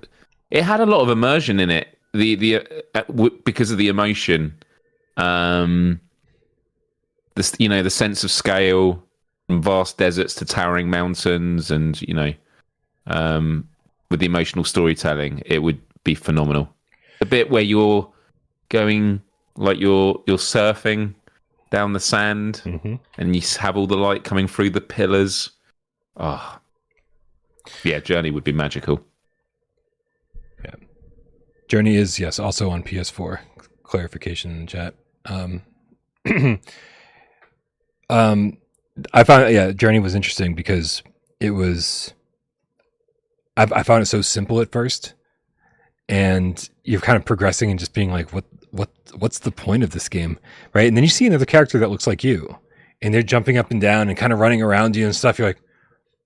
[0.50, 2.62] it had a lot of immersion in it the the uh,
[2.94, 4.52] uh, w- because of the emotion
[5.16, 6.00] um
[7.36, 9.02] this you know the sense of scale
[9.46, 12.32] from vast deserts to towering mountains and you know
[13.06, 13.68] um
[14.14, 16.68] with the emotional storytelling it would be phenomenal
[17.18, 18.08] the bit where you're
[18.68, 19.20] going
[19.56, 21.12] like you're you're surfing
[21.70, 23.00] down the sand Mhm.
[23.18, 25.50] and you have all the light coming through the pillars
[26.16, 26.60] oh
[27.82, 29.00] yeah journey would be magical
[30.64, 30.76] Yeah.
[31.68, 33.40] Journey is yes also on PS4.
[33.82, 34.94] Clarification in the chat.
[35.26, 35.62] Um,
[38.08, 38.56] um,
[39.12, 41.02] I found yeah, Journey was interesting because
[41.40, 42.13] it was.
[43.56, 45.14] I, I found it so simple at first,
[46.08, 49.90] and you're kind of progressing and just being like, what what what's the point of
[49.90, 50.38] this game,
[50.72, 50.88] right?
[50.88, 52.58] And then you see another character that looks like you,
[53.02, 55.38] and they're jumping up and down and kind of running around you and stuff.
[55.38, 55.60] You're like,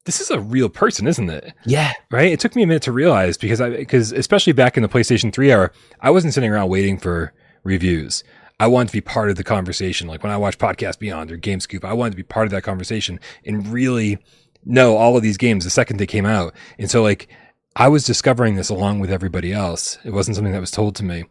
[0.05, 1.53] this is a real person, isn't it?
[1.67, 2.33] yeah right?
[2.33, 5.33] It took me a minute to realize because I because especially back in the PlayStation
[5.33, 7.33] 3 era, I wasn't sitting around waiting for
[7.63, 8.25] reviews.
[8.61, 10.09] I wanted to be part of the conversation.
[10.09, 12.51] Like when I watch Podcast Beyond or Game Scoop, I wanted to be part of
[12.51, 14.19] that conversation and really
[14.65, 16.55] know all of these games the second they came out.
[16.79, 17.29] And so like
[17.77, 19.99] I was discovering this along with everybody else.
[20.05, 21.25] It wasn't something that was told to me.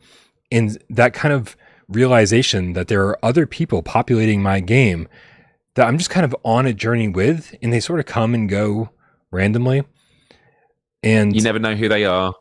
[0.52, 1.58] And that kind of
[1.90, 5.08] realization that there are other people populating my game
[5.76, 8.50] that I'm just kind of on a journey with and they sort of come and
[8.50, 8.90] go
[9.32, 9.84] randomly.
[11.04, 12.34] And you never know who they are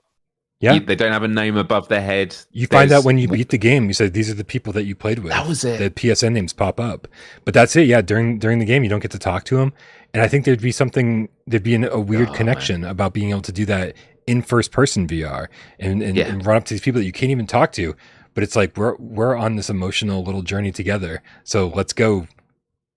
[0.60, 3.50] yeah, they don't have a name above their head you find out when you beat
[3.50, 3.86] the game.
[3.86, 5.32] You said these are the people that you played with.
[5.32, 5.78] That was it.
[5.78, 7.06] The PSN names pop up,
[7.44, 7.86] but that's it.
[7.86, 9.72] Yeah, during during the game, you don't get to talk to them,
[10.14, 13.30] and I think there'd be something there'd be an, a weird Oh, connection about being
[13.30, 13.94] able to do that
[14.26, 16.26] in first person VR and and, Yeah.
[16.28, 17.94] and run up to these people that you can't even talk to.
[18.34, 21.22] But it's like we're we're on this emotional little journey together.
[21.44, 22.26] So let's go,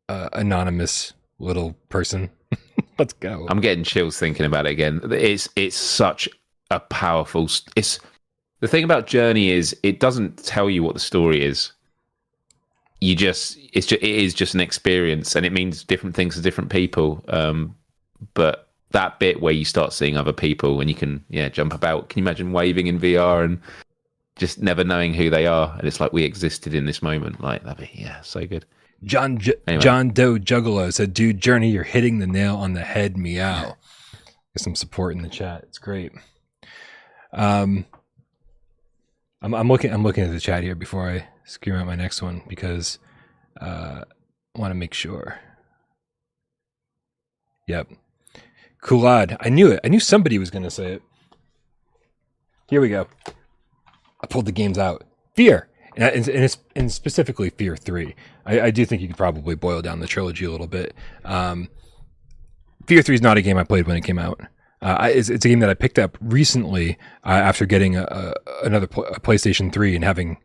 [0.07, 2.29] uh, anonymous little person.
[2.97, 3.47] let's go.
[3.49, 4.99] I'm getting chills thinking about it again.
[5.11, 6.27] It's it's such
[6.71, 7.49] a powerful.
[7.75, 7.99] It's
[8.59, 11.71] the thing about Journey is it doesn't tell you what the story is.
[13.01, 16.41] You just it's just it is just an experience, and it means different things to
[16.41, 17.23] different people.
[17.29, 17.75] Um,
[18.33, 22.09] but that bit where you start seeing other people and you can yeah jump about.
[22.09, 23.61] Can you imagine waving in VR and
[24.35, 25.73] just never knowing who they are?
[25.77, 27.41] And it's like we existed in this moment.
[27.41, 28.65] Like that'd be yeah, so good.
[29.05, 29.81] John J- Anyway.
[29.81, 33.17] John Doe Juggalo said, "Dude, Journey, you're hitting the nail on the head.
[33.17, 33.77] Meow."
[34.53, 35.63] Get some support in the chat.
[35.63, 36.11] It's great.
[37.31, 37.85] Um,
[39.41, 39.93] I'm, I'm looking.
[39.93, 42.99] I'm looking at the chat here before I scream out my next one because
[43.61, 44.03] uh,
[44.55, 45.39] I want to make sure.
[47.67, 47.89] Yep,
[48.81, 49.37] Kulad.
[49.39, 49.79] I knew it.
[49.83, 51.03] I knew somebody was going to say it.
[52.67, 53.07] Here we go.
[54.21, 55.03] I pulled the games out.
[55.35, 58.15] Fear, and, and, and it's and specifically Fear Three.
[58.45, 60.95] I, I do think you could probably boil down the trilogy a little bit.
[61.23, 61.69] Um,
[62.87, 64.41] Fear Three is not a game I played when it came out.
[64.81, 68.03] Uh, I, it's, it's a game that I picked up recently uh, after getting a,
[68.03, 70.37] a, another pl- a PlayStation Three and having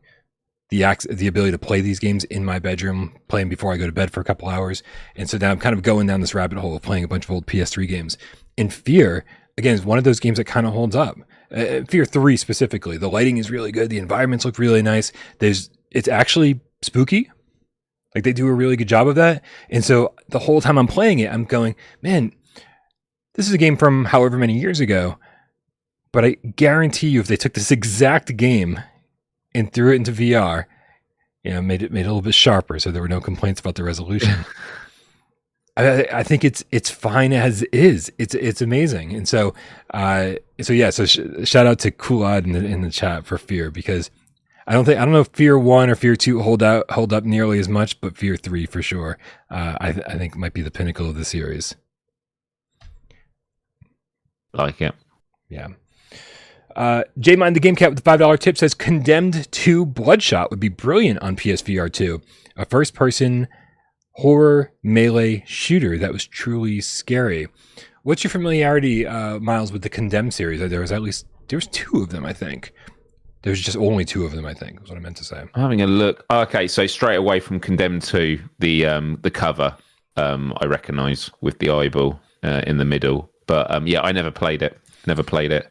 [0.70, 3.86] the ac- the ability to play these games in my bedroom, playing before I go
[3.86, 4.82] to bed for a couple hours.
[5.15, 7.24] And so now I'm kind of going down this rabbit hole of playing a bunch
[7.24, 8.19] of old PS3 games.
[8.59, 9.24] And Fear,
[9.56, 11.16] again, is one of those games that kind of holds up.
[11.55, 12.97] Uh, Fear 3 specifically.
[12.97, 13.90] The lighting is really good.
[13.90, 15.12] The environments look really nice.
[15.39, 17.31] There's it's actually spooky.
[18.15, 19.43] Like they do a really good job of that.
[19.70, 22.32] And so the whole time I'm playing it, I'm going, man,
[23.35, 25.19] this is a game from however many years ago.
[26.12, 28.81] But I guarantee you, if they took this exact game
[29.55, 30.66] and threw it into VR,
[31.43, 33.61] you know, made it made it a little bit sharper, so there were no complaints
[33.61, 34.44] about the resolution.
[35.77, 38.12] I, I think it's it's fine as is.
[38.19, 39.55] It's it's amazing, and so
[39.93, 40.90] uh, so yeah.
[40.90, 44.11] So sh- shout out to Kulad in the in the chat for Fear because
[44.69, 47.12] I don't think I don't know if Fear One or Fear Two hold out hold
[47.12, 49.19] up nearly as much, but Fear Three for sure.
[49.51, 51.74] Uh, I th- I think might be the pinnacle of the series.
[54.55, 54.94] Like it.
[55.48, 55.68] Yeah.
[56.74, 60.51] Uh, J Mind the Game Cat with the five dollar tip says Condemned Two Bloodshot
[60.51, 62.20] would be brilliant on PSVR two,
[62.56, 63.48] a first person
[64.12, 67.48] horror melee shooter that was truly scary.
[68.02, 70.60] What's your familiarity, uh, Miles, with the Condemned series?
[70.68, 72.72] There was at least there was two of them, I think.
[73.43, 74.82] There's just only two of them, I think.
[74.82, 75.39] Is what I meant to say.
[75.39, 76.24] I'm having a look.
[76.31, 79.76] Okay, so straight away from Condemned Two, the um the cover
[80.16, 83.31] um I recognise with the eyeball uh, in the middle.
[83.47, 84.79] But um yeah, I never played it.
[85.07, 85.71] Never played it.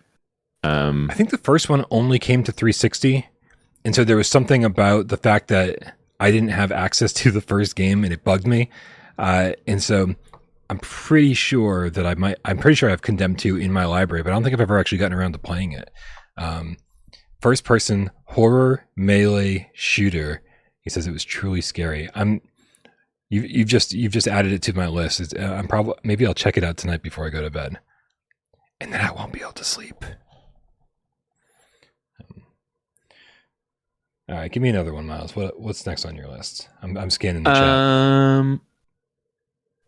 [0.64, 3.28] Um I think the first one only came to 360,
[3.86, 7.42] and so there was something about the fact that I didn't have access to the
[7.42, 8.70] first game, and it bugged me.
[9.18, 10.16] Uh, and so
[10.70, 12.38] I'm pretty sure that I might.
[12.46, 14.62] I'm pretty sure I have Condemned 2 in my library, but I don't think I've
[14.62, 15.92] ever actually gotten around to playing it.
[16.38, 16.78] Um,
[17.42, 20.42] first person horror melee shooter.
[20.82, 22.10] He says it was truly scary.
[22.16, 22.42] I'm.
[23.34, 25.20] You've, you've just you've just added it to my list.
[25.20, 27.80] It's, uh, I'm probably maybe I'll check it out tonight before I go to bed,
[28.80, 30.06] and then I won't be able to sleep.
[34.30, 35.36] All right, give me another one, Miles.
[35.36, 36.70] What what's next on your list?
[36.84, 37.64] I'm I'm scanning the chat.
[37.64, 38.62] Um,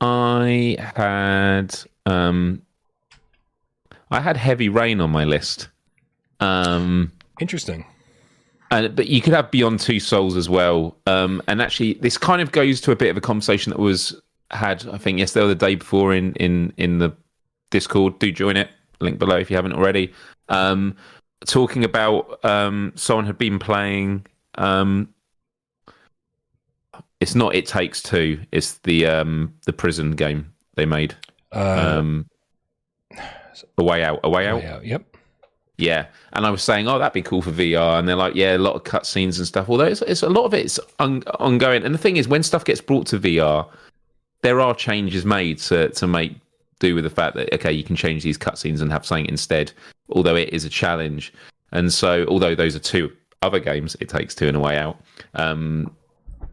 [0.02, 1.78] I had
[2.08, 2.64] um,
[4.10, 5.70] I had heavy rain on my list.
[6.40, 7.86] Um, Interesting.
[8.72, 10.98] And but you could have Beyond Two Souls as well.
[11.08, 14.20] Um, and actually, this kind of goes to a bit of a conversation that was
[14.52, 17.12] had, I think, yesterday or the day before in in in the
[17.72, 18.20] Discord.
[18.20, 18.70] Do join it.
[19.00, 20.14] Link below if you haven't already.
[20.50, 20.96] Um,
[21.46, 24.26] talking about um, someone had been playing.
[24.56, 25.10] Um,
[27.20, 28.42] it's not It Takes Two.
[28.52, 31.16] It's the um, the prison game they made.
[31.52, 32.30] Uh, Um,
[33.78, 34.20] a way out.
[34.24, 34.62] A way out.
[34.62, 34.86] way out.
[34.86, 35.15] Yep.
[35.78, 38.56] Yeah, and I was saying, oh, that'd be cool for VR, and they're like, yeah,
[38.56, 39.70] a lot of cutscenes and stuff.
[39.70, 42.64] Although it's, it's a lot of it's on, ongoing, and the thing is, when stuff
[42.64, 43.68] gets brought to VR,
[44.42, 46.36] there are changes made to to make
[46.80, 49.72] do with the fact that okay, you can change these cutscenes and have something instead.
[50.10, 51.34] Although it is a challenge,
[51.72, 53.12] and so although those are two
[53.42, 54.98] other games, it takes two and a way out.
[55.34, 55.94] Um,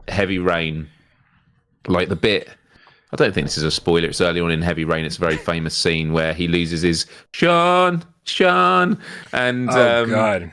[0.08, 0.88] Heavy Rain,
[1.86, 2.48] like the bit.
[3.12, 4.08] I don't think this is a spoiler.
[4.08, 5.04] It's early on in Heavy Rain.
[5.04, 8.98] It's a very famous scene where he loses his Sean, Sean,
[9.32, 10.52] and Oh um, God.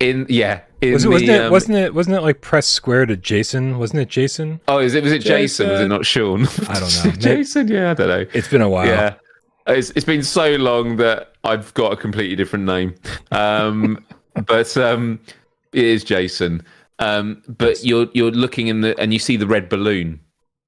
[0.00, 1.40] in yeah, in was it, wasn't, it?
[1.42, 1.94] um, wasn't it?
[1.94, 3.78] Wasn't it like press square to Jason?
[3.78, 4.60] Wasn't it Jason?
[4.68, 5.68] oh, is it was it Jason?
[5.68, 6.46] Was it not Sean?
[6.68, 7.10] I don't know.
[7.18, 8.26] Jason, yeah, I don't know.
[8.32, 8.86] It's been a while.
[8.86, 9.14] Yeah,
[9.66, 12.94] it's it's been so long that I've got a completely different name.
[13.30, 14.04] Um,
[14.46, 15.20] but um,
[15.72, 16.64] it is Jason.
[16.98, 20.20] Um, but you're you're looking in the and you see the red balloon,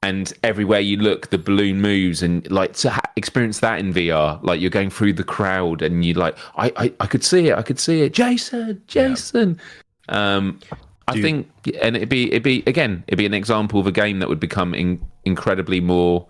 [0.04, 4.42] and everywhere you look, the balloon moves, and like to ha- experience that in VR,
[4.42, 7.56] like you're going through the crowd, and you like, I, I I could see it,
[7.58, 9.60] I could see it, Jason, Jason.
[10.08, 10.60] Um,
[11.08, 11.22] I Dude.
[11.22, 11.48] think,
[11.82, 14.40] and it'd be it'd be again, it'd be an example of a game that would
[14.40, 16.26] become in, incredibly more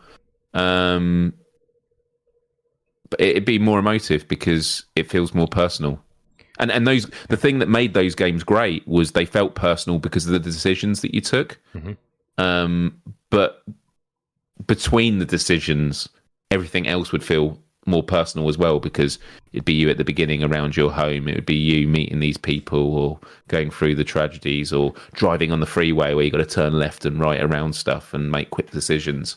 [0.55, 1.33] um
[3.11, 6.01] but it'd be more emotive because it feels more personal.
[6.59, 10.27] And and those the thing that made those games great was they felt personal because
[10.27, 11.59] of the decisions that you took.
[11.75, 11.97] Mhm.
[12.39, 13.01] Um,
[13.31, 13.65] but
[14.67, 16.09] between the decisions,
[16.51, 19.19] everything else would feel more personal as well because
[19.53, 21.29] it'd be you at the beginning around your home.
[21.29, 25.61] It would be you meeting these people or going through the tragedies or driving on
[25.61, 28.71] the freeway where you got to turn left and right around stuff and make quick
[28.71, 29.37] decisions.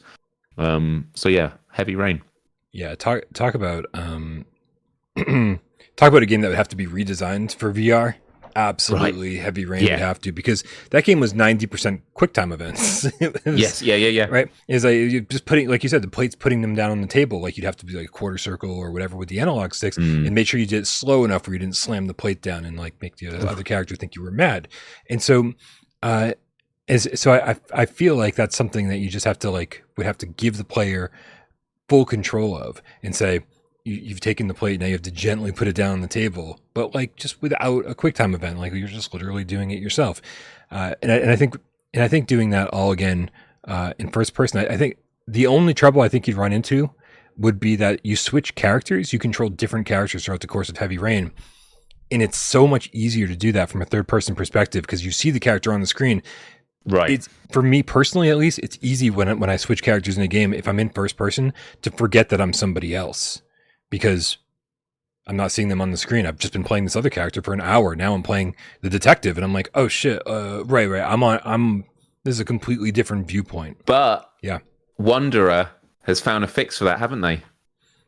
[0.58, 2.22] Um, so yeah, heavy rain.
[2.72, 4.46] Yeah, talk talk about um
[5.16, 8.16] talk about a game that would have to be redesigned for VR.
[8.58, 9.92] Absolutely, Heavy Rain Yeah.
[9.92, 13.04] would have to because that game was ninety percent QuickTime events.
[13.22, 14.26] Was- Yes, yeah, yeah, yeah.
[14.26, 14.50] right.
[14.68, 17.08] Is like you just putting, like you said, the plates putting them down on the
[17.08, 17.40] table.
[17.40, 19.98] Like you'd have to be like a quarter circle or whatever with the analog sticks,
[19.98, 20.26] Mm.
[20.26, 22.66] and make sure you did it slow enough where you didn't slam the plate down
[22.66, 24.68] and like make the other character think you were mad.
[25.10, 25.54] And so,
[26.02, 26.32] uh,
[26.88, 29.84] as so I I I feel like that's something that you just have to like
[29.98, 31.12] would have to give the player
[31.90, 33.42] full control of and say
[33.88, 36.08] you, you've taken the plate now you have to gently put it down on the
[36.08, 39.80] table but like just without a quick time event like you're just literally doing it
[39.80, 40.22] yourself.
[40.70, 41.56] Uh, and, I, and I think
[41.94, 43.32] and I think doing that all again
[43.64, 44.98] uh, in first person I, I think
[45.28, 46.92] the only trouble I think you'd run into
[47.38, 50.98] would be that you switch characters you control different characters throughout the course of Heavy
[50.98, 51.32] Rain
[52.12, 55.12] and it's so much easier to do that from a third person perspective because you
[55.12, 56.22] see the character on the screen.
[56.90, 57.10] Right.
[57.10, 60.24] it's for me personally at least it's easy when I, when I switch characters in
[60.24, 63.42] a game if I'm in first person to forget that I'm somebody else
[63.90, 64.38] because
[65.26, 66.26] I'm not seeing them on the screen.
[66.26, 67.96] I've just been playing this other character for an hour.
[67.96, 71.04] Now I'm playing the detective and I'm like, "Oh shit, uh right, right.
[71.04, 71.86] I'm on I'm
[72.24, 74.60] this is a completely different viewpoint." but Yeah.
[74.98, 75.70] Wanderer
[76.04, 77.44] has found a fix for that, haven't they?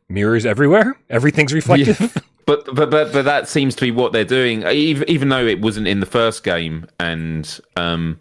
[0.08, 0.98] Mirrors everywhere.
[1.08, 2.16] Everything's reflective.
[2.46, 4.66] but but but but that seems to be what they're doing.
[4.66, 8.18] Even even though it wasn't in the first game, and um,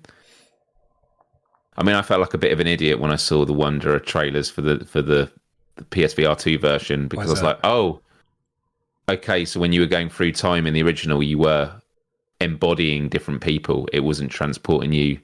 [1.77, 3.99] I mean, I felt like a bit of an idiot when I saw the Wanderer
[3.99, 5.31] trailers for the for the,
[5.79, 7.45] the PSVR two version because I was that?
[7.45, 8.01] like, oh,
[9.09, 9.45] okay.
[9.45, 11.73] So when you were going through time in the original, you were
[12.39, 13.87] embodying different people.
[13.91, 15.19] It wasn't transporting you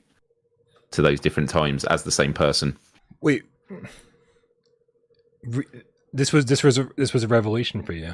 [0.91, 2.77] to those different times as the same person.
[3.21, 3.43] Wait,
[6.13, 8.13] this was this was a, this was a revelation for you.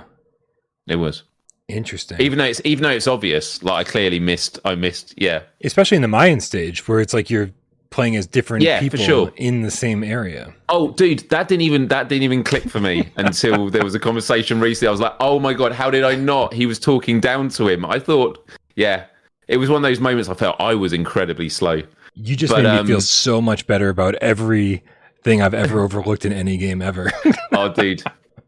[0.88, 1.23] It was.
[1.68, 4.59] Interesting, Even though it's even though it's obvious, like I clearly missed.
[4.65, 5.13] I missed.
[5.15, 7.51] Yeah, especially in the Mayan stage where it's like you're
[7.91, 9.31] playing as different Yeah, for people sure.
[9.35, 10.53] in the same area.
[10.69, 13.99] Oh, dude, that didn't even that didn't even click for me until there was a
[13.99, 14.88] conversation recently.
[14.88, 16.53] I was like, oh my god, how did I not?
[16.53, 17.85] He was talking down to him.
[17.85, 19.05] I thought, yeah,
[19.47, 21.81] it was one of those moments I felt I was incredibly slow.
[22.15, 26.26] You just But, made me um, feel so much better about everything I've ever overlooked
[26.26, 27.11] in any game ever.
[27.53, 28.01] Oh, dude,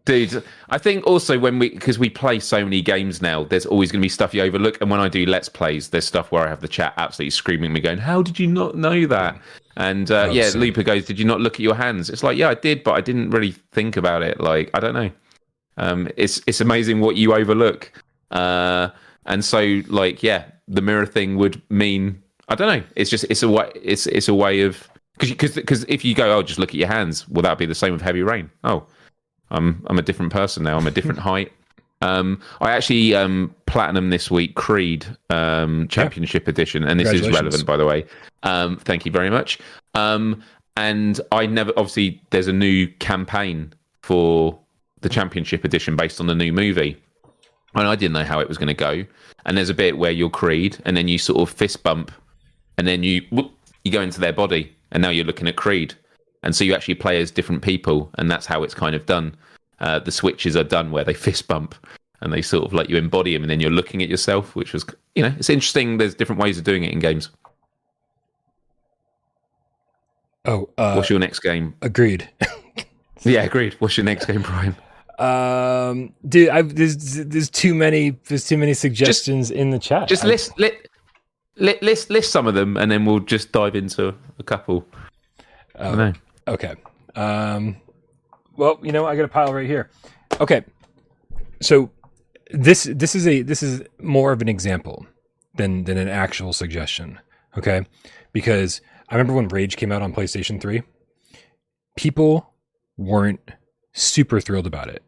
[0.05, 0.43] dude.
[0.69, 4.01] I think also when we because we play so many games now, there's always going
[4.01, 4.79] to be stuff you overlook.
[4.81, 7.73] And when I do let's plays, there's stuff where I have the chat absolutely screaming
[7.73, 9.39] me, going, "How did you not know that?"
[9.75, 10.51] And uh, yeah.
[10.55, 12.93] Looper goes, "Did you not look at your hands?" It's like, yeah, I did, but
[12.93, 14.39] I didn't really think about it.
[14.39, 15.11] Like, I don't know.
[15.77, 17.91] Um, it's it's amazing what you overlook.
[18.31, 18.89] Uh,
[19.25, 22.85] and so like, yeah, the mirror thing would mean I don't know.
[22.95, 26.37] It's just it's a way it's it's a way of because because if you go,
[26.37, 28.49] oh, just look at your hands, will that be the same with heavy rain?
[28.63, 28.85] Oh,
[29.53, 30.77] I'm I'm a different person now.
[30.77, 31.51] I'm a different height.
[32.01, 37.65] Um, I actually um, platinum this week Creed um, Championship Edition, and this is relevant,
[37.65, 38.05] by the way.
[38.43, 39.57] Um, thank you very much.
[39.93, 40.43] Um,
[40.75, 44.59] and I never obviously there's a new campaign for
[44.99, 47.01] the Championship Edition based on the new movie,
[47.73, 49.05] and I didn't know how it was going to go.
[49.45, 52.11] And there's a bit where you're Creed, and then you sort of fist bump,
[52.77, 53.51] and then you whoop,
[53.85, 55.93] you go into their body, and now you're looking at Creed,
[56.43, 59.35] and so you actually play as different people, and that's how it's kind of done.
[59.79, 61.75] Uh, the switches are done where they fist bump,
[62.21, 64.73] and they sort of let you embody them, and then you're looking at yourself, which
[64.73, 65.97] was you know it's interesting.
[65.97, 67.29] There's different ways of doing it in games.
[70.45, 71.73] oh, uh, What's your next game?
[71.81, 72.29] agreed.
[73.25, 73.75] Yeah, agreed.
[73.79, 74.75] What's your next game, Brian?
[75.17, 80.09] Um, dude, I've, there's there's too many there's too many suggestions in the chat.
[80.09, 80.75] Just I- list list
[81.55, 84.85] list list, list some of them, and then we'll just dive into a couple.
[85.79, 86.13] I don't know.
[86.47, 86.75] Okay.
[87.15, 87.77] Um,
[88.55, 89.89] well, you know, I got a pile right here.
[90.39, 90.63] Okay.
[91.61, 91.91] So
[92.51, 95.05] this this is a this is more of an example
[95.55, 97.19] than than an actual suggestion.
[97.57, 97.85] Okay,
[98.31, 100.83] because I remember when Rage came out on PlayStation Three,
[101.95, 102.53] people
[102.97, 103.39] weren't
[103.93, 105.03] super thrilled about it.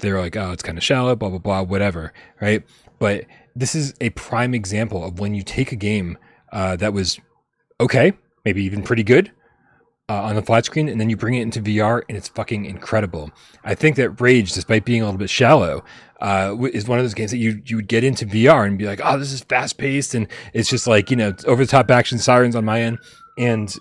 [0.00, 2.64] They were like, "Oh, it's kind of shallow, blah blah blah, whatever." Right?
[2.98, 3.24] But
[3.54, 6.18] this is a prime example of when you take a game
[6.52, 7.20] uh, that was
[7.80, 8.12] okay,
[8.44, 9.30] maybe even pretty good,
[10.08, 12.64] uh, on the flat screen, and then you bring it into VR, and it's fucking
[12.64, 13.30] incredible.
[13.64, 15.84] I think that Rage, despite being a little bit shallow,
[16.20, 18.86] uh, is one of those games that you you would get into VR and be
[18.86, 21.90] like, oh, this is fast paced, and it's just like you know over the top
[21.90, 22.98] action sirens on my end,
[23.36, 23.74] and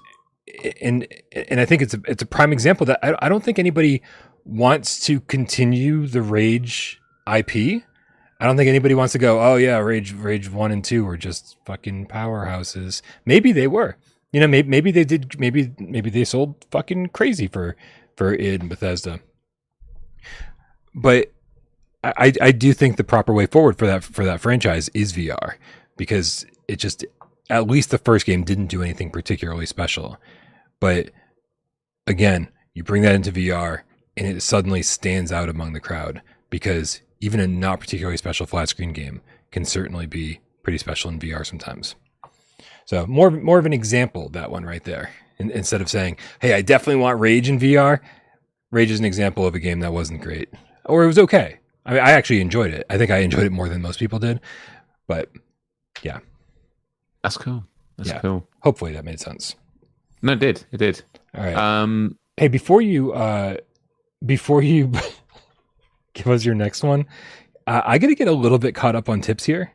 [0.82, 1.08] and
[1.50, 4.02] and I think it's a it's a prime example that I, I don't think anybody
[4.44, 7.84] wants to continue the Rage IP.
[8.40, 11.18] I don't think anybody wants to go, oh yeah, Rage Rage one and two were
[11.18, 13.02] just fucking powerhouses.
[13.26, 13.98] Maybe they were.
[14.32, 15.40] You know, maybe maybe they did.
[15.40, 17.76] Maybe maybe they sold fucking crazy for
[18.16, 19.20] for id and Bethesda.
[20.94, 21.32] But
[22.04, 25.14] I I I do think the proper way forward for that for that franchise is
[25.14, 25.56] VR
[25.96, 27.06] because it just
[27.50, 30.18] at least the first game didn't do anything particularly special.
[30.80, 31.12] But
[32.06, 33.82] again, you bring that into VR
[34.16, 38.70] and it suddenly stands out among the crowd because even a not particularly special flat
[38.70, 39.22] screen game
[39.52, 41.96] can certainly be pretty special in VR sometimes.
[42.88, 45.12] So more more of an example that one right there.
[45.40, 48.00] In, instead of saying, "Hey, I definitely want Rage in VR,"
[48.72, 50.50] Rage is an example of a game that wasn't great,
[50.86, 51.60] or it was okay.
[51.86, 52.86] I mean, I actually enjoyed it.
[52.90, 54.42] I think I enjoyed it more than most people did,
[55.08, 55.30] but
[56.02, 56.20] yeah,
[57.24, 57.64] That's cool.
[57.98, 58.20] That's Yeah.
[58.20, 58.48] cool.
[58.62, 59.56] hopefully that made sense.
[60.24, 60.66] No, it did.
[60.72, 61.04] It did.
[61.36, 61.56] All right.
[61.56, 63.58] Um, hey, before you uh,
[64.26, 64.92] before you
[66.14, 67.06] give us your next one,
[67.68, 69.72] uh, I got to get a little bit caught up on tips here.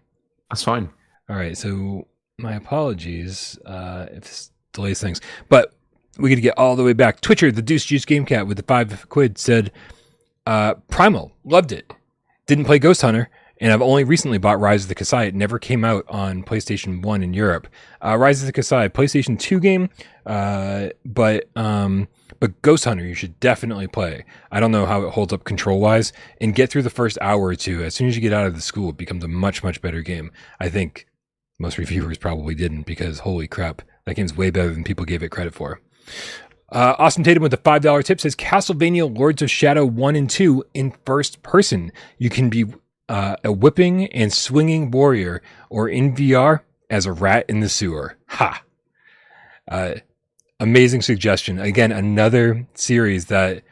[0.50, 0.90] that's fine.
[1.28, 2.06] All right, so
[2.42, 5.74] my apologies uh, if this delays things, but
[6.18, 7.20] we got to get all the way back.
[7.20, 9.72] Twitcher, the Deuce Juice Game Cat with the five quid said,
[10.46, 11.92] uh, "Primal, loved it.
[12.46, 15.28] Didn't play Ghost Hunter, and I've only recently bought Rise of the Kasai.
[15.28, 17.68] It never came out on PlayStation One in Europe.
[18.04, 19.88] Uh, Rise of the Kasai, PlayStation Two game,
[20.26, 22.08] uh, but um,
[22.40, 24.24] but Ghost Hunter, you should definitely play.
[24.50, 27.40] I don't know how it holds up control wise, and get through the first hour
[27.40, 27.84] or two.
[27.84, 30.02] As soon as you get out of the school, it becomes a much much better
[30.02, 30.32] game.
[30.58, 31.06] I think
[31.62, 35.30] most reviewers probably didn't because holy crap, that game's way better than people gave it
[35.30, 35.80] credit for.
[36.70, 40.28] Uh, Austin Tatum with a five dollar tip says Castlevania Lords of Shadow one and
[40.28, 41.92] two in first person.
[42.18, 42.64] You can be
[43.08, 46.60] uh, a whipping and swinging warrior, or in VR
[46.90, 48.16] as a rat in the sewer.
[48.28, 48.62] Ha!
[49.70, 49.94] Uh,
[50.58, 51.58] amazing suggestion.
[51.58, 53.62] Again, another series that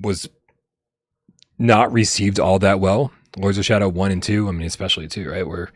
[0.00, 0.28] was
[1.58, 3.10] not received all that well.
[3.38, 5.46] Lords of Shadow 1 and 2, I mean, especially 2, right?
[5.46, 5.70] Were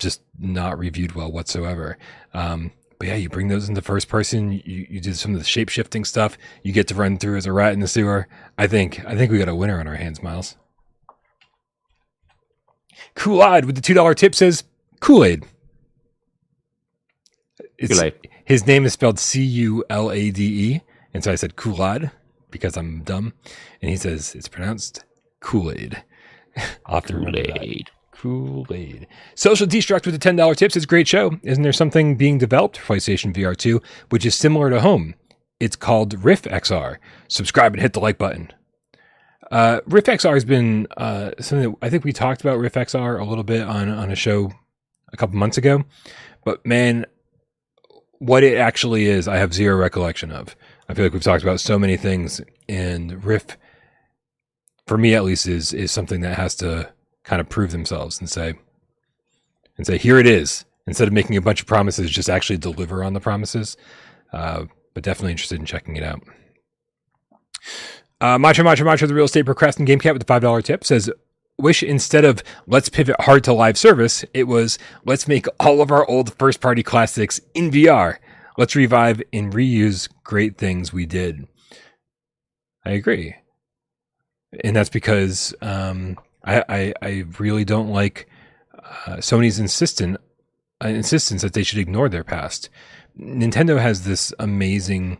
[0.00, 1.96] just not reviewed well whatsoever.
[2.34, 4.52] Um, but yeah, you bring those in the first person.
[4.52, 6.36] You, you do some of the shape shifting stuff.
[6.62, 8.26] You get to run through as a rat in the sewer.
[8.58, 10.56] I think I think we got a winner on our hands, Miles.
[13.14, 14.64] Cool Odd with the two dollar tip says
[15.00, 15.44] Kool Aid.
[17.88, 18.28] Kool-Aid.
[18.44, 20.80] His name is spelled C U L A D E,
[21.14, 22.10] and so I said Kool Aid
[22.50, 23.32] because I'm dumb,
[23.80, 25.04] and he says it's pronounced
[25.40, 26.02] Kool Aid.
[26.84, 27.90] I'll have to remember that.
[28.20, 29.06] Kool-Aid.
[29.34, 30.76] Social Destruct with the ten dollar tips.
[30.76, 31.38] It's a great show.
[31.42, 33.80] Isn't there something being developed for PlayStation VR two
[34.10, 35.14] which is similar to Home?
[35.58, 36.98] It's called Rift XR.
[37.28, 38.52] Subscribe and hit the like button.
[39.50, 43.18] Uh, Rift XR has been uh, something that I think we talked about Rift XR
[43.18, 44.52] a little bit on on a show
[45.12, 45.84] a couple months ago,
[46.44, 47.06] but man,
[48.18, 50.54] what it actually is, I have zero recollection of.
[50.90, 53.56] I feel like we've talked about so many things, and Rift,
[54.86, 56.92] for me at least, is is something that has to
[57.24, 58.54] kind of prove themselves and say
[59.76, 63.04] and say here it is instead of making a bunch of promises just actually deliver
[63.04, 63.76] on the promises
[64.32, 64.64] uh,
[64.94, 66.22] but definitely interested in checking it out
[68.20, 71.10] uh, Macho Macho Macho, the real estate procrastinating game cat with the $5 tip says,
[71.58, 75.90] Wish instead of let's pivot hard to live service, it was let's make all of
[75.90, 78.16] our old first party classics in VR.
[78.56, 81.46] Let's revive and reuse great things we did.
[82.84, 83.36] I agree.
[84.64, 88.28] And that's because um, I, I, I really don't like
[88.78, 90.16] uh, Sony's insistent
[90.82, 92.70] uh, insistence that they should ignore their past.
[93.18, 95.18] Nintendo has this amazing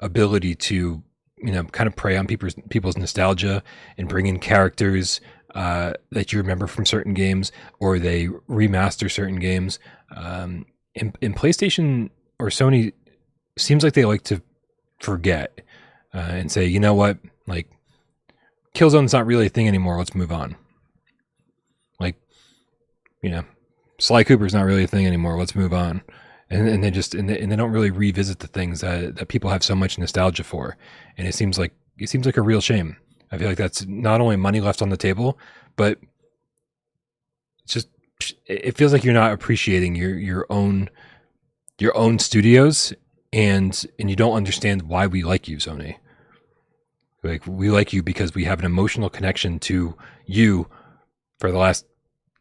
[0.00, 1.02] ability to
[1.38, 3.62] you know kind of prey on people's people's nostalgia
[3.96, 5.20] and bring in characters
[5.54, 9.78] uh, that you remember from certain games, or they remaster certain games.
[10.14, 12.92] Um, in, in PlayStation or Sony,
[13.56, 14.42] seems like they like to
[15.00, 15.60] forget
[16.14, 17.68] uh, and say, you know what, like
[18.74, 19.98] Killzone's not really a thing anymore.
[19.98, 20.56] Let's move on.
[21.98, 22.16] Like,
[23.22, 23.44] you know,
[23.98, 25.38] Sly Cooper's not really a thing anymore.
[25.38, 26.02] Let's move on.
[26.48, 29.28] And, and they just and they, and they don't really revisit the things that, that
[29.28, 30.76] people have so much nostalgia for.
[31.16, 32.96] And it seems like it seems like a real shame.
[33.30, 35.38] I feel like that's not only money left on the table,
[35.76, 35.98] but
[37.62, 37.88] it's just
[38.46, 40.90] it feels like you're not appreciating your your own
[41.78, 42.92] your own studios
[43.32, 45.96] and and you don't understand why we like you, Sony.
[47.22, 49.94] Like we like you because we have an emotional connection to
[50.26, 50.68] you
[51.38, 51.86] for the last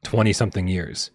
[0.03, 1.11] twenty something years,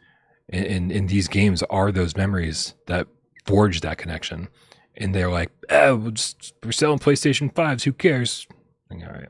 [0.49, 3.07] and, and, and these games are those memories that
[3.47, 4.49] forge that connection.
[4.97, 7.85] And they're like, oh, we're, just, we're selling PlayStation fives.
[7.85, 8.47] Who cares?
[8.91, 9.29] Like, all right.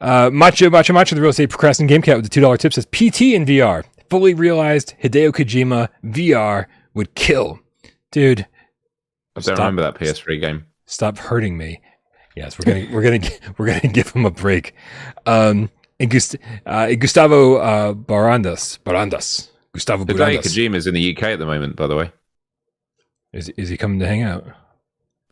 [0.00, 2.72] uh, Macho Macho Macho, the real estate procrastinating game cat with the two dollar tip
[2.72, 3.84] says PT in VR.
[4.08, 7.60] Fully realized Hideo Kojima VR would kill,
[8.10, 8.46] dude.
[9.34, 10.66] I don't remember that PS3 game.
[10.86, 11.80] Stop hurting me.
[12.36, 14.74] Yes, we're gonna we're gonna we're gonna give him a break.
[15.26, 16.36] Um, and Gust-
[16.66, 21.76] uh, Gustavo uh, Barandas Barandas Gustavo Hideo Barandas Kojima's in the UK at the moment,
[21.76, 22.10] by the way.
[23.32, 24.46] is is he coming to hang out?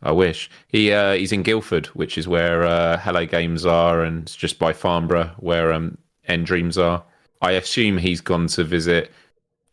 [0.03, 4.23] I wish he uh, he's in Guildford, which is where uh, Hello Games are, and
[4.23, 5.97] it's just by Farnborough, where um,
[6.27, 7.03] nDreams are.
[7.41, 9.11] I assume he's gone to visit.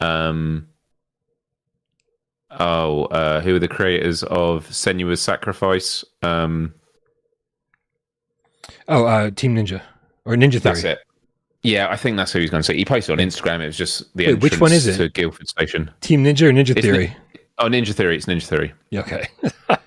[0.00, 0.68] Um,
[2.50, 6.04] oh, uh, who are the creators of Senua's Sacrifice?
[6.22, 6.74] Um,
[8.88, 9.82] Oh, uh, Team Ninja
[10.24, 10.74] or Ninja Theory.
[10.74, 10.98] that's it.
[11.62, 12.76] Yeah, I think that's who he's going to say.
[12.76, 13.60] He posted on Instagram.
[13.60, 14.96] It was just the Wait, which one is it?
[14.96, 15.90] to Guildford Station.
[16.00, 17.14] Team Ninja or Ninja It's Theory?
[17.58, 18.16] Oh, Ninja Theory.
[18.16, 18.72] It's Ninja Theory.
[18.90, 19.28] Yeah, Okay.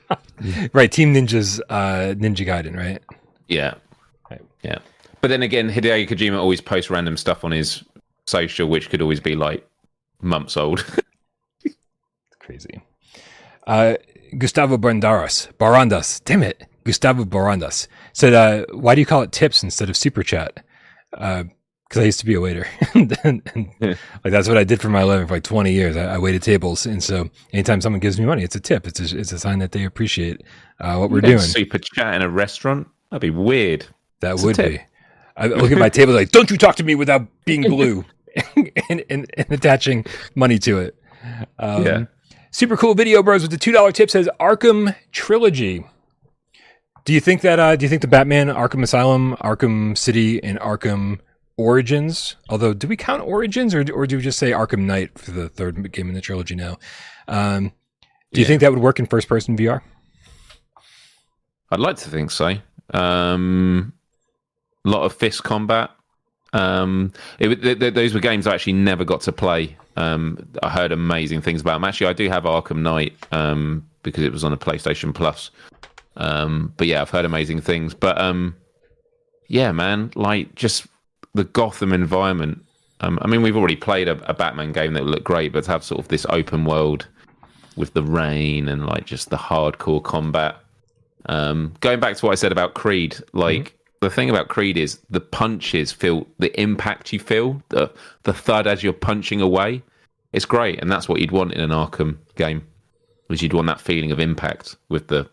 [0.74, 3.02] right, Team Ninja's uh, Ninja Gaiden, right?
[3.48, 3.76] Yeah.
[4.30, 4.42] Right.
[4.64, 4.80] Yeah.
[5.22, 7.84] But then again, Hideo Kojima always posts random stuff on his
[8.26, 9.66] social, which could always be like
[10.22, 10.84] months old.
[12.52, 12.82] Crazy.
[13.66, 13.96] Uh,
[14.38, 19.64] Gustavo Barandas, Barandas, damn it, Gustavo Barandas said, uh, "Why do you call it tips
[19.64, 20.66] instead of super chat?"
[21.12, 21.48] Because
[21.98, 23.42] I used to be a waiter, and, and,
[23.80, 23.94] Yeah.
[24.24, 25.96] like that's what I did for my living for like twenty years.
[25.96, 28.86] I, I waited tables, and so anytime someone gives me money, it's a tip.
[28.88, 30.42] It's a, it's a sign that they appreciate
[30.82, 31.40] uh, what we're doing.
[31.40, 32.88] Super chat in a restaurant?
[33.12, 33.86] That'd be weird.
[34.20, 34.82] That It's would be.
[35.38, 38.04] I look at my table like, don't you talk to me without being blue
[38.90, 40.06] and, and, and attaching
[40.36, 40.96] money to it.
[41.58, 42.06] Um, Yeah.
[42.52, 43.42] Super cool video, bros.
[43.44, 45.86] With the two dollar tip says Arkham trilogy.
[47.06, 47.60] Do you think that?
[47.60, 51.20] Uh, do you think the Batman, Arkham Asylum, Arkham City, and Arkham
[51.58, 52.36] Origins?
[52.50, 55.48] Although, do we count Origins, or or do we just say Arkham Knight for the
[55.50, 56.78] third game in the trilogy now?
[57.28, 57.72] Um,
[58.34, 58.48] do you Yeah.
[58.48, 59.82] think that would work in first person VR?
[61.72, 62.56] I'd like to think so.
[62.94, 63.94] Um,
[64.86, 65.92] A lot of fist combat.
[66.54, 69.78] Um, it, th- th- those were games I actually never got to play.
[69.98, 71.84] Um, I heard amazing things about them.
[71.84, 75.52] Actually, I do have Arkham Knight um, because it was on a PlayStation Plus.
[76.18, 77.94] Um, but yeah, I've heard amazing things.
[77.94, 78.56] But um,
[79.48, 80.88] yeah, man, like just
[81.34, 82.64] the Gotham environment.
[83.02, 85.72] Um, I mean, we've already played a, a Batman game that looked great, but to
[85.72, 87.08] have sort of this open world
[87.76, 90.58] with the rain and like just the hardcore combat.
[91.28, 93.81] Um, going back to what I said about Creed, like mm-hmm.
[94.02, 97.92] The thing about Creed is the punches feel the impact you feel, the
[98.24, 99.84] the thud as you're punching away.
[100.34, 102.68] It's great, and that's what you'd want in an Arkham game.
[103.30, 105.30] Was you'd want that feeling of impact with the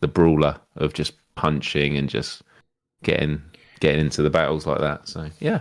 [0.00, 2.42] the brawler of just punching and just
[3.02, 3.40] getting
[3.80, 5.08] getting into the battles like that.
[5.08, 5.60] So yeah,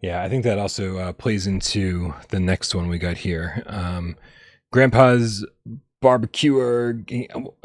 [0.00, 3.64] yeah, I think that also uh, plays into the next one we got here.
[3.66, 4.16] Um,
[4.72, 5.44] Grandpa's
[6.00, 7.00] barbecuer.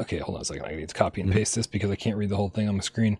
[0.00, 0.64] Okay, hold on a second.
[0.64, 1.38] I need to copy and mm-hmm.
[1.38, 3.18] paste this because I can't read the whole thing on my screen.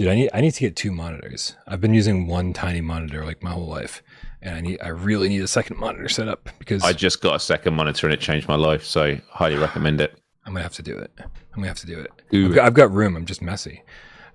[0.00, 1.56] Dude, I need I need to get two monitors.
[1.68, 4.02] I've been using one tiny monitor like my whole life,
[4.40, 7.36] and I need I really need a second monitor set up because I just got
[7.36, 8.82] a second monitor and it changed my life.
[8.82, 10.18] So highly recommend it.
[10.46, 11.10] I'm gonna have to do it.
[11.18, 12.10] I'm gonna have to do it.
[12.32, 13.14] I've got, I've got, room.
[13.14, 13.82] I'm just messy.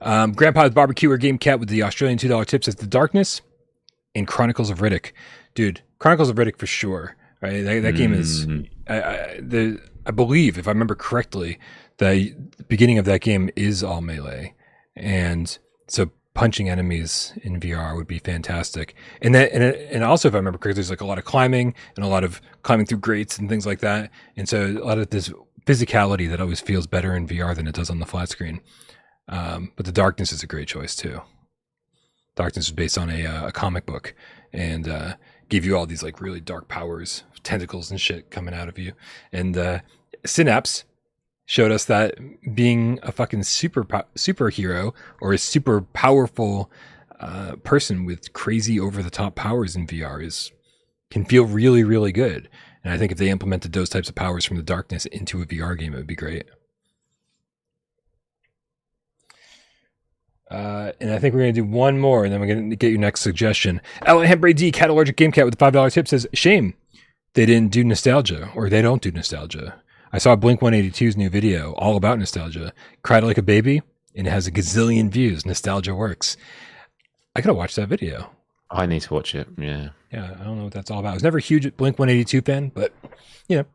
[0.01, 3.41] Um, Grandpa's barbecue or game cat with the Australian two dollar tip says the darkness
[4.13, 5.13] in Chronicles of Riddick,
[5.55, 5.81] dude.
[5.97, 7.15] Chronicles of Riddick for sure.
[7.41, 7.97] Right, that, that mm.
[7.97, 8.45] game is.
[8.45, 8.69] Mm.
[8.87, 11.57] I, I, the I believe, if I remember correctly,
[11.97, 12.35] the
[12.67, 14.53] beginning of that game is all melee,
[14.95, 15.57] and
[15.87, 18.93] so punching enemies in VR would be fantastic.
[19.21, 21.73] And that, and, and also, if I remember correctly, there's like a lot of climbing
[21.95, 24.11] and a lot of climbing through grates and things like that.
[24.35, 25.31] And so a lot of this
[25.65, 28.61] physicality that always feels better in VR than it does on the flat screen.
[29.27, 31.21] Um, but the darkness is a great choice too.
[32.35, 34.13] Darkness is based on a, uh, a comic book
[34.51, 35.13] and uh,
[35.49, 38.91] give you all these like really dark powers, tentacles and shit coming out of you.
[39.31, 39.79] And uh,
[40.25, 40.83] Synapse
[41.45, 42.15] showed us that
[42.55, 43.83] being a fucking super
[44.15, 46.71] superhero or a super powerful
[47.19, 50.51] uh, person with crazy over the top powers in VR is
[51.09, 52.49] can feel really really good.
[52.83, 55.45] And I think if they implemented those types of powers from the darkness into a
[55.45, 56.45] VR game, it would be great.
[60.51, 62.75] Uh, and I think we're going to do one more, and then we're going to
[62.75, 63.81] get your next suggestion.
[64.03, 66.75] Alan Hembre D, Cat Allergic Game Cat with the $5 tip says, Shame
[67.35, 69.81] they didn't do nostalgia, or they don't do nostalgia.
[70.13, 72.73] I saw Blink 182's new video all about nostalgia.
[73.03, 73.81] Cried like a baby,
[74.15, 75.45] and it has a gazillion views.
[75.45, 76.37] Nostalgia works.
[77.35, 78.31] I gotta watch that video.
[78.71, 79.47] I need to watch it.
[79.57, 79.89] Yeah.
[80.11, 81.11] Yeah, I don't know what that's all about.
[81.11, 82.93] I was never a huge Blink 182 fan, but
[83.49, 83.65] you know,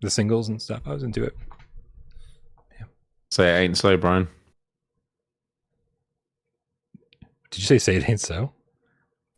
[0.00, 1.36] the singles and stuff, I was into it.
[2.78, 2.86] Yeah.
[3.30, 4.28] Say it ain't so, Brian.
[7.50, 8.52] Did you say say it ain't so?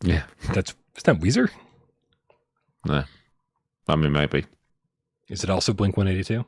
[0.03, 0.23] Yeah.
[0.53, 1.51] That's is that Weezer?
[2.87, 3.03] No.
[3.89, 4.45] I mean maybe.
[5.29, 6.45] Is it also Blink 182?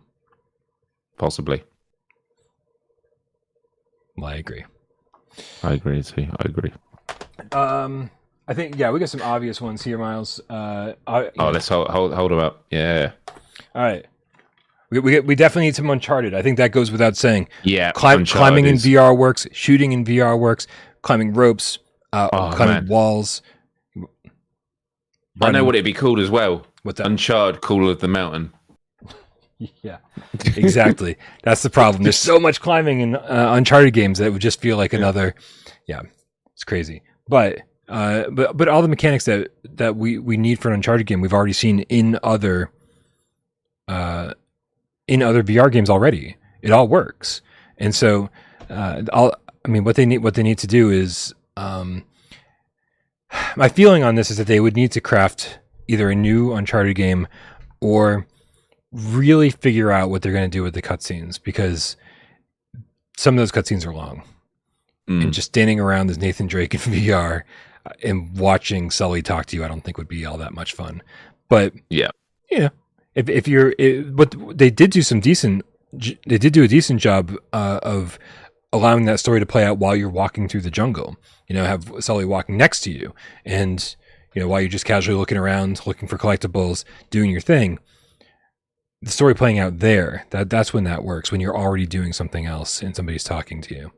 [1.19, 1.65] Possibly.
[4.17, 4.65] Well, I agree.
[5.63, 6.27] I agree too.
[6.39, 6.73] I agree.
[7.53, 8.11] Um
[8.49, 10.41] I think yeah, we got some obvious ones here, Miles.
[10.49, 12.65] Uh, I, oh, let's hold hold hold them up.
[12.71, 13.13] Yeah.
[13.75, 14.07] All right.
[14.91, 16.33] We, we, we definitely need some Uncharted.
[16.33, 17.49] I think that goes without saying.
[17.65, 17.91] Yeah.
[17.91, 19.47] Climb, climbing in VR works.
[19.51, 20.69] Shooting in VR works.
[21.03, 21.79] Climbing ropes.
[22.13, 22.87] Uh, oh, climbing man.
[22.87, 23.43] walls.
[25.41, 26.65] I know what it'd be called as well.
[26.85, 27.07] What's that?
[27.07, 28.53] Uncharted Call of the Mountain.
[29.83, 29.99] yeah,
[30.57, 31.17] exactly.
[31.43, 32.03] That's the problem.
[32.03, 35.35] There's so much climbing in uh, Uncharted games that it would just feel like another.
[35.87, 36.03] Yeah,
[36.53, 37.03] it's crazy.
[37.29, 41.07] But uh, but but all the mechanics that that we we need for an Uncharted
[41.07, 42.71] game, we've already seen in other
[43.89, 44.35] uh,
[45.09, 46.37] in other VR games already.
[46.61, 47.41] It all works,
[47.79, 48.29] and so
[48.69, 49.35] uh, all
[49.65, 52.05] I mean, what they need what they need to do is um,
[53.57, 56.97] my feeling on this is that they would need to craft either a new Uncharted
[56.97, 57.27] game
[57.81, 58.27] or
[58.93, 61.97] really figure out what they're going to do with the cutscenes because
[63.17, 64.23] some of those cutscenes are long.
[65.09, 65.25] Mm.
[65.25, 67.43] And just standing around as Nathan Drake in VR
[67.85, 70.73] uh, and watching Sully talk to you, I don't think would be all that much
[70.73, 71.03] fun.
[71.49, 72.11] But yeah,
[72.51, 72.71] you know,
[73.15, 77.01] if if you're, it, what they did do some decent, they did do a decent
[77.01, 78.19] job uh, of
[78.73, 81.17] allowing that story to play out while you're walking through the jungle.
[81.47, 83.15] You know, have Sully walking next to you,
[83.45, 83.95] and
[84.35, 87.79] you know while you're just casually looking around, looking for collectibles, doing your thing.
[89.07, 91.31] The story playing out there, that that's when that works.
[91.31, 93.93] When you're already doing something else and somebody's talking to you.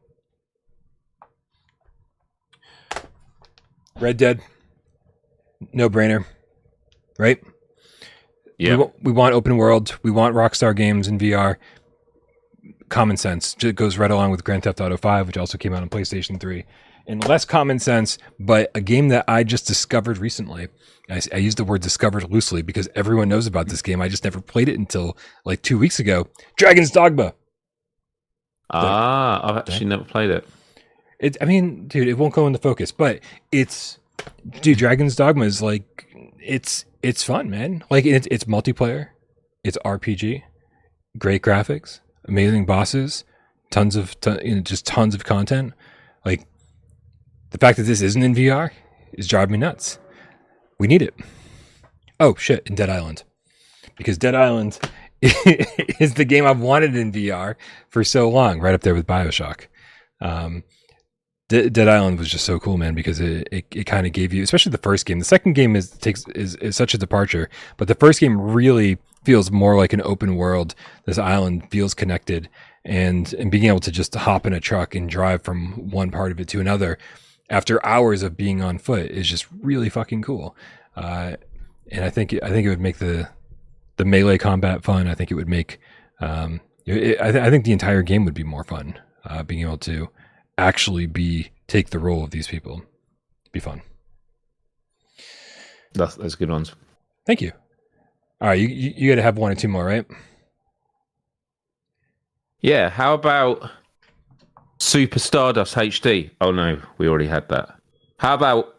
[3.99, 4.43] Red Dead,
[5.73, 6.27] no brainer,
[7.19, 7.43] right?
[8.59, 8.77] Yeah.
[8.77, 9.99] We, we, want open world.
[10.03, 11.57] We want Rockstar games in VR.
[12.91, 15.81] Common sense it goes right along with Grand Theft Auto 5, which also came out
[15.81, 16.67] on PlayStation 3.
[17.09, 20.69] And less common sense, but a game that I just discovered recently.
[21.09, 24.03] I, I use the word discovered loosely because everyone knows about this game.
[24.03, 25.17] I just never played it until
[25.47, 26.29] like two weeks ago.
[26.57, 27.33] Dragon's Dogma.
[28.71, 30.47] Ah, I've actually never played it.
[31.19, 33.21] It, I mean, dude, it won't go into focus, but
[33.51, 33.99] it's,
[34.61, 36.07] dude, Dragon's Dogma is like,
[36.39, 37.85] it's it's fun, man.
[37.91, 39.09] Like it's it's multiplayer,
[39.65, 40.43] it's RPG,
[41.17, 43.25] great graphics, amazing bosses,
[43.71, 45.75] tons of ton, you know, just tons of content.
[46.25, 46.47] Like
[47.51, 48.71] the fact that this isn't in VR
[49.13, 49.99] is driving me nuts.
[50.79, 51.15] We need it.
[52.21, 52.67] Oh shit!
[52.67, 53.23] In Dead Island,
[53.97, 54.79] because Dead Island
[55.23, 57.57] is the game I've wanted in VR
[57.89, 59.67] for so long, right up there with Bioshock.
[60.21, 60.65] Um,
[61.49, 64.33] De- Dead Island was just so cool, man, because it, it, it kind of gave
[64.33, 65.19] you, especially the first game.
[65.19, 68.99] The second game is takes is, is such a departure, but the first game really
[69.25, 70.75] feels more like an open world.
[71.07, 72.49] This island feels connected,
[72.85, 76.33] and and being able to just hop in a truck and drive from one part
[76.33, 76.99] of it to another
[77.51, 80.57] after hours of being on foot is just really fucking cool.
[80.97, 81.37] Uh,
[81.91, 83.29] and I think I think it would make the
[83.97, 85.09] the melee combat fun.
[85.09, 85.81] I think it would make
[86.21, 88.99] um, it, I, th- I think the entire game would be more fun.
[89.25, 90.09] Uh, being able to
[90.57, 92.83] actually be take the role of these people.
[93.53, 93.83] Be fun.
[95.93, 96.75] That's those good ones.
[97.27, 97.53] Thank you.
[98.41, 100.07] All right, you you, you got to have one or two more, right?
[102.61, 102.89] Yeah.
[102.89, 103.71] How about
[104.79, 106.31] Super Stardust HD?
[106.41, 107.77] Oh no, we already had that.
[108.19, 108.75] How about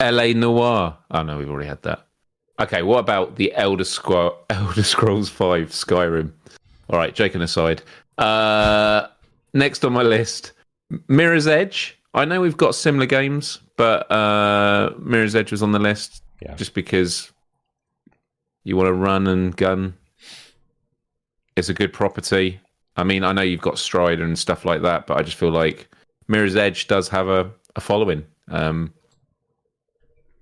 [0.00, 0.96] LA Noire?
[1.10, 2.06] Oh no, we've already had that.
[2.60, 6.32] Okay, what about the Elder Scroll Elder Scrolls Five Skyrim?
[6.88, 7.82] All right, joking aside.
[8.18, 9.06] Uh,
[9.54, 10.52] next on my list,
[11.08, 11.96] Mirror's Edge.
[12.12, 16.54] I know we've got similar games, but uh, Mirror's Edge was on the list Yeah.
[16.56, 17.30] just because
[18.64, 19.94] you want to run and gun.
[21.56, 22.60] It's a good property.
[23.00, 25.50] I mean, I know you've got Strider and stuff like that, but I just feel
[25.50, 25.88] like
[26.28, 28.26] Mirror's Edge does have a, a following.
[28.48, 28.92] Um,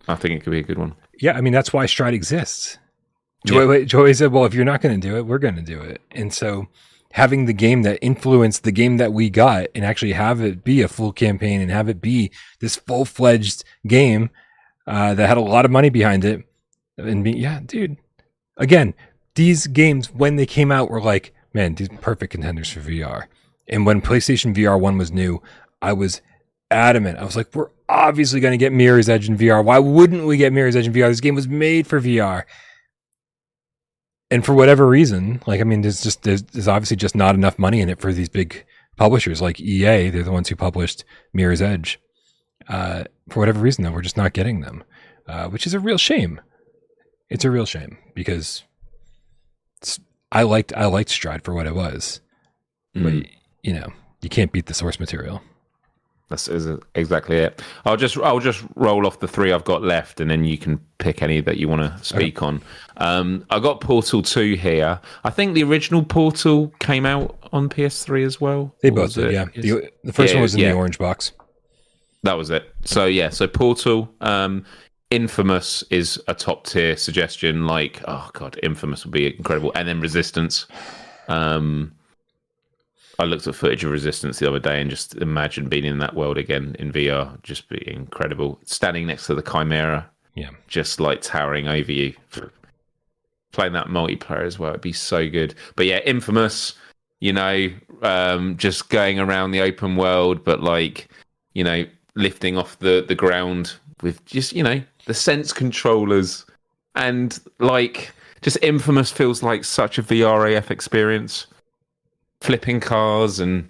[0.08, 0.94] I think it could be a good one.
[1.20, 2.78] Yeah, I mean that's why Stride exists.
[3.44, 3.52] Yeah.
[3.52, 5.80] Joy, Joy said, "Well, if you're not going to do it, we're going to do
[5.80, 6.66] it." And so,
[7.12, 10.82] having the game that influenced the game that we got, and actually have it be
[10.82, 14.30] a full campaign and have it be this full fledged game
[14.86, 16.42] uh, that had a lot of money behind it,
[16.96, 17.98] and be, yeah, dude.
[18.56, 18.94] Again,
[19.36, 23.24] these games when they came out were like, man, these perfect contenders for VR.
[23.66, 25.42] And when PlayStation VR one was new,
[25.82, 26.22] I was
[26.70, 27.18] adamant.
[27.18, 29.64] I was like, we're obviously going to get Mirror's Edge in VR.
[29.64, 31.08] Why wouldn't we get Mirror's Edge in VR?
[31.08, 32.44] This game was made for VR.
[34.30, 37.58] And for whatever reason, like, I mean, there's just, there's, there's obviously just not enough
[37.58, 38.64] money in it for these big
[38.96, 40.10] publishers like EA.
[40.10, 41.98] They're the ones who published Mirror's Edge.
[42.68, 44.84] Uh, for whatever reason, though, we're just not getting them,
[45.26, 46.40] uh, which is a real shame.
[47.28, 48.62] It's a real shame because
[50.32, 52.20] I liked, I liked Stride for what it was,
[52.96, 53.02] Mm.
[53.22, 53.30] but
[53.62, 53.92] you know,
[54.22, 55.42] you can't beat the source material.
[56.30, 57.62] That's is exactly it.
[57.86, 60.78] I'll just I'll just roll off the three I've got left, and then you can
[60.98, 62.60] pick any that you want to speak on.
[62.98, 65.00] Um, I got Portal Two here.
[65.24, 68.74] I think the original Portal came out on PS3 as well.
[68.82, 69.32] They both did, it?
[69.32, 69.46] yeah.
[69.54, 70.72] The, the first Yeah, one was in yeah.
[70.72, 71.32] the orange box.
[72.24, 72.74] That was it.
[72.84, 74.64] So yeah, so Portal, um,
[75.10, 77.66] Infamous is a top tier suggestion.
[77.66, 80.66] Like, oh god, Infamous would be incredible, and then Resistance.
[81.28, 81.92] Um,
[83.18, 86.14] I looked at footage of Resistance the other day and just imagine being in that
[86.14, 88.60] world again in VR, just be incredible.
[88.64, 90.50] Standing next to the Chimera, Yeah.
[90.68, 92.14] just like towering over you.
[93.52, 95.54] Playing that multiplayer as well, it'd be so good.
[95.74, 96.74] But yeah, Infamous,
[97.18, 97.70] you know,
[98.02, 101.08] um, just going around the open world, but like,
[101.54, 106.44] you know, lifting off the the ground with just you know the sense controllers
[106.94, 111.46] and like just Infamous feels like such a VRAF experience.
[112.40, 113.68] Flipping cars and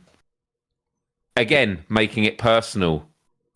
[1.37, 3.07] again making it personal.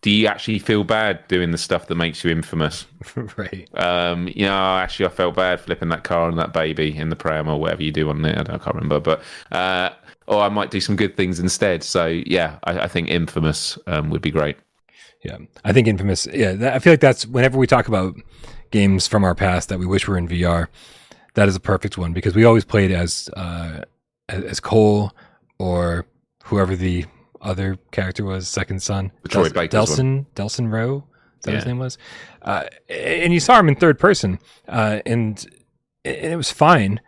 [0.01, 2.87] Do you actually feel bad doing the stuff that makes you infamous?
[3.37, 3.69] right.
[3.79, 7.15] Um, you know, actually, I felt bad flipping that car and that baby in the
[7.15, 8.37] pram or whatever you do on it.
[8.37, 9.23] I, don't, I can't remember, but
[9.53, 9.91] uh,
[10.27, 11.85] or I might do some good things instead.
[11.85, 14.57] So yeah, I, I think infamous um, would be great.
[15.23, 15.39] Yeah.
[15.65, 18.17] I think Infamous, yeah, that, I feel like that's whenever we talk about
[18.71, 20.67] games from our past that we wish were in VR,
[21.35, 23.83] that is a perfect one because we always played as, uh,
[24.29, 25.13] as, as Cole
[25.59, 26.07] or
[26.45, 27.05] whoever the
[27.41, 29.13] other character was, second son.
[29.29, 31.05] Troy Del- Baker's Delsin, Delsin Rowe.
[31.39, 31.99] Is that what his name was?
[32.43, 34.39] Uh, and you saw him in third person,
[34.69, 35.45] uh, and,
[36.05, 37.01] and it was fine,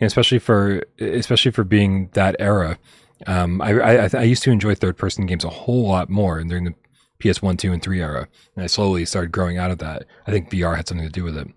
[0.00, 2.78] you especially for especially for being that era.
[3.26, 6.48] Um, I, I I used to enjoy third person games a whole lot more and
[6.48, 6.74] during the
[7.20, 8.28] PS1, 2, and 3 era.
[8.56, 10.04] And I slowly started growing out of that.
[10.26, 11.48] I think VR had something to do with it.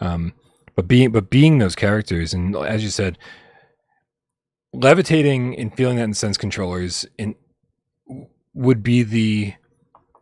[0.00, 0.34] Um,
[0.74, 3.18] but being but being those characters, and as you said,
[4.72, 7.34] levitating and feeling that in sense controllers in
[8.52, 9.54] would be the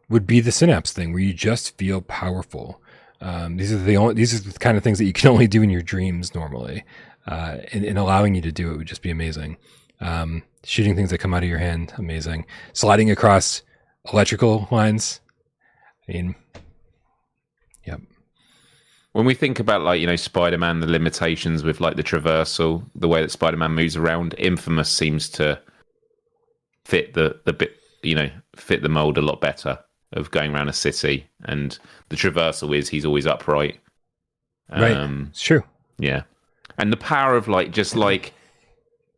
[0.08, 2.80] would be the synapse thing where you just feel powerful.
[3.20, 5.48] Um, these are the only these are the kind of things that you can only
[5.48, 6.84] do in your dreams normally,
[7.26, 9.56] uh, and, and allowing you to do it would just be amazing.
[10.00, 12.46] Um, shooting things that come out of your hand, amazing.
[12.72, 13.62] Sliding across
[14.12, 15.20] electrical lines.
[16.08, 16.34] I mean,
[17.86, 18.00] yep.
[19.12, 23.08] When we think about like you know Spider-Man, the limitations with like the traversal, the
[23.08, 25.60] way that Spider-Man moves around, Infamous seems to
[26.84, 29.78] fit the the bit you know fit the mold a lot better
[30.12, 31.78] of going around a city, and
[32.08, 33.80] the traversal is he's always upright.
[34.70, 34.96] Right.
[34.96, 35.62] Um, It's true.
[35.98, 36.22] Yeah,
[36.78, 38.32] and the power of like just like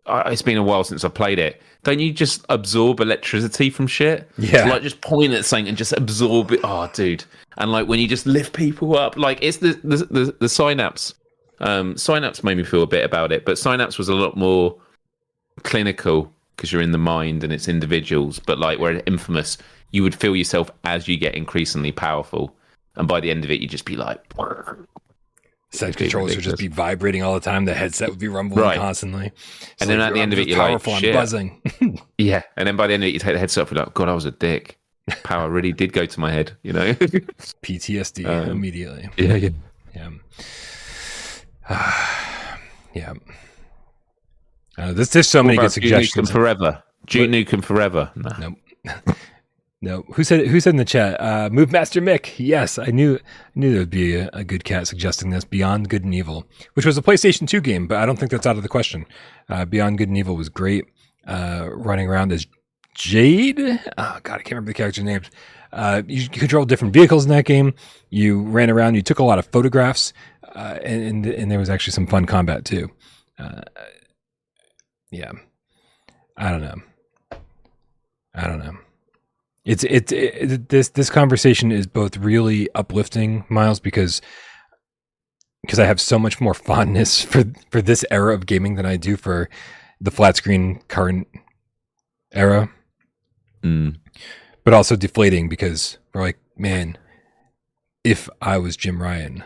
[0.09, 1.61] it's been a while since I played it.
[1.83, 4.29] Don't you just absorb electricity from shit?
[4.39, 4.65] Yeah.
[4.65, 6.61] So, like just point at something and just absorb it.
[6.65, 7.25] Oh, dude!
[7.59, 11.15] And like when you just lift people up, like it's the the the, the synapse.
[11.61, 14.77] Um, synapse made me feel a bit about it, but synapse was a lot more
[15.63, 18.39] clinical because you're in the mind and it's individuals.
[18.39, 19.57] But like where it's infamous,
[19.93, 22.55] you would feel yourself as you get increasingly powerful,
[22.97, 24.21] and by the end of it, you'd just be like.
[25.73, 27.65] It'd controllers would just be vibrating all the time.
[27.65, 28.79] The headset would be rumbling Right.
[28.79, 29.27] constantly.
[29.27, 30.95] It's And then at the end of it, you're like, powerful.
[30.95, 31.61] I'm "Shit." buzzing.
[32.19, 33.85] Yeah, and then by the end of it, you take the headset off and you're
[33.87, 34.79] like, God, I was a dick.
[35.23, 36.93] Power really did go to my head, you know?
[37.63, 39.09] PTSD Um, immediately.
[39.19, 39.51] yeah, yeah.
[39.95, 40.11] Yeah.
[42.95, 43.13] yeah.
[44.79, 46.31] Uh, there's, there's so many good Duke Nukem suggestions.
[46.31, 46.83] forever.
[47.07, 48.11] Duke Nukem forever.
[48.17, 48.31] No.
[48.85, 49.17] Nope.
[49.83, 50.05] no.
[50.15, 51.21] Who said who said in the chat?
[51.21, 52.35] Uh, Move Master Mick.
[52.39, 53.19] Yes, I knew
[53.55, 55.45] knew there would be a, a good cat suggesting this.
[55.45, 58.47] Beyond Good and Evil, which was a PlayStation 2 game, but I don't think that's
[58.47, 59.07] out of the question.
[59.49, 60.87] Uh, Beyond Good and Evil was great.
[61.27, 62.47] Uh, running around as
[62.95, 63.59] Jade.
[63.59, 65.31] Oh god, I can't remember the character names.
[65.73, 67.75] Uh, you controlled different vehicles in that game.
[68.09, 68.95] You ran around.
[68.95, 70.13] You took a lot of photographs,
[70.55, 72.91] uh, and, and and there was actually some fun combat too.
[73.39, 73.61] Uh,
[75.11, 75.33] yeah,
[76.37, 77.39] I don't know.
[78.35, 78.77] I don't know.
[79.67, 84.23] It's it's it, this this conversation is both really uplifting, Miles, because
[85.63, 88.97] because I have so much more fondness for for this era of gaming than I
[88.97, 89.51] do for
[90.01, 91.27] the flat screen current
[92.33, 92.71] era,
[93.63, 93.97] Mm.
[94.63, 96.97] but also deflating because we're like, man,
[98.05, 99.43] if I was Jim Ryan,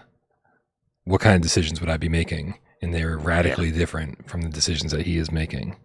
[1.04, 2.58] what kind of decisions would I be making?
[2.82, 5.76] And they're radically different from the decisions that he is making.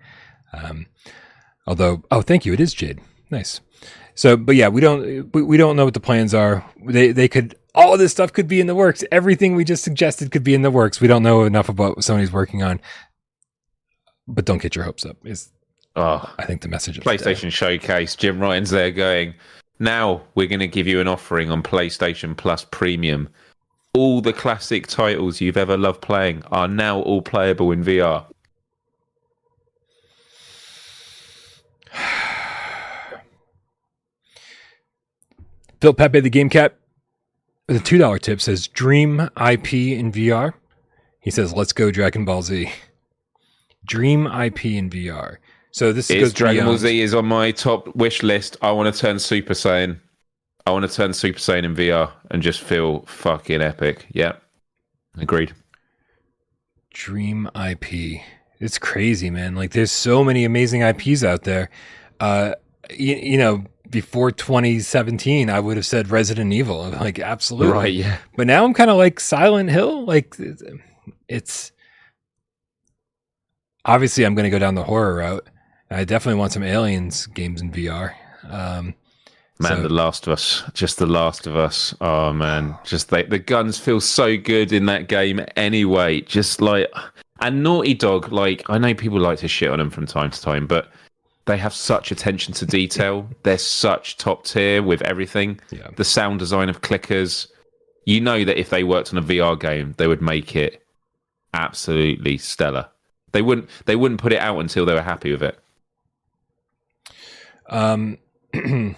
[0.51, 0.87] Um,
[1.67, 2.99] although, oh, thank you, it is Jade.
[3.29, 3.61] Nice.
[4.15, 6.65] So, but yeah, we don't we, we don't know what the plans are.
[6.83, 9.03] They they could all of this stuff could be in the works.
[9.11, 11.01] Everything we just suggested could be in the works.
[11.01, 12.79] We don't know enough about what Sony's working on.
[14.27, 15.17] But don't get your hopes up.
[15.25, 15.51] Is
[15.95, 17.09] Oh, I think the message of the.
[17.09, 18.15] PlayStation Showcase.
[18.15, 19.33] Jim Ryan's there going,
[19.79, 23.29] now we're going to give you an offering on PlayStation Plus Premium.
[23.93, 28.25] All the classic titles you've ever loved playing are now all playable in VR.
[35.85, 36.79] Phil Pepe, the Game Cat,
[37.67, 40.55] with a two dollar tip says Dream IP in VR.
[41.19, 42.71] He says, "Let's go Dragon Ball Z."
[43.85, 45.37] Dream IP in VR.
[45.69, 48.57] So this Is Dragon Ball Z is on my top wish list.
[48.63, 49.99] I want to turn Super Saiyan.
[50.65, 54.07] I want to turn Super Saiyan in VR and just feel fucking epic.
[54.11, 54.37] Yeah,
[55.19, 55.53] agreed.
[56.89, 58.21] Dream IP.
[58.59, 59.53] It's crazy, man.
[59.53, 61.69] Like there's so many amazing IPs out there.
[62.19, 62.55] Uh,
[62.89, 63.65] you, you know,
[63.95, 66.91] before 2017, I would have said Resident Evil.
[66.99, 67.71] Like absolutely.
[67.71, 67.93] Right?
[67.93, 68.17] Yeah.
[68.35, 70.03] But now I'm kind of like Silent Hill.
[70.05, 70.35] Like
[71.29, 71.71] it's
[73.85, 75.47] obviously I'm going to go down the horror route.
[75.89, 78.13] I definitely want some aliens games in VR.
[78.49, 78.93] Um,
[79.61, 81.95] Man, So- The Last of Us, just The Last of Us.
[82.01, 86.19] Oh man, just they, the guns feel so good in that game anyway.
[86.19, 86.89] Just like
[87.39, 90.41] and Naughty Dog, like I know people like to shit on them from time to
[90.41, 90.91] time, but
[91.45, 93.29] they have such attention to detail.
[93.43, 95.59] They're such top tier with everything.
[95.71, 95.89] Yeah.
[95.95, 97.47] The sound design of clickers.
[98.05, 100.85] You know that if they worked on a VR game, they would make it
[101.53, 102.89] absolutely stellar.
[103.31, 103.69] They wouldn't.
[103.85, 105.59] They wouldn't put it out until they were happy with it.
[107.69, 108.17] Um,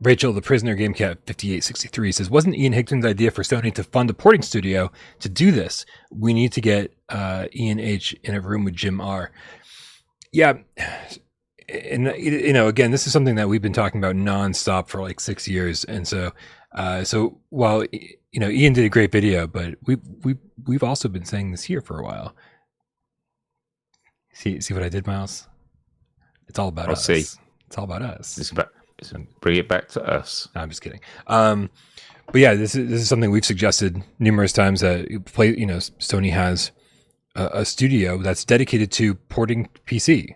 [0.00, 4.10] Rachel, the prisoner game cat 5863 says, wasn't Ian Higton's idea for Sony to fund
[4.10, 5.86] a porting studio to do this?
[6.10, 9.30] We need to get uh, Ian H in a room with Jim R.
[10.30, 10.58] Yeah.
[11.68, 15.20] And, you know, again, this is something that we've been talking about nonstop for like
[15.20, 15.84] six years.
[15.84, 16.32] And so,
[16.72, 20.36] uh, so while, you know, Ian did a great video, but we, we,
[20.66, 22.34] we've also been saying this here for a while.
[24.32, 25.48] See, see what I did, Miles?
[26.48, 27.04] It's all about I us.
[27.04, 27.24] see.
[27.66, 28.36] It's all about us.
[28.38, 30.48] It's about it's bring it back to us.
[30.54, 31.00] No, I'm just kidding.
[31.26, 31.70] Um,
[32.26, 35.56] but yeah, this is this is something we've suggested numerous times that you play.
[35.56, 36.72] You know, Sony has
[37.34, 40.34] a, a studio that's dedicated to porting PC.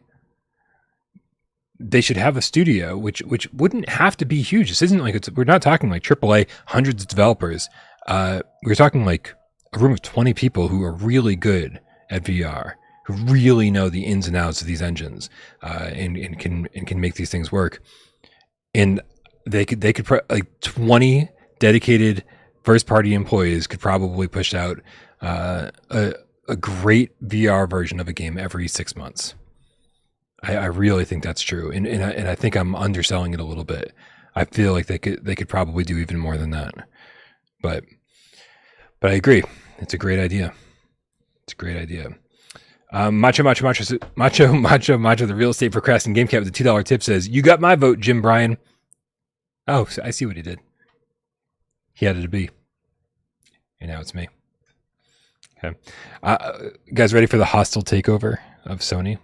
[1.81, 4.69] They should have a studio which which wouldn't have to be huge.
[4.69, 7.69] This isn't like it's we're not talking like AAA hundreds of developers.
[8.07, 9.35] Uh, we're talking like
[9.73, 11.81] a room of twenty people who are really good
[12.11, 12.75] at VR,
[13.07, 15.31] who really know the ins and outs of these engines,
[15.63, 17.81] uh, and and can and can make these things work.
[18.75, 19.01] And
[19.47, 21.29] they could they could like twenty
[21.61, 22.25] dedicated
[22.65, 24.81] first party employees could probably push out
[25.23, 26.15] uh, a
[26.49, 29.35] a great VR version of a game every six months.
[30.43, 33.41] I, I really think that's true, and and I, and I think I'm underselling it
[33.41, 33.93] a little bit.
[34.35, 36.75] I feel like they could they could probably do even more than that,
[37.61, 37.85] but
[39.01, 39.43] but I agree.
[39.79, 40.53] It's a great idea.
[41.45, 42.11] It's a great idea.
[42.93, 45.27] Um, macho, macho, macho, macho, macho, macho.
[45.27, 48.01] The real estate procrastinating game cat with two dollar tip says, "You got my vote,
[48.01, 48.59] Jim Bryan."
[49.67, 50.61] Oh, I see what he did.
[51.93, 52.49] He added a B,
[53.81, 54.29] and now it's me.
[55.63, 55.77] Okay,
[56.23, 56.53] uh,
[56.95, 59.19] guys, ready for the hostile takeover of Sony?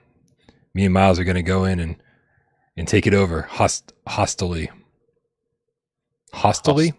[0.75, 1.97] Me and Miles are going to go in and
[2.77, 4.69] and take it over host hostily.
[6.33, 6.93] Hostily.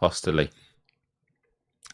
[0.00, 0.50] Hostily.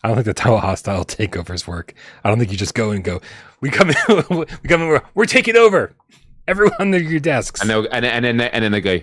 [0.05, 1.95] I don't think that's how hostile takeovers work.
[2.25, 3.21] I don't think you just go and go,
[3.61, 3.97] we come in,
[4.31, 5.95] we come in, we're, we're taking over.
[6.49, 7.61] Everyone at your desks.
[7.61, 8.99] And they'll and and then they, and then they go,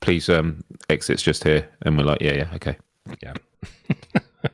[0.00, 2.76] please um exits just here, and we're like, yeah, yeah, okay,
[3.22, 3.32] yeah.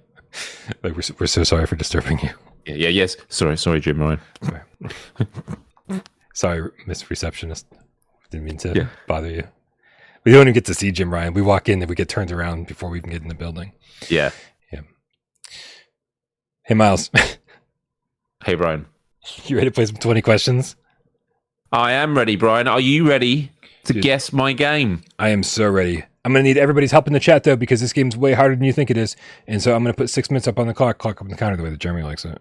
[0.85, 2.31] like we're, so- we're so sorry for disturbing you.
[2.67, 3.17] yeah, yeah, yes.
[3.29, 4.21] Sorry, sorry, Jim Ryan.
[4.45, 4.61] Sorry,
[6.87, 7.67] Miss Receptionist.
[8.31, 8.87] Didn't mean to Yeah.
[9.07, 9.45] bother you.
[10.25, 11.33] We don't even get to see Jim Ryan.
[11.35, 13.73] We walk in and we get turned around before we even get in the building.
[14.09, 14.31] Yeah.
[14.73, 14.81] Yeah.
[16.65, 17.11] Hey, Miles,
[18.45, 18.87] Hey, Brian.
[19.47, 20.77] you ready to play some 20 questions?
[21.73, 22.69] I am ready, Brian.
[22.69, 23.51] Are you ready
[23.85, 24.03] to Dude.
[24.03, 25.03] guess my game?
[25.19, 26.05] I am so ready.
[26.25, 28.55] I'm going to need everybody's help in the chat, though, because this game's way harder
[28.55, 29.17] than you think it is.
[29.47, 31.29] And so I'm going to put six minutes up on the clock, clock up on
[31.29, 32.39] the counter, the way that Jeremy likes it.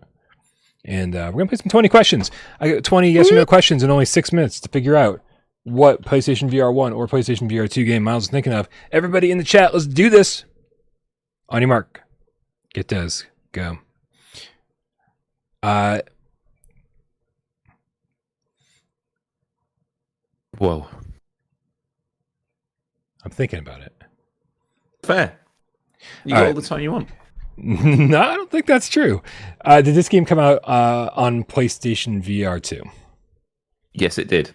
[0.86, 2.32] And uh, we're going to play some 20 questions.
[2.60, 5.22] I got 20 yes or no questions in only six minutes to figure out
[5.64, 8.70] what PlayStation VR 1 or PlayStation VR 2 game Miles is thinking of.
[8.92, 10.46] Everybody in the chat, let's do this.
[11.50, 12.02] On your mark.
[12.74, 13.80] Get those, Go.
[15.64, 16.00] Uh,
[20.58, 20.88] Whoa.
[23.24, 23.94] I'm thinking about it.
[25.04, 25.40] Fair.
[26.24, 26.56] You All got right.
[26.56, 27.10] all the time you want.
[27.64, 29.22] no, I don't think that's true.
[29.66, 32.82] Uh, did this game come out uh, on PlayStation VR 2?
[33.94, 34.52] Yes, it did.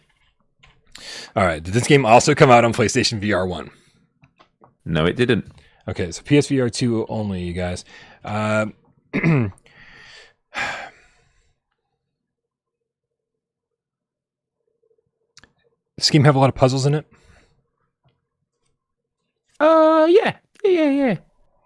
[1.36, 1.62] All right.
[1.62, 3.70] Did this game also come out on PlayStation VR 1?
[4.86, 5.52] No, it didn't.
[5.86, 7.84] Okay, so PSVR 2 only, you guys.
[8.24, 8.66] Uh,
[15.96, 17.06] this game have a lot of puzzles in it?
[19.60, 20.90] Uh, yeah, yeah, yeah,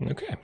[0.01, 0.11] yeah.
[0.11, 0.35] Okay.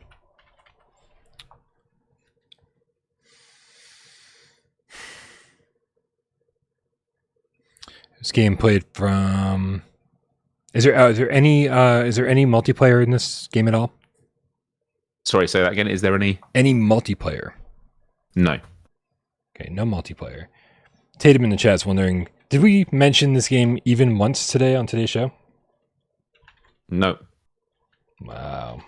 [8.24, 9.82] This game played from.
[10.72, 13.74] Is there uh, is there any uh, is there any multiplayer in this game at
[13.74, 13.92] all?
[15.26, 15.88] Sorry, say that again.
[15.88, 16.40] Is there any?
[16.54, 17.52] Any multiplayer?
[18.34, 18.60] No.
[19.54, 20.46] Okay, no multiplayer.
[21.18, 25.10] Tatum in the chat's wondering, did we mention this game even once today on today's
[25.10, 25.30] show?
[26.88, 27.18] No.
[28.22, 28.80] Wow.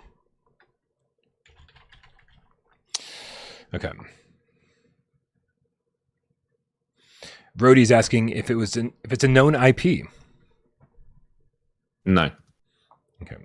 [3.71, 3.91] Okay.
[7.57, 10.07] Brody's asking if it was an, if it's a known IP.
[12.05, 12.29] No.
[13.23, 13.35] Okay.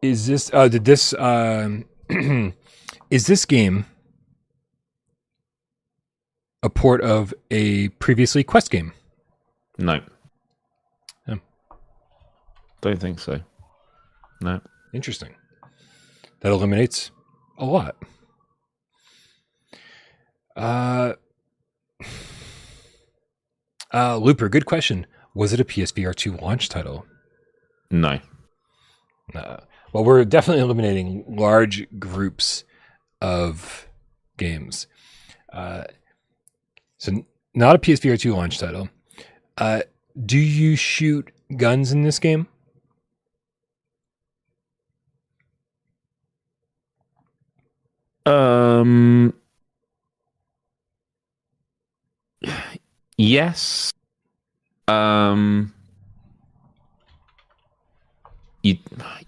[0.00, 1.84] Is this uh did this um
[3.10, 3.84] is this game
[6.62, 8.92] a port of a previously Quest game?
[9.76, 10.00] No.
[11.28, 11.38] Oh.
[12.80, 13.40] Don't think so.
[14.40, 14.60] No.
[14.94, 15.34] Interesting.
[16.40, 17.10] That eliminates
[17.58, 17.96] a lot.
[20.56, 21.14] Uh,
[23.92, 25.06] uh, Looper, good question.
[25.34, 27.06] Was it a PSVR 2 launch title?
[27.90, 28.20] No.
[29.34, 29.58] Uh,
[29.92, 32.64] well, we're definitely eliminating large groups
[33.20, 33.86] of
[34.36, 34.86] games.
[35.52, 35.84] Uh,
[36.98, 38.88] so, n- not a PSVR 2 launch title.
[39.58, 39.82] Uh,
[40.24, 42.46] do you shoot guns in this game?
[48.26, 49.34] Um.
[53.20, 53.92] Yes.
[54.88, 55.74] Um.
[58.62, 58.78] You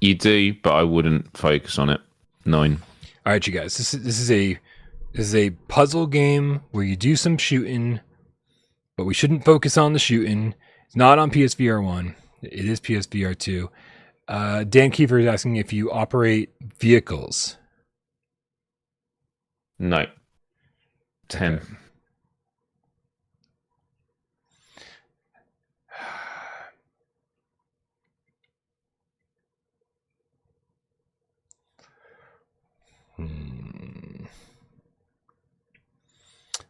[0.00, 2.00] you do, but I wouldn't focus on it.
[2.46, 2.80] Nine.
[3.26, 3.76] All right, you guys.
[3.76, 4.58] This is this is a
[5.12, 8.00] this is a puzzle game where you do some shooting,
[8.96, 10.54] but we shouldn't focus on the shooting.
[10.86, 12.16] It's not on PSVR one.
[12.40, 13.70] It is PSVR two.
[14.26, 16.48] Uh, Dan Kiefer is asking if you operate
[16.78, 17.58] vehicles.
[19.78, 20.06] No.
[21.28, 21.56] Ten.
[21.56, 21.64] Okay.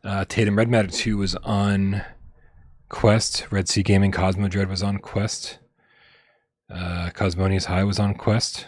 [0.05, 2.03] Uh, Tatum Red Matter 2 was on
[2.89, 3.47] Quest.
[3.51, 5.59] Red Sea Gaming Cosmodread was on Quest.
[6.69, 8.67] Uh, Cosmonious High was on Quest.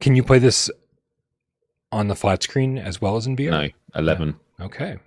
[0.00, 0.70] Can you play this
[1.90, 3.50] on the flat screen as well as in VR?
[3.50, 4.34] No, eleven.
[4.60, 4.98] Okay.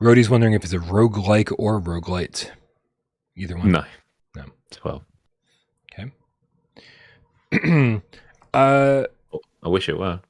[0.00, 2.50] Rhodey's wondering if it's a roguelike or roguelite.
[3.36, 3.70] Either one.
[3.72, 3.84] No,
[4.36, 4.44] No.
[4.70, 5.02] twelve.
[8.54, 9.04] uh,
[9.64, 10.20] I wish it were.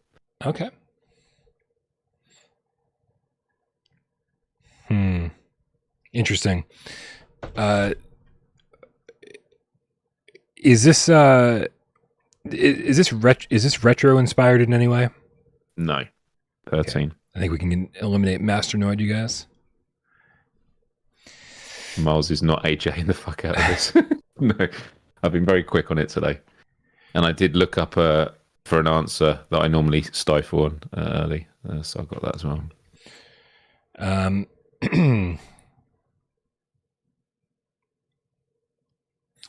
[0.47, 0.71] okay.
[4.89, 5.27] Hmm.
[6.15, 6.65] Interesting.
[7.55, 7.93] Uh,
[10.57, 11.67] is this uh,
[12.47, 15.11] is this ret- is this retro inspired in any way?
[15.77, 16.05] No,
[16.71, 17.13] thirteen.
[17.35, 19.47] I think we can eliminate Masternoid, you guys.
[22.03, 23.93] Miles is not AJing the fuck out of this.
[24.41, 24.69] no,
[25.23, 26.41] I've been very quick on it today,
[27.15, 28.29] and I did look up uh,
[28.65, 32.37] for an answer that I normally stifle on uh, early, uh, so I got that
[32.37, 32.63] as well.
[33.99, 34.47] Um,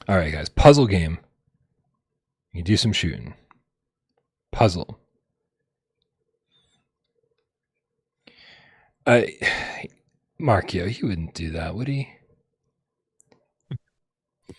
[0.07, 0.49] all right, guys.
[0.49, 1.19] Puzzle game.
[2.51, 3.33] You do some shooting.
[4.51, 4.99] Puzzle.
[9.05, 9.21] Uh,
[10.41, 12.09] Markio, he wouldn't do that, would he?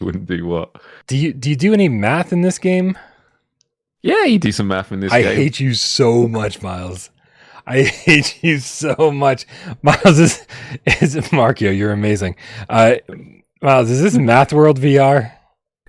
[0.06, 0.70] Wouldn't do what?
[1.06, 2.98] Do you do you do any math in this game?
[4.02, 5.36] Yeah, you do some math in this I game.
[5.36, 7.10] hate you so much, Miles.
[7.66, 9.46] I hate you so much.
[9.82, 10.46] Miles is
[11.00, 12.36] is Markio, you're amazing.
[12.68, 12.96] Uh
[13.60, 15.32] Miles, is this Math World VR?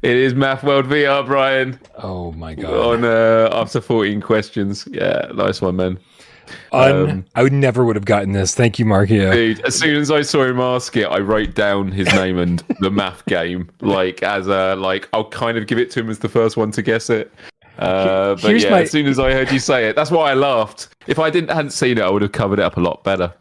[0.03, 1.79] It is Math World VR, Brian.
[1.97, 2.73] Oh my god.
[2.73, 4.85] On uh, after 14 questions.
[4.91, 5.97] Yeah, nice one, man.
[6.71, 8.53] Un- um, I would never would have gotten this.
[8.55, 9.31] Thank you, Markio.
[9.31, 12.59] Dude, as soon as I saw him ask it, I wrote down his name and
[12.79, 16.19] the math game, like as a like I'll kind of give it to him as
[16.19, 17.31] the first one to guess it.
[17.79, 20.31] Uh, but Here's yeah, my- as soon as I heard you say it, that's why
[20.31, 20.89] I laughed.
[21.07, 23.33] If I didn't hadn't seen it, I would have covered it up a lot better.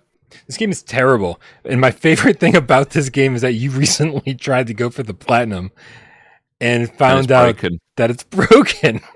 [0.47, 1.41] This game is terrible.
[1.67, 5.03] And my favorite thing about this game is that you recently tried to go for
[5.03, 5.71] the platinum
[6.61, 7.79] and And found it's out broken.
[7.97, 9.01] that it's broken.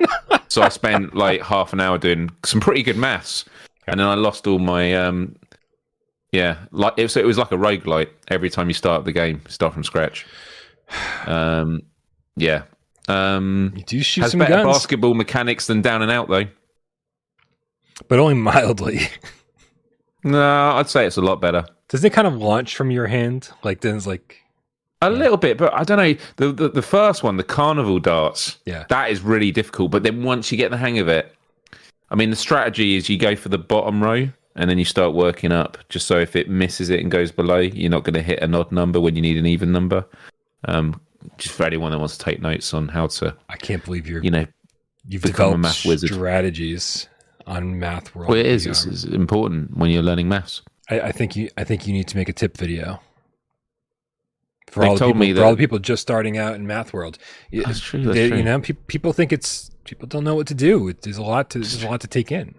[0.48, 3.44] So I spent like half an hour doing some pretty good maths,
[3.86, 5.36] and then I lost all my um,
[6.32, 8.08] yeah, like it was, it was like a roguelite.
[8.28, 10.26] Every time you start the game, start from scratch.
[11.26, 11.82] Um,
[12.36, 12.62] yeah.
[13.08, 16.44] Um, you do shoot has some better guns, basketball mechanics than Down and Out though.
[18.08, 19.00] but only mildly.
[20.24, 21.64] No, I'd say it's a lot better.
[21.88, 23.50] Does it kind of launch from your hand?
[23.62, 24.42] Like then it's like
[25.02, 26.14] A little bit, but I don't know.
[26.36, 28.84] The, the the first one, the carnival darts, Yeah.
[28.88, 29.92] that is really difficult.
[29.92, 31.32] But then once you get the hang of it,
[32.10, 35.14] I mean, the strategy is you go for the bottom row and then you start
[35.14, 35.78] working up.
[35.88, 38.54] Just so if it misses it and goes below, you're not going to hit an
[38.54, 40.04] odd number when you need an even number.
[40.64, 41.00] Um,
[41.38, 44.22] just for anyone that wants to take notes on how to, I can't believe you're
[44.22, 44.46] you know,
[45.08, 46.10] you've become a developed math wizard.
[46.10, 47.08] strategies
[47.46, 48.30] on Math World.
[48.30, 48.66] well, it is.
[48.66, 50.62] It's, it's important when you're learning maths.
[50.90, 53.00] I, I think you I think you need to make a tip video.
[54.68, 56.66] For They've all the told people, me for all the people just starting out in
[56.66, 57.18] Math World,
[57.50, 58.02] You- That's true.
[58.02, 58.38] That's they- true.
[58.38, 60.88] you know, pe- people think it's people don't know what to do.
[60.88, 62.54] It, there's a lot to there's a lot to take in.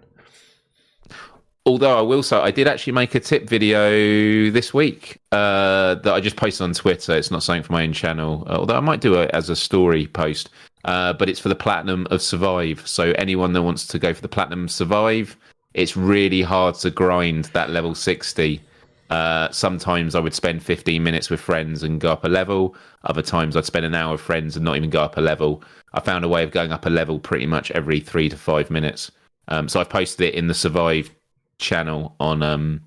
[1.66, 6.14] Although I will say, I did actually make a tip video this week uh, that
[6.14, 7.14] I just posted on Twitter.
[7.14, 9.56] It's not something for my own channel, uh, although I might do it as a
[9.56, 10.48] story post.
[10.86, 12.86] Uh, but it's for the platinum of Survive.
[12.88, 15.36] So anyone that wants to go for the platinum Survive,
[15.74, 18.62] it's really hard to grind that level 60.
[19.10, 22.76] Uh, sometimes I would spend 15 minutes with friends and go up a level.
[23.04, 25.62] Other times I'd spend an hour with friends and not even go up a level.
[25.94, 28.70] I found a way of going up a level pretty much every three to five
[28.70, 29.10] minutes.
[29.48, 31.10] Um, so I've posted it in the Survive
[31.58, 32.82] channel on um,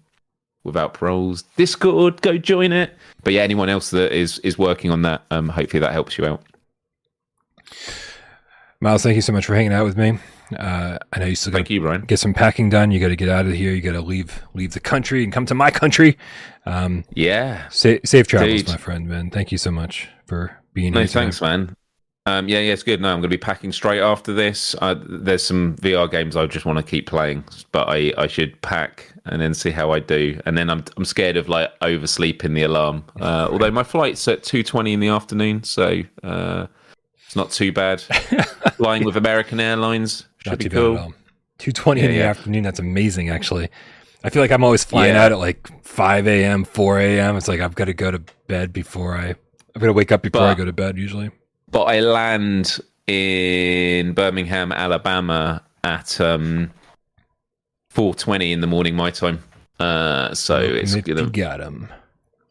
[0.64, 2.22] Without Paroles Discord.
[2.22, 2.96] Go join it.
[3.24, 6.26] But yeah, anyone else that is is working on that, um, hopefully that helps you
[6.26, 6.44] out.
[8.80, 10.20] Miles, thank you so much for hanging out with me.
[10.56, 12.92] Uh, I know you still got to get some packing done.
[12.92, 13.72] You got to get out of here.
[13.74, 16.18] You got to leave leave the country and come to my country.
[16.66, 17.68] Um, Yeah.
[17.70, 18.68] sa- safe travels, Indeed.
[18.70, 19.30] my friend, man.
[19.30, 21.08] Thank you so much for being No, here.
[21.08, 21.20] today.
[21.22, 21.76] thanks, man.
[22.28, 23.02] Um, yeah, yeah, it's good.
[23.02, 24.76] No, I'm going to be packing straight after this.
[24.80, 28.62] Uh, there's some VR games I just want to keep playing, but I, I should
[28.62, 30.40] pack and then see how I do.
[30.46, 33.06] And then I'm I'm scared of like oversleeping the alarm.
[33.20, 36.68] Uh, although my flight's at 2:20 in the afternoon, so uh,
[37.32, 38.02] it's not too bad.
[38.76, 40.96] Flying with American Airlines should be cool.
[40.96, 41.14] bad at all.
[41.60, 42.24] Two twenty in the yeah.
[42.30, 42.62] afternoon.
[42.62, 43.70] That's amazing, actually.
[44.22, 45.24] I feel like I'm always flying Yeah.
[45.24, 47.38] out at like five a.m., four a.m.
[47.38, 49.30] It's like I've got to go to bed before I.
[49.74, 50.98] I've got to wake up before I go to bed.
[50.98, 51.32] Usually,
[51.70, 56.70] but I land in Birmingham, Alabama at um,
[57.96, 59.42] 4:20 in the morning my time.
[59.80, 61.88] Uh, so it's If gonna you got 'em.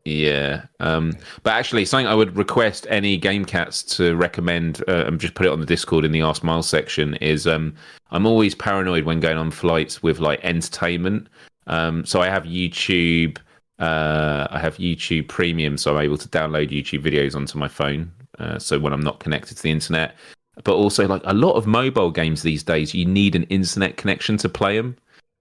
[0.05, 1.13] Yeah, um,
[1.43, 5.45] but actually, something I would request any game cats to recommend uh, and just put
[5.45, 7.75] it on the Discord in the Ask Miles section is um,
[8.11, 11.29] I'm always paranoid when going on flights with like entertainment.
[11.67, 13.39] Um, so I have YouTube,
[13.79, 18.11] uh, I have YouTube Premium, so I'm able to download YouTube videos onto my phone.
[18.39, 20.17] Uh, so when I'm not connected to the internet,
[20.65, 24.39] but also like a lot of mobile games these days, you need an internet connection
[24.39, 24.97] to play them,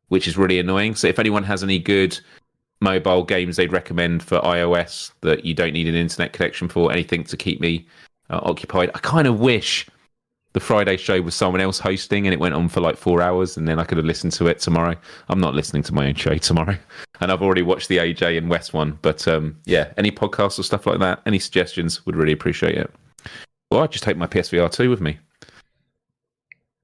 [0.09, 0.95] which is really annoying.
[0.95, 2.19] So if anyone has any good
[2.81, 7.23] mobile games they'd recommend for iOS that you don't need an internet connection for, anything
[7.25, 7.87] to keep me
[8.29, 8.91] uh, occupied.
[8.93, 9.87] I kind of wish
[10.53, 13.57] the Friday show was someone else hosting and it went on for like four hours
[13.57, 14.95] and then I could have listened to it tomorrow.
[15.27, 16.77] I'm not listening to my own show tomorrow.
[17.21, 18.97] And I've already watched the AJ and West one.
[19.01, 22.91] But um, yeah, any podcasts or stuff like that, any suggestions, would really appreciate it.
[23.69, 25.19] Well, I'd just take my PSVR 2 with me.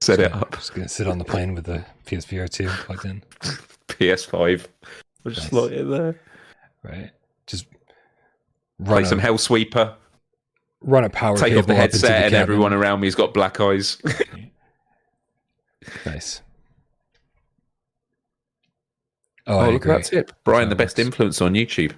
[0.02, 0.52] Set it up.
[0.52, 3.22] Just gonna sit on the plane with the PSVR two plugged in.
[3.88, 4.66] PS5.
[5.26, 5.50] I'll just Nice.
[5.50, 6.20] slot it there.
[6.82, 7.10] Right.
[7.46, 7.66] Just
[8.84, 9.94] Play run some a, Hellsweeper.
[10.82, 12.40] run a power Take cable off the up into headset and cabin.
[12.40, 13.98] everyone around me's got black eyes.
[16.04, 16.42] Nice.
[19.46, 20.32] Oh, Oh, look at that tip.
[20.42, 21.06] Brian, That the best works.
[21.06, 21.92] influence on YouTube.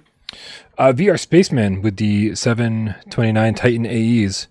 [0.77, 4.47] Uh, VR Spaceman with the 729 Titan AEs.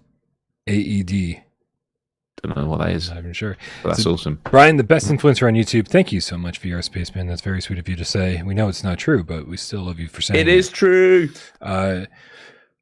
[0.67, 1.43] AED.
[2.44, 3.56] I don't know what that is, Not even sure.
[3.82, 4.40] but that's So- awesome.
[4.51, 5.89] Brian, the best influencer on YouTube.
[5.89, 7.27] Thank you so much, for VR Spaceman.
[7.27, 8.43] That's very sweet of you to say.
[8.43, 11.31] We know it's not true, but we still love you for saying It is true.
[11.60, 12.06] Uh,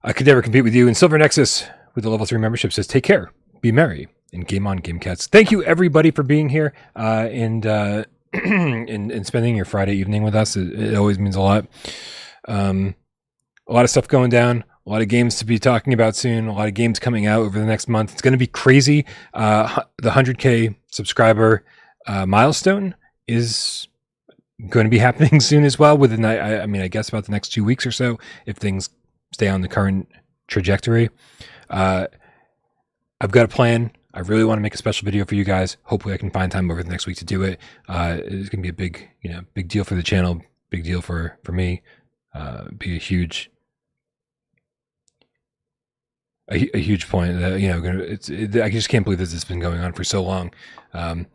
[0.02, 0.86] I could never compete with you.
[0.86, 1.64] And Silver Nexus
[1.94, 5.26] with the level three membership says, "Take care, be merry, and game on, game cats."
[5.26, 10.22] Thank you everybody for being here uh, and, uh, and and spending your Friday evening
[10.22, 10.54] with us.
[10.56, 11.66] It, it always means a lot.
[12.46, 12.94] Um,
[13.68, 14.62] a lot of stuff going down.
[14.86, 16.46] A lot of games to be talking about soon.
[16.46, 18.12] A lot of games coming out over the next month.
[18.12, 19.04] It's going to be crazy.
[19.34, 21.64] Uh, the 100k subscriber
[22.06, 22.94] uh, milestone
[23.26, 23.88] is
[24.68, 25.98] going to be happening soon as well.
[25.98, 28.90] Within, I, I- mean, I guess about the next two weeks or so, if things
[29.32, 30.08] stay on the current
[30.46, 31.10] trajectory.
[31.68, 32.06] Uh,
[33.20, 33.90] I've got a plan.
[34.14, 35.76] I really want to make a special video for you guys.
[35.82, 37.58] Hopefully, I can find time over the next week to do it.
[37.88, 40.40] Uh, it's going to be a big, you know, big deal for the channel.
[40.70, 41.82] Big deal for for me.
[42.34, 43.50] Uh, be a huge,
[46.50, 47.39] a, a huge point.
[47.41, 48.28] That, you know, it's.
[48.28, 50.52] It, I just can't believe this has been going on for so long.
[50.94, 51.26] Um,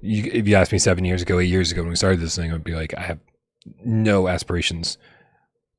[0.00, 2.36] you, if you asked me seven years ago, eight years ago when we started this
[2.36, 3.18] thing, I would be like, I have
[3.84, 4.98] no aspirations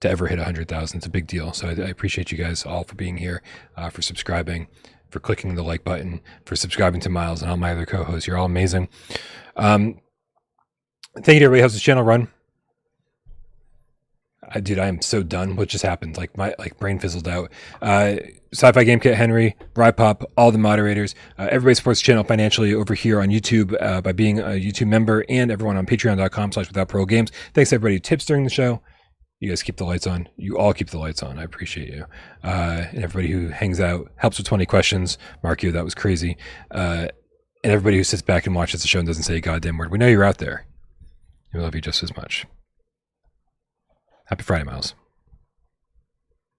[0.01, 0.97] to ever hit 100,000.
[0.97, 1.53] It's a big deal.
[1.53, 3.41] So I, I appreciate you guys all for being here,
[3.75, 4.67] uh, for subscribing,
[5.09, 8.27] for clicking the like button, for subscribing to Miles and all my other co hosts.
[8.27, 8.89] You're all amazing.
[9.55, 9.99] Um,
[11.15, 11.61] thank you to everybody.
[11.61, 12.29] How's this channel run?
[14.49, 15.55] I, dude, I am so done.
[15.55, 16.17] What just happened?
[16.17, 17.51] Like my like brain fizzled out.
[17.81, 18.15] Uh,
[18.51, 21.13] Sci-Fi Game Kit, Henry, Rypop, all the moderators.
[21.37, 24.87] Uh, everybody supports the channel financially over here on YouTube uh, by being a YouTube
[24.87, 27.31] member, and everyone on Patreon.com/slash Without Parole Games.
[27.53, 28.81] Thanks everybody who tips during the show.
[29.39, 30.27] You guys keep the lights on.
[30.35, 31.39] You all keep the lights on.
[31.39, 32.05] I appreciate you.
[32.43, 35.17] Uh, and everybody who hangs out helps with 20 questions.
[35.43, 36.35] Mark you, that was crazy.
[36.71, 37.07] Uh,
[37.63, 39.91] and everybody who sits back and watches the show and doesn't say a goddamn word.
[39.91, 40.65] We know you're out there.
[41.53, 42.45] We love you just as much.
[44.29, 44.93] Happy Friday, Miles.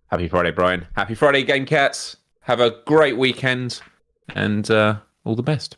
[0.08, 0.89] Happy Friday, Brian.
[0.97, 2.16] Happy Friday, Game Cats.
[2.40, 3.81] Have a great weekend
[4.34, 5.76] and uh, all the best.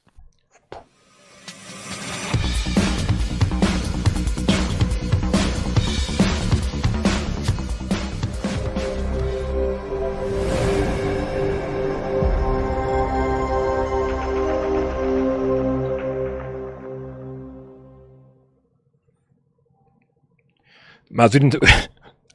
[21.13, 21.63] Miles, we didn't.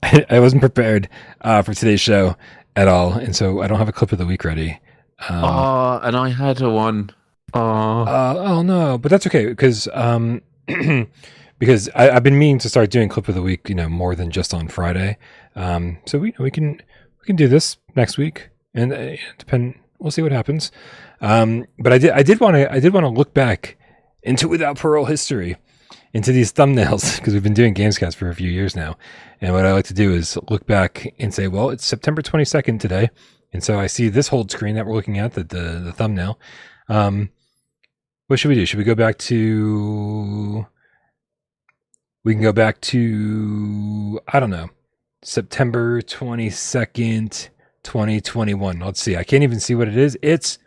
[0.04, 1.10] I I wasn't prepared
[1.42, 2.36] uh, for today's show
[2.76, 4.80] at all, and so I don't have a clip of the week ready.
[5.28, 7.10] Um, Oh, and I had a one.
[7.54, 7.60] Oh,
[8.04, 10.42] Uh, oh no, but that's okay because um,
[11.60, 14.14] because I, I've been meaning to start doing clip of the week, you know, more
[14.16, 15.18] than just on Friday.
[15.56, 16.74] Um, so we we can
[17.20, 19.76] we can do this next week, and uh, depend.
[20.00, 20.72] We'll see what happens.
[21.20, 23.78] Um, but I did I did want to I did want to look back
[24.22, 25.58] into without parole history
[26.14, 28.98] into these thumbnails because we've been doing Gamescast for a few years now,
[29.42, 32.46] and what I like to do is look back and say, well, it's September twenty
[32.46, 33.10] second today,
[33.54, 36.40] and so I see this hold screen that we're looking at, the the, the thumbnail.
[36.90, 37.30] Um,
[38.28, 38.66] what should we do?
[38.66, 40.66] Should we go back to?
[42.24, 44.70] We can go back to I don't know,
[45.24, 47.50] September twenty second,
[47.84, 48.80] twenty twenty one.
[48.80, 49.16] Let's see.
[49.16, 50.18] I can't even see what it is.
[50.22, 50.60] It's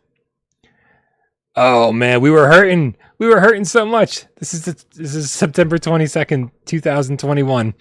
[1.56, 2.96] oh man, we were hurting.
[3.18, 4.24] We were hurting so much.
[4.38, 7.74] This is the, this is September twenty second, two thousand twenty one.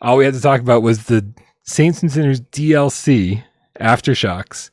[0.00, 1.32] All we had to talk about was the
[1.64, 3.44] Saints and Sinners DLC
[3.78, 4.70] aftershocks.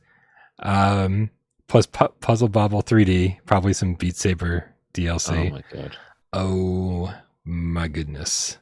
[0.59, 1.29] Um,
[1.67, 5.49] plus Pu- Puzzle Bobble 3D, probably some Beat Saber DLC.
[5.49, 5.97] oh my god.
[6.33, 7.13] Oh,
[7.45, 8.57] my goodness.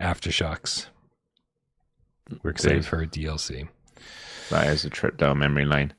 [0.00, 0.86] Aftershocks.
[2.42, 3.68] We're excited for a DLC.
[4.50, 5.92] That is a trip down memory lane.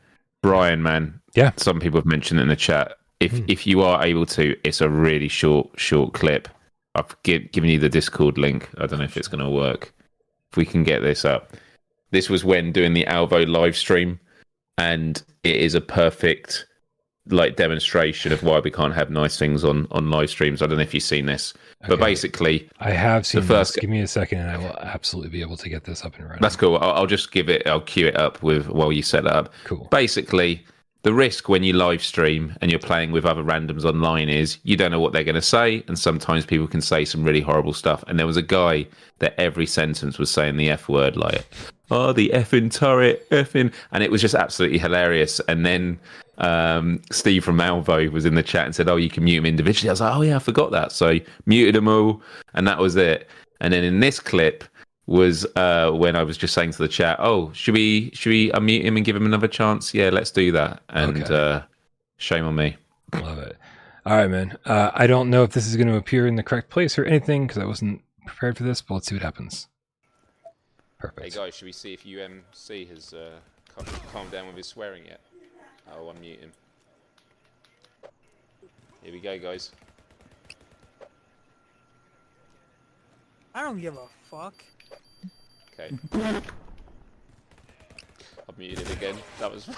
[0.46, 1.20] Brian, man.
[1.36, 1.52] Yeah.
[1.58, 2.98] Some people have mentioned in the chat.
[3.20, 3.46] If Hmm.
[3.48, 6.48] if you are able to, it's a really short short clip.
[6.96, 8.70] I've gi- given you the Discord link.
[8.78, 9.94] I don't know if it's going to work.
[10.52, 11.54] If we can get this up.
[12.12, 14.20] This was when doing the Alvo live stream,
[14.78, 16.66] and it is a perfect
[17.28, 20.62] like demonstration of why we can't have nice things on on live streams.
[20.62, 21.54] I don't know if you've seen this,
[21.88, 23.82] but basically, I have seen the first- this.
[23.82, 26.26] Give me a second, and I will absolutely be able to get this up and
[26.26, 26.42] running.
[26.42, 26.78] that's cool.
[26.78, 27.66] I'll, I'll just give it.
[27.68, 29.52] I'll cue it up with while you set it up.
[29.64, 29.88] cool.
[29.92, 30.66] basically
[31.06, 34.76] the risk when you live stream and you're playing with other randoms online is you
[34.76, 37.74] don't know what they're going to say and sometimes people can say some really horrible
[37.74, 38.88] stuff and there was a guy
[39.20, 41.46] that every sentence was saying the f word like
[41.92, 46.00] oh the effing turret effing and it was just absolutely hilarious and then
[46.38, 49.46] um, steve from malvo was in the chat and said oh you can mute them
[49.46, 52.22] individually i was like oh yeah i forgot that so muted them all
[52.54, 53.30] and that was it
[53.62, 54.64] and then in this clip
[55.08, 58.52] was uh, when I was just saying to the chat, "Oh, should we should we
[58.52, 59.94] unmute him and give him another chance?
[59.94, 61.36] Yeah, let's do that." And Okay.
[61.36, 61.62] uh,
[62.18, 62.78] shame on me.
[63.14, 63.56] Love it.
[64.06, 64.58] All right, man.
[64.66, 67.06] Uh, I don't know if this is going to appear in the correct place or
[67.06, 69.68] anything because I wasn't prepared for this, but let's see what happens.
[71.00, 71.22] Perfect.
[71.22, 73.32] Hey guys, should we see if UMC has uh,
[74.12, 75.22] calmed down with his swearing yet?
[75.92, 76.52] Oh, I'll unmute him.
[79.04, 79.72] Here we go, guys.
[83.54, 84.54] I don't give a fuck.
[85.74, 85.98] Okay.
[88.48, 89.16] I've muted him again.
[89.40, 89.70] That was.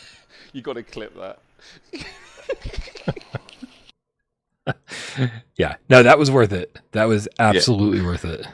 [0.52, 1.38] you got to clip that.
[5.56, 5.76] Yeah.
[5.88, 6.78] No, that was worth it.
[6.92, 8.46] That was absolutely worth it.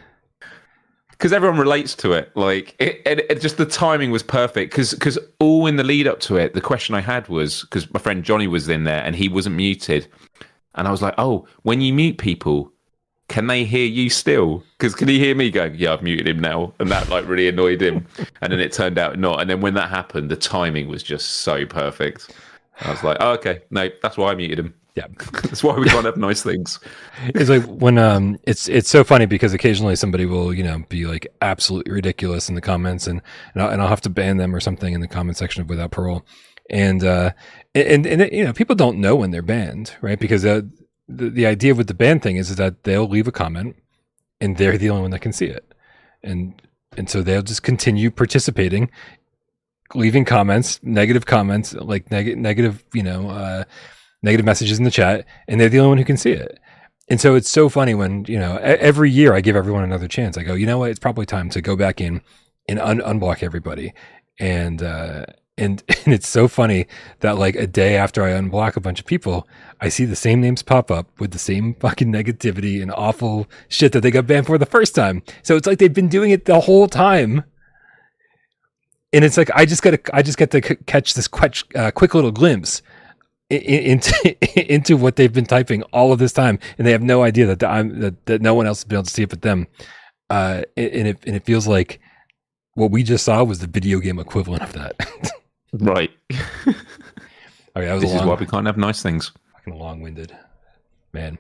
[1.23, 2.37] Because everyone relates to it.
[2.37, 4.73] Like it, it, it just the timing was perfect.
[4.73, 7.89] Because because all in the lead up to it, the question I had was because
[7.95, 10.09] my friend Johnny was in there and he wasn't muted,
[10.75, 12.73] and I was like, oh, when you mute people,
[13.29, 14.65] can they hear you still?
[14.73, 17.47] Because can he hear me going, yeah, I've muted him now, and that like really
[17.47, 18.05] annoyed him.
[18.41, 19.41] and then it turned out not.
[19.41, 22.35] And then when that happened, the timing was just so perfect.
[22.81, 24.75] I was like, oh, okay, no, that's why I muted him.
[24.95, 25.07] Yeah.
[25.45, 26.79] that's why we can't have nice things.
[27.35, 31.07] It's like when um it's it's so funny because occasionally somebody will, you know, be
[31.07, 33.23] like absolutely ridiculous in the comments and
[33.55, 35.69] and I'll, and I'll have to ban them or something in the comment section of
[35.69, 36.27] without parole.
[36.69, 37.33] And uh
[37.75, 40.19] and and you know, people don't know when they're banned, right?
[40.19, 40.63] Because uh,
[41.09, 43.77] the the idea with the ban thing is, is that they'll leave a comment
[44.41, 45.73] and they're the only one that can see it.
[46.23, 46.61] And
[46.97, 48.91] and so they'll just continue participating
[49.95, 53.65] leaving comments, negative comments, like neg- negative, you know, uh
[54.23, 56.59] negative messages in the chat and they're the only one who can see it.
[57.09, 60.39] And so it's so funny when, you know, every year I give everyone another chance.
[60.39, 60.91] I go, you know what?
[60.91, 62.23] It's probably time to go back in
[62.69, 63.93] and un- unblock everybody.
[64.39, 65.27] And, uh,
[65.59, 66.87] and, and it's so funny
[67.21, 69.49] that like a day after I unblock a bunch of people,
[69.81, 73.93] I see the same names pop up with the same fucking negativity and awful shit
[73.93, 75.23] that they got banned for the first time.
[75.43, 77.45] So it's like they've been doing it the whole time.
[79.13, 81.57] And it's like I just got to I just get to c- catch this quick,
[81.75, 82.81] uh, quick little glimpse
[83.53, 84.37] into
[84.73, 87.63] into what they've been typing all of this time, and they have no idea that
[87.65, 89.67] I'm that, that no one else has been able to see it but them.
[90.31, 92.01] Uh, and it and it feels like
[92.75, 94.95] what we just saw was the video game equivalent of that.
[95.75, 96.11] Right.
[96.31, 96.37] okay,
[97.75, 99.33] that was this a is why we can't have nice things.
[99.55, 100.37] fucking long-winded,
[101.15, 101.39] man.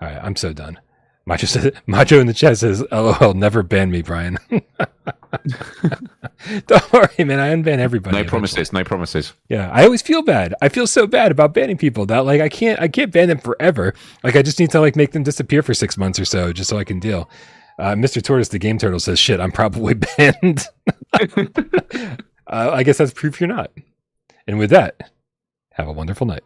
[0.00, 0.80] All right, I'm so done.
[1.26, 4.38] Macho says, Macho in the chat says, "LOL, never ban me, Brian."
[6.66, 7.40] Don't worry, man.
[7.40, 8.14] I unban everybody.
[8.14, 8.28] No eventually.
[8.28, 8.72] promises.
[8.72, 9.32] No promises.
[9.48, 10.54] Yeah, I always feel bad.
[10.62, 13.38] I feel so bad about banning people that like I can't I can't ban them
[13.38, 13.92] forever.
[14.22, 16.70] Like I just need to like make them disappear for six months or so just
[16.70, 17.28] so I can deal.
[17.78, 18.22] Uh, Mr.
[18.22, 20.64] Tortoise, the game turtle, says, "Shit, I'm probably banned."
[21.12, 23.72] uh, I guess that's proof you're not.
[24.46, 25.10] And with that,
[25.72, 26.44] have a wonderful night.